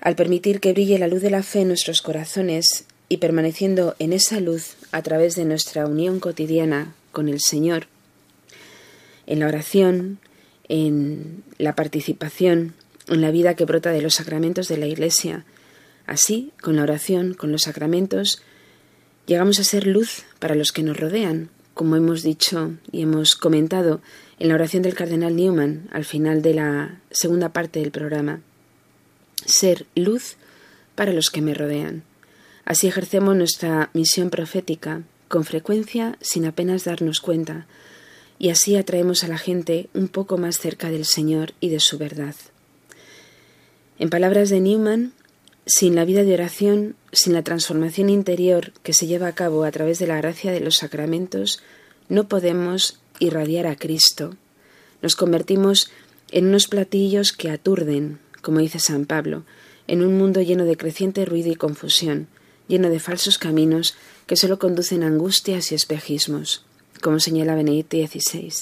Al 0.00 0.16
permitir 0.16 0.60
que 0.60 0.72
brille 0.72 0.98
la 0.98 1.08
luz 1.08 1.22
de 1.22 1.30
la 1.30 1.42
fe 1.42 1.60
en 1.60 1.68
nuestros 1.68 2.02
corazones 2.02 2.84
y 3.08 3.18
permaneciendo 3.18 3.96
en 3.98 4.12
esa 4.12 4.40
luz 4.40 4.76
a 4.92 5.02
través 5.02 5.34
de 5.34 5.44
nuestra 5.44 5.86
unión 5.86 6.20
cotidiana 6.20 6.94
con 7.12 7.28
el 7.28 7.40
Señor, 7.40 7.86
en 9.26 9.40
la 9.40 9.46
oración, 9.46 10.18
en 10.68 11.42
la 11.58 11.74
participación 11.74 12.74
en 13.08 13.20
la 13.20 13.30
vida 13.30 13.54
que 13.54 13.64
brota 13.64 13.90
de 13.90 14.02
los 14.02 14.14
sacramentos 14.14 14.68
de 14.68 14.76
la 14.76 14.86
Iglesia. 14.86 15.44
Así, 16.06 16.52
con 16.60 16.76
la 16.76 16.82
oración, 16.82 17.34
con 17.34 17.52
los 17.52 17.62
sacramentos, 17.62 18.42
llegamos 19.26 19.58
a 19.58 19.64
ser 19.64 19.86
luz 19.86 20.24
para 20.38 20.54
los 20.54 20.72
que 20.72 20.82
nos 20.82 20.98
rodean, 20.98 21.50
como 21.74 21.96
hemos 21.96 22.22
dicho 22.22 22.72
y 22.90 23.02
hemos 23.02 23.36
comentado 23.36 24.00
en 24.38 24.48
la 24.48 24.54
oración 24.54 24.82
del 24.82 24.94
cardenal 24.94 25.36
Newman 25.36 25.88
al 25.92 26.04
final 26.04 26.42
de 26.42 26.54
la 26.54 27.00
segunda 27.10 27.50
parte 27.50 27.80
del 27.80 27.90
programa. 27.90 28.40
Ser 29.44 29.86
luz 29.94 30.36
para 30.94 31.12
los 31.12 31.30
que 31.30 31.42
me 31.42 31.54
rodean. 31.54 32.02
Así 32.64 32.86
ejercemos 32.88 33.36
nuestra 33.36 33.90
misión 33.94 34.30
profética 34.30 35.02
con 35.28 35.44
frecuencia 35.44 36.16
sin 36.20 36.46
apenas 36.46 36.84
darnos 36.84 37.20
cuenta, 37.20 37.66
y 38.38 38.50
así 38.50 38.76
atraemos 38.76 39.24
a 39.24 39.28
la 39.28 39.38
gente 39.38 39.88
un 39.94 40.08
poco 40.08 40.38
más 40.38 40.58
cerca 40.58 40.90
del 40.90 41.04
Señor 41.04 41.54
y 41.60 41.70
de 41.70 41.80
su 41.80 41.98
verdad. 41.98 42.34
En 43.98 44.10
palabras 44.10 44.48
de 44.48 44.60
Newman, 44.60 45.12
sin 45.66 45.96
la 45.96 46.04
vida 46.04 46.22
de 46.22 46.34
oración, 46.34 46.94
sin 47.12 47.32
la 47.32 47.42
transformación 47.42 48.10
interior 48.10 48.72
que 48.82 48.92
se 48.92 49.06
lleva 49.06 49.26
a 49.26 49.34
cabo 49.34 49.64
a 49.64 49.70
través 49.72 49.98
de 49.98 50.06
la 50.06 50.16
gracia 50.18 50.52
de 50.52 50.60
los 50.60 50.76
sacramentos, 50.76 51.62
no 52.08 52.28
podemos 52.28 53.00
irradiar 53.18 53.66
a 53.66 53.76
Cristo. 53.76 54.36
Nos 55.02 55.16
convertimos 55.16 55.90
en 56.30 56.46
unos 56.46 56.68
platillos 56.68 57.32
que 57.32 57.50
aturden, 57.50 58.20
como 58.40 58.60
dice 58.60 58.78
San 58.78 59.04
Pablo, 59.04 59.44
en 59.88 60.02
un 60.02 60.16
mundo 60.16 60.40
lleno 60.42 60.64
de 60.64 60.76
creciente 60.76 61.24
ruido 61.24 61.50
y 61.50 61.56
confusión, 61.56 62.28
lleno 62.68 62.88
de 62.88 63.00
falsos 63.00 63.36
caminos 63.36 63.96
que 64.26 64.36
solo 64.36 64.58
conducen 64.58 65.02
a 65.02 65.06
angustias 65.06 65.72
y 65.72 65.74
espejismos 65.74 66.67
como 67.02 67.20
señala 67.20 67.54
Benedicto 67.54 67.96
XVI. 67.96 68.52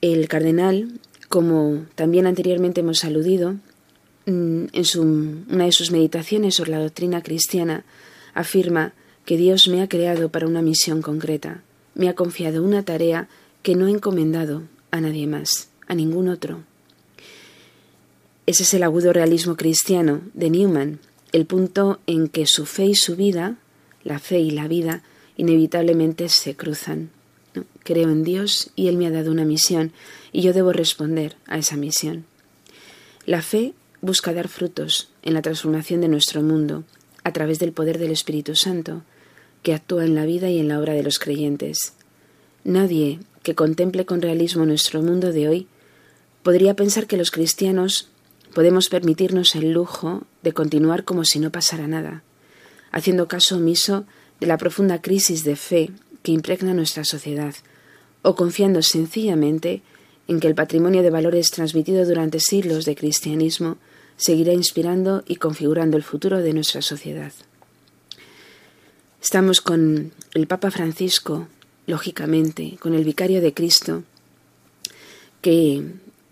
El 0.00 0.28
cardenal, 0.28 1.00
como 1.28 1.86
también 1.94 2.26
anteriormente 2.26 2.80
hemos 2.80 3.04
aludido, 3.04 3.56
mm, 4.26 4.64
en 4.72 5.44
una 5.50 5.64
de 5.64 5.72
sus 5.72 5.90
meditaciones 5.90 6.54
sobre 6.54 6.72
la 6.72 6.80
doctrina 6.80 7.22
cristiana, 7.22 7.84
afirma 8.34 8.92
que 9.24 9.36
Dios 9.36 9.68
me 9.68 9.82
ha 9.82 9.88
creado 9.88 10.28
para 10.28 10.46
una 10.46 10.62
misión 10.62 11.02
concreta, 11.02 11.62
me 11.94 12.08
ha 12.08 12.14
confiado 12.14 12.62
una 12.62 12.84
tarea 12.84 13.28
que 13.62 13.74
no 13.74 13.88
he 13.88 13.90
encomendado 13.90 14.62
a 14.90 15.00
nadie 15.00 15.26
más, 15.26 15.68
a 15.88 15.94
ningún 15.94 16.28
otro. 16.28 16.62
Ese 18.46 18.62
es 18.62 18.74
el 18.74 18.84
agudo 18.84 19.12
realismo 19.12 19.56
cristiano 19.56 20.20
de 20.34 20.50
Newman, 20.50 21.00
el 21.32 21.46
punto 21.46 21.98
en 22.06 22.28
que 22.28 22.46
su 22.46 22.64
fe 22.64 22.84
y 22.86 22.94
su 22.94 23.16
vida, 23.16 23.56
la 24.04 24.20
fe 24.20 24.38
y 24.38 24.52
la 24.52 24.68
vida, 24.68 25.02
inevitablemente 25.36 26.28
se 26.28 26.56
cruzan. 26.56 27.10
Creo 27.84 28.10
en 28.10 28.24
Dios 28.24 28.70
y 28.76 28.88
Él 28.88 28.96
me 28.96 29.06
ha 29.06 29.10
dado 29.10 29.30
una 29.30 29.44
misión 29.44 29.92
y 30.32 30.42
yo 30.42 30.52
debo 30.52 30.72
responder 30.72 31.36
a 31.46 31.58
esa 31.58 31.76
misión. 31.76 32.24
La 33.24 33.42
fe 33.42 33.74
busca 34.00 34.32
dar 34.32 34.48
frutos 34.48 35.10
en 35.22 35.34
la 35.34 35.42
transformación 35.42 36.00
de 36.00 36.08
nuestro 36.08 36.42
mundo 36.42 36.84
a 37.24 37.32
través 37.32 37.58
del 37.58 37.72
poder 37.72 37.98
del 37.98 38.12
Espíritu 38.12 38.54
Santo, 38.54 39.02
que 39.62 39.74
actúa 39.74 40.04
en 40.04 40.14
la 40.14 40.26
vida 40.26 40.48
y 40.48 40.60
en 40.60 40.68
la 40.68 40.78
obra 40.78 40.92
de 40.92 41.02
los 41.02 41.18
creyentes. 41.18 41.94
Nadie 42.62 43.18
que 43.42 43.54
contemple 43.54 44.06
con 44.06 44.22
realismo 44.22 44.64
nuestro 44.64 45.02
mundo 45.02 45.32
de 45.32 45.48
hoy 45.48 45.66
podría 46.42 46.74
pensar 46.74 47.08
que 47.08 47.16
los 47.16 47.32
cristianos 47.32 48.08
podemos 48.54 48.88
permitirnos 48.88 49.56
el 49.56 49.72
lujo 49.72 50.22
de 50.42 50.52
continuar 50.52 51.04
como 51.04 51.24
si 51.24 51.40
no 51.40 51.50
pasara 51.50 51.88
nada, 51.88 52.22
haciendo 52.92 53.26
caso 53.26 53.56
omiso 53.56 54.06
de 54.40 54.46
la 54.46 54.58
profunda 54.58 55.00
crisis 55.00 55.44
de 55.44 55.56
fe 55.56 55.90
que 56.22 56.32
impregna 56.32 56.74
nuestra 56.74 57.04
sociedad, 57.04 57.54
o 58.22 58.34
confiando 58.34 58.82
sencillamente 58.82 59.82
en 60.28 60.40
que 60.40 60.48
el 60.48 60.54
patrimonio 60.54 61.02
de 61.02 61.10
valores 61.10 61.50
transmitido 61.50 62.04
durante 62.04 62.40
siglos 62.40 62.84
de 62.84 62.96
cristianismo 62.96 63.78
seguirá 64.16 64.52
inspirando 64.52 65.22
y 65.26 65.36
configurando 65.36 65.96
el 65.96 66.02
futuro 66.02 66.40
de 66.40 66.52
nuestra 66.52 66.82
sociedad. 66.82 67.32
Estamos 69.22 69.60
con 69.60 70.12
el 70.34 70.46
Papa 70.46 70.70
Francisco, 70.70 71.48
lógicamente, 71.86 72.76
con 72.80 72.94
el 72.94 73.04
Vicario 73.04 73.40
de 73.40 73.54
Cristo, 73.54 74.04
que, 75.42 75.82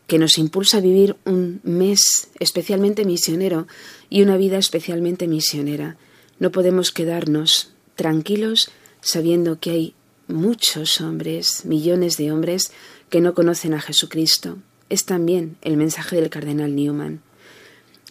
que 0.07 0.19
nos 0.19 0.39
impulsa 0.39 0.79
a 0.79 0.81
vivir 0.81 1.17
un 1.25 1.61
mes 1.63 2.29
especialmente 2.41 3.05
misionero 3.05 3.67
y 4.11 4.23
una 4.23 4.37
vida 4.37 4.59
especialmente 4.59 5.29
misionera. 5.29 5.97
No 6.39 6.51
podemos 6.51 6.91
quedarnos 6.91 7.74
tranquilos 7.95 8.71
sabiendo 9.01 9.59
que 9.61 9.71
hay 9.71 9.95
muchos 10.29 11.01
hombres, 11.01 11.65
millones 11.65 12.17
de 12.17 12.33
hombres, 12.33 12.73
que 13.11 13.21
no 13.21 13.35
conocen 13.35 13.75
a 13.75 13.81
Jesucristo. 13.81 14.59
Es 14.89 15.05
también 15.05 15.57
el 15.63 15.77
mensaje 15.77 16.17
del 16.17 16.31
cardenal 16.31 16.75
Newman. 16.75 17.21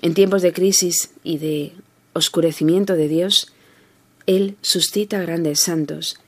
En 0.02 0.14
tiempos 0.14 0.42
de 0.42 0.54
crisis 0.54 1.12
y 1.24 1.38
de 1.38 1.74
oscurecimiento 2.14 2.94
de 2.94 3.08
Dios, 3.08 3.54
Él 4.26 4.58
suscita 4.62 5.22
grandes 5.22 5.62
santos 5.62 6.20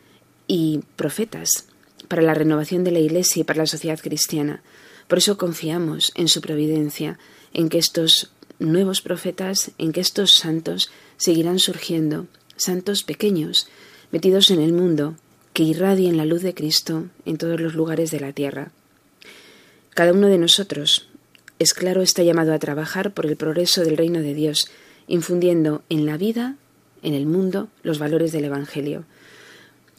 y 0.47 0.81
profetas 0.95 1.67
para 2.07 2.21
la 2.21 2.33
renovación 2.33 2.83
de 2.83 2.91
la 2.91 2.99
Iglesia 2.99 3.41
y 3.41 3.43
para 3.43 3.59
la 3.59 3.67
sociedad 3.67 3.99
cristiana. 3.99 4.61
Por 5.07 5.19
eso 5.19 5.37
confiamos 5.37 6.11
en 6.15 6.27
su 6.27 6.41
providencia, 6.41 7.19
en 7.53 7.69
que 7.69 7.77
estos 7.77 8.31
nuevos 8.59 9.01
profetas, 9.01 9.71
en 9.77 9.91
que 9.91 10.01
estos 10.01 10.35
santos 10.35 10.89
seguirán 11.17 11.59
surgiendo, 11.59 12.27
santos 12.57 13.03
pequeños, 13.03 13.67
metidos 14.11 14.51
en 14.51 14.61
el 14.61 14.73
mundo, 14.73 15.15
que 15.53 15.63
irradien 15.63 16.17
la 16.17 16.25
luz 16.25 16.41
de 16.41 16.53
Cristo 16.53 17.05
en 17.25 17.37
todos 17.37 17.59
los 17.59 17.75
lugares 17.75 18.11
de 18.11 18.19
la 18.19 18.33
tierra. 18.33 18.71
Cada 19.93 20.11
uno 20.11 20.27
de 20.27 20.37
nosotros, 20.37 21.07
es 21.59 21.73
claro, 21.73 22.01
está 22.01 22.23
llamado 22.23 22.53
a 22.53 22.59
trabajar 22.59 23.13
por 23.13 23.25
el 23.25 23.37
progreso 23.37 23.81
del 23.83 23.95
reino 23.95 24.19
de 24.19 24.33
Dios, 24.33 24.69
infundiendo 25.07 25.83
en 25.89 26.05
la 26.05 26.17
vida, 26.17 26.57
en 27.01 27.13
el 27.13 27.25
mundo, 27.25 27.69
los 27.83 27.99
valores 27.99 28.31
del 28.31 28.45
Evangelio. 28.45 29.05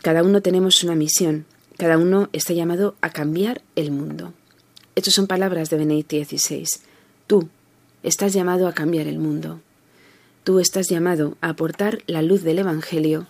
Cada 0.03 0.23
uno 0.23 0.43
tenemos 0.43 0.85
una 0.85 0.95
misión, 0.95 1.47
cada 1.79 1.99
uno 1.99 2.29
está 2.33 2.53
llamado 2.53 2.95
a 3.01 3.11
cambiar 3.11 3.63
el 3.75 3.91
mundo. 3.91 4.35
Estas 4.95 5.15
son 5.15 5.27
palabras 5.27 5.71
de 5.71 5.77
Benedicto 5.77 6.17
XVI. 6.17 6.67
Tú 7.27 7.49
estás 8.03 8.33
llamado 8.33 8.69
a 8.69 8.73
cambiar 8.73 9.07
el 9.07 9.19
mundo. 9.19 9.61
Tú 10.47 10.61
estás 10.61 10.89
llamado 10.89 11.37
a 11.41 11.49
aportar 11.49 12.05
la 12.07 12.23
luz 12.23 12.45
del 12.45 12.61
Evangelio 12.61 13.27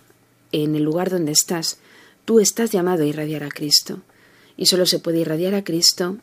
en 0.51 0.75
el 0.75 0.83
lugar 0.83 1.09
donde 1.09 1.31
estás. 1.31 1.79
Tú 2.25 2.39
estás 2.39 2.69
llamado 2.69 3.01
a 3.01 3.07
irradiar 3.07 3.43
a 3.43 3.49
Cristo. 3.49 4.03
Y 4.55 4.67
solo 4.67 4.85
se 4.85 4.99
puede 4.99 5.21
irradiar 5.21 5.55
a 5.55 5.63
Cristo 5.63 6.17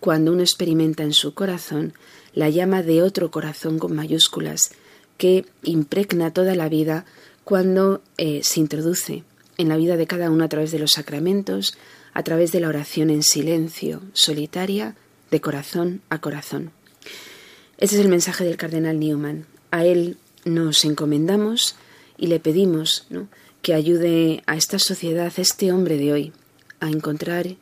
cuando 0.00 0.32
uno 0.32 0.42
experimenta 0.42 1.04
en 1.04 1.12
su 1.12 1.34
corazón 1.34 1.94
la 2.34 2.50
llama 2.50 2.82
de 2.82 3.00
otro 3.00 3.30
corazón 3.30 3.78
con 3.78 3.94
mayúsculas 3.94 4.72
que 5.18 5.46
impregna 5.62 6.32
toda 6.32 6.56
la 6.56 6.68
vida 6.68 7.04
cuando 7.44 8.02
eh, 8.16 8.40
se 8.42 8.58
introduce 8.58 9.22
en 9.56 9.68
la 9.68 9.76
vida 9.76 9.96
de 9.96 10.08
cada 10.08 10.32
uno 10.32 10.42
a 10.42 10.48
través 10.48 10.72
de 10.72 10.80
los 10.80 10.90
sacramentos, 10.90 11.78
a 12.12 12.24
través 12.24 12.50
de 12.50 12.58
la 12.58 12.70
oración 12.70 13.10
en 13.10 13.22
silencio, 13.22 14.02
solitaria, 14.14 14.96
de 15.30 15.40
corazón 15.40 16.02
a 16.10 16.20
corazón. 16.20 16.72
Ese 17.78 17.94
es 17.94 18.00
el 18.00 18.08
mensaje 18.08 18.42
del 18.42 18.56
cardenal 18.56 18.98
Newman. 18.98 19.46
A 19.70 19.84
él 19.84 20.16
nos 20.44 20.84
encomendamos 20.84 21.76
y 22.16 22.26
le 22.26 22.40
pedimos 22.40 23.06
que 23.62 23.74
ayude 23.74 24.42
a 24.46 24.56
esta 24.56 24.78
sociedad, 24.78 25.32
a 25.36 25.40
este 25.40 25.72
hombre 25.72 25.96
de 25.96 26.12
hoy, 26.12 26.32
a 26.80 26.88
encontrar, 26.88 27.56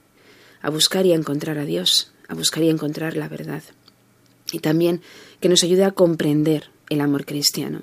a 0.62 0.70
buscar 0.70 1.06
y 1.06 1.12
a 1.12 1.16
encontrar 1.16 1.58
a 1.58 1.64
Dios, 1.64 2.12
a 2.28 2.34
buscar 2.34 2.62
y 2.62 2.68
a 2.68 2.72
encontrar 2.72 3.16
la 3.16 3.28
verdad. 3.28 3.62
Y 4.52 4.60
también 4.60 5.02
que 5.40 5.48
nos 5.48 5.62
ayude 5.62 5.84
a 5.84 5.92
comprender 5.92 6.70
el 6.88 7.00
amor 7.00 7.24
cristiano. 7.24 7.82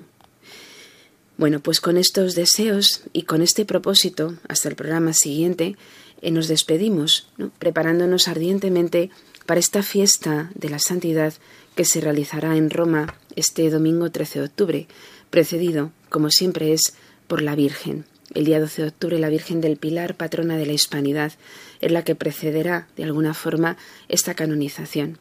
Bueno, 1.36 1.60
pues 1.60 1.80
con 1.80 1.98
estos 1.98 2.34
deseos 2.34 3.02
y 3.12 3.22
con 3.22 3.42
este 3.42 3.66
propósito, 3.66 4.36
hasta 4.48 4.70
el 4.70 4.76
programa 4.76 5.12
siguiente, 5.12 5.76
eh, 6.22 6.30
nos 6.30 6.48
despedimos, 6.48 7.28
preparándonos 7.58 8.26
ardientemente 8.26 9.10
para 9.44 9.60
esta 9.60 9.82
fiesta 9.82 10.50
de 10.54 10.70
la 10.70 10.78
santidad 10.78 11.34
que 11.74 11.84
se 11.84 12.00
realizará 12.00 12.56
en 12.56 12.70
Roma 12.70 13.14
este 13.36 13.70
domingo 13.70 14.10
13 14.10 14.40
de 14.40 14.44
octubre, 14.46 14.88
precedido, 15.30 15.92
como 16.08 16.30
siempre 16.30 16.72
es, 16.72 16.94
por 17.26 17.42
la 17.42 17.54
Virgen. 17.54 18.04
El 18.34 18.44
día 18.44 18.58
12 18.58 18.82
de 18.82 18.88
octubre 18.88 19.18
la 19.18 19.28
Virgen 19.28 19.60
del 19.60 19.76
Pilar, 19.76 20.16
patrona 20.16 20.56
de 20.56 20.66
la 20.66 20.72
Hispanidad, 20.72 21.32
es 21.80 21.92
la 21.92 22.02
que 22.02 22.14
precederá, 22.14 22.88
de 22.96 23.04
alguna 23.04 23.34
forma, 23.34 23.76
esta 24.08 24.34
canonización. 24.34 25.18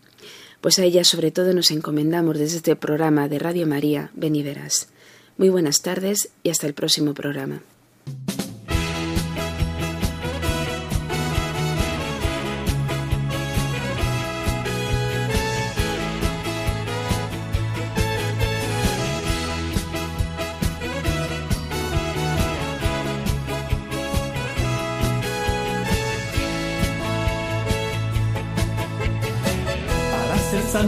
Pues 0.61 0.79
a 0.79 0.83
ella 0.83 1.03
sobre 1.03 1.31
todo 1.31 1.53
nos 1.53 1.69
encomendamos 1.69 2.39
desde 2.39 2.57
este 2.57 2.75
programa 2.75 3.29
de 3.29 3.39
Radio 3.39 3.67
María, 3.67 4.09
Beniveras. 4.15 4.87
Muy 5.37 5.49
buenas 5.49 5.81
tardes 5.81 6.29
y 6.43 6.49
hasta 6.49 6.65
el 6.65 6.73
próximo 6.73 7.13
programa. 7.13 7.61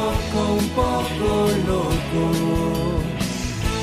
poco 0.00 0.40
un 0.60 0.68
poco 0.80 1.30
loco. 1.70 2.24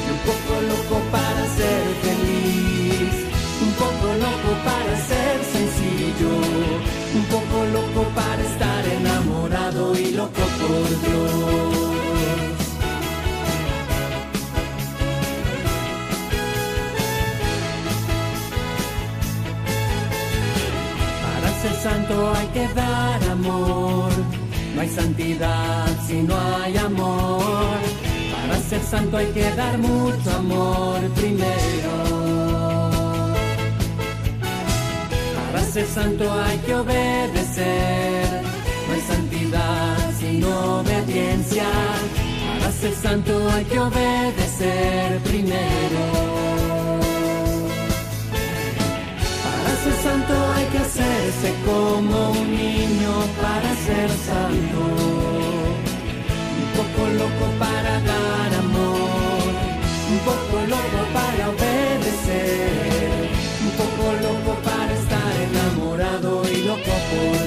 Y 0.05 0.09
un 0.15 0.21
poco 0.29 0.53
loco 0.71 0.95
para 1.15 1.43
ser 1.57 1.83
feliz. 2.05 3.15
Un 3.65 3.71
poco 3.83 4.07
loco 4.25 4.49
para 4.67 4.93
ser 5.09 5.35
sencillo. 5.55 6.33
Un 7.19 7.25
poco 7.33 7.57
loco 7.77 8.01
para 8.19 8.41
estar 8.51 8.81
enamorado 8.99 9.83
y 9.97 10.11
loco 10.11 10.43
por 10.59 10.87
Dios. 11.03 11.87
Para 21.23 21.49
ser 21.61 21.75
santo 21.85 22.15
hay 22.35 22.47
que 22.55 22.65
dar 22.73 23.23
amor. 23.31 24.11
No 24.75 24.81
hay 24.83 24.89
santidad 24.89 25.96
si 26.07 26.21
no 26.23 26.35
hay 26.39 26.77
amor. 26.77 27.77
Para 28.31 28.59
ser 28.61 28.81
santo 28.81 29.17
hay 29.17 29.27
que 29.27 29.51
dar 29.51 29.77
mucho 29.77 30.29
amor 30.37 30.99
primero. 31.15 31.93
Para 35.35 35.61
ser 35.65 35.85
santo 35.85 36.23
hay 36.43 36.57
que 36.59 36.75
obedecer. 36.75 38.41
No 38.87 38.93
hay 38.93 39.01
santidad 39.01 39.97
sin 40.19 40.43
obediencia. 40.43 41.67
Para 42.59 42.71
ser 42.71 42.95
santo 42.95 43.33
hay 43.53 43.65
que 43.65 43.79
obedecer 43.79 45.19
primero. 45.23 46.03
Para 49.43 49.71
ser 49.83 49.95
santo 50.07 50.33
hay 50.55 50.65
que 50.71 50.77
hacerse 50.77 51.49
como 51.65 52.31
un 52.31 52.51
niño 52.55 53.13
para 53.41 53.69
ser 53.85 54.09
santo. 54.29 54.76
Loco 57.17 57.47
para 57.57 57.99
dar 58.01 58.53
amor, 58.59 59.51
un 60.11 60.19
poco 60.19 60.55
loco 60.67 60.99
para 61.13 61.49
obedecer, 61.49 63.29
un 63.65 63.71
poco 63.71 64.03
loco 64.21 64.51
para 64.63 64.93
estar 64.93 65.33
enamorado 65.49 66.43
y 66.47 66.63
loco 66.63 66.93
por 67.09 67.46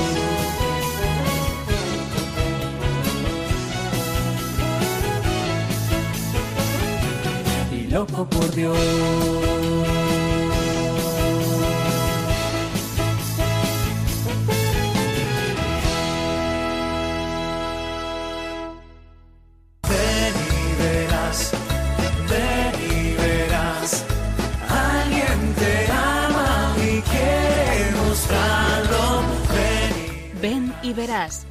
Loco 7.91 8.25
por 8.29 8.49
Dios. 8.55 8.77
Ven 19.89 20.33
y 20.47 20.81
verás, 20.81 21.51
ven 22.29 22.73
y 22.89 23.13
verás. 23.15 24.05
Alguien 24.69 25.53
te 25.55 25.91
ama 25.91 26.75
y 26.77 27.01
quiere 27.01 27.91
mostrarlo. 27.97 29.21
Ven 29.53 30.41
Ven 30.41 30.73
y 30.81 30.93
verás. 30.93 31.50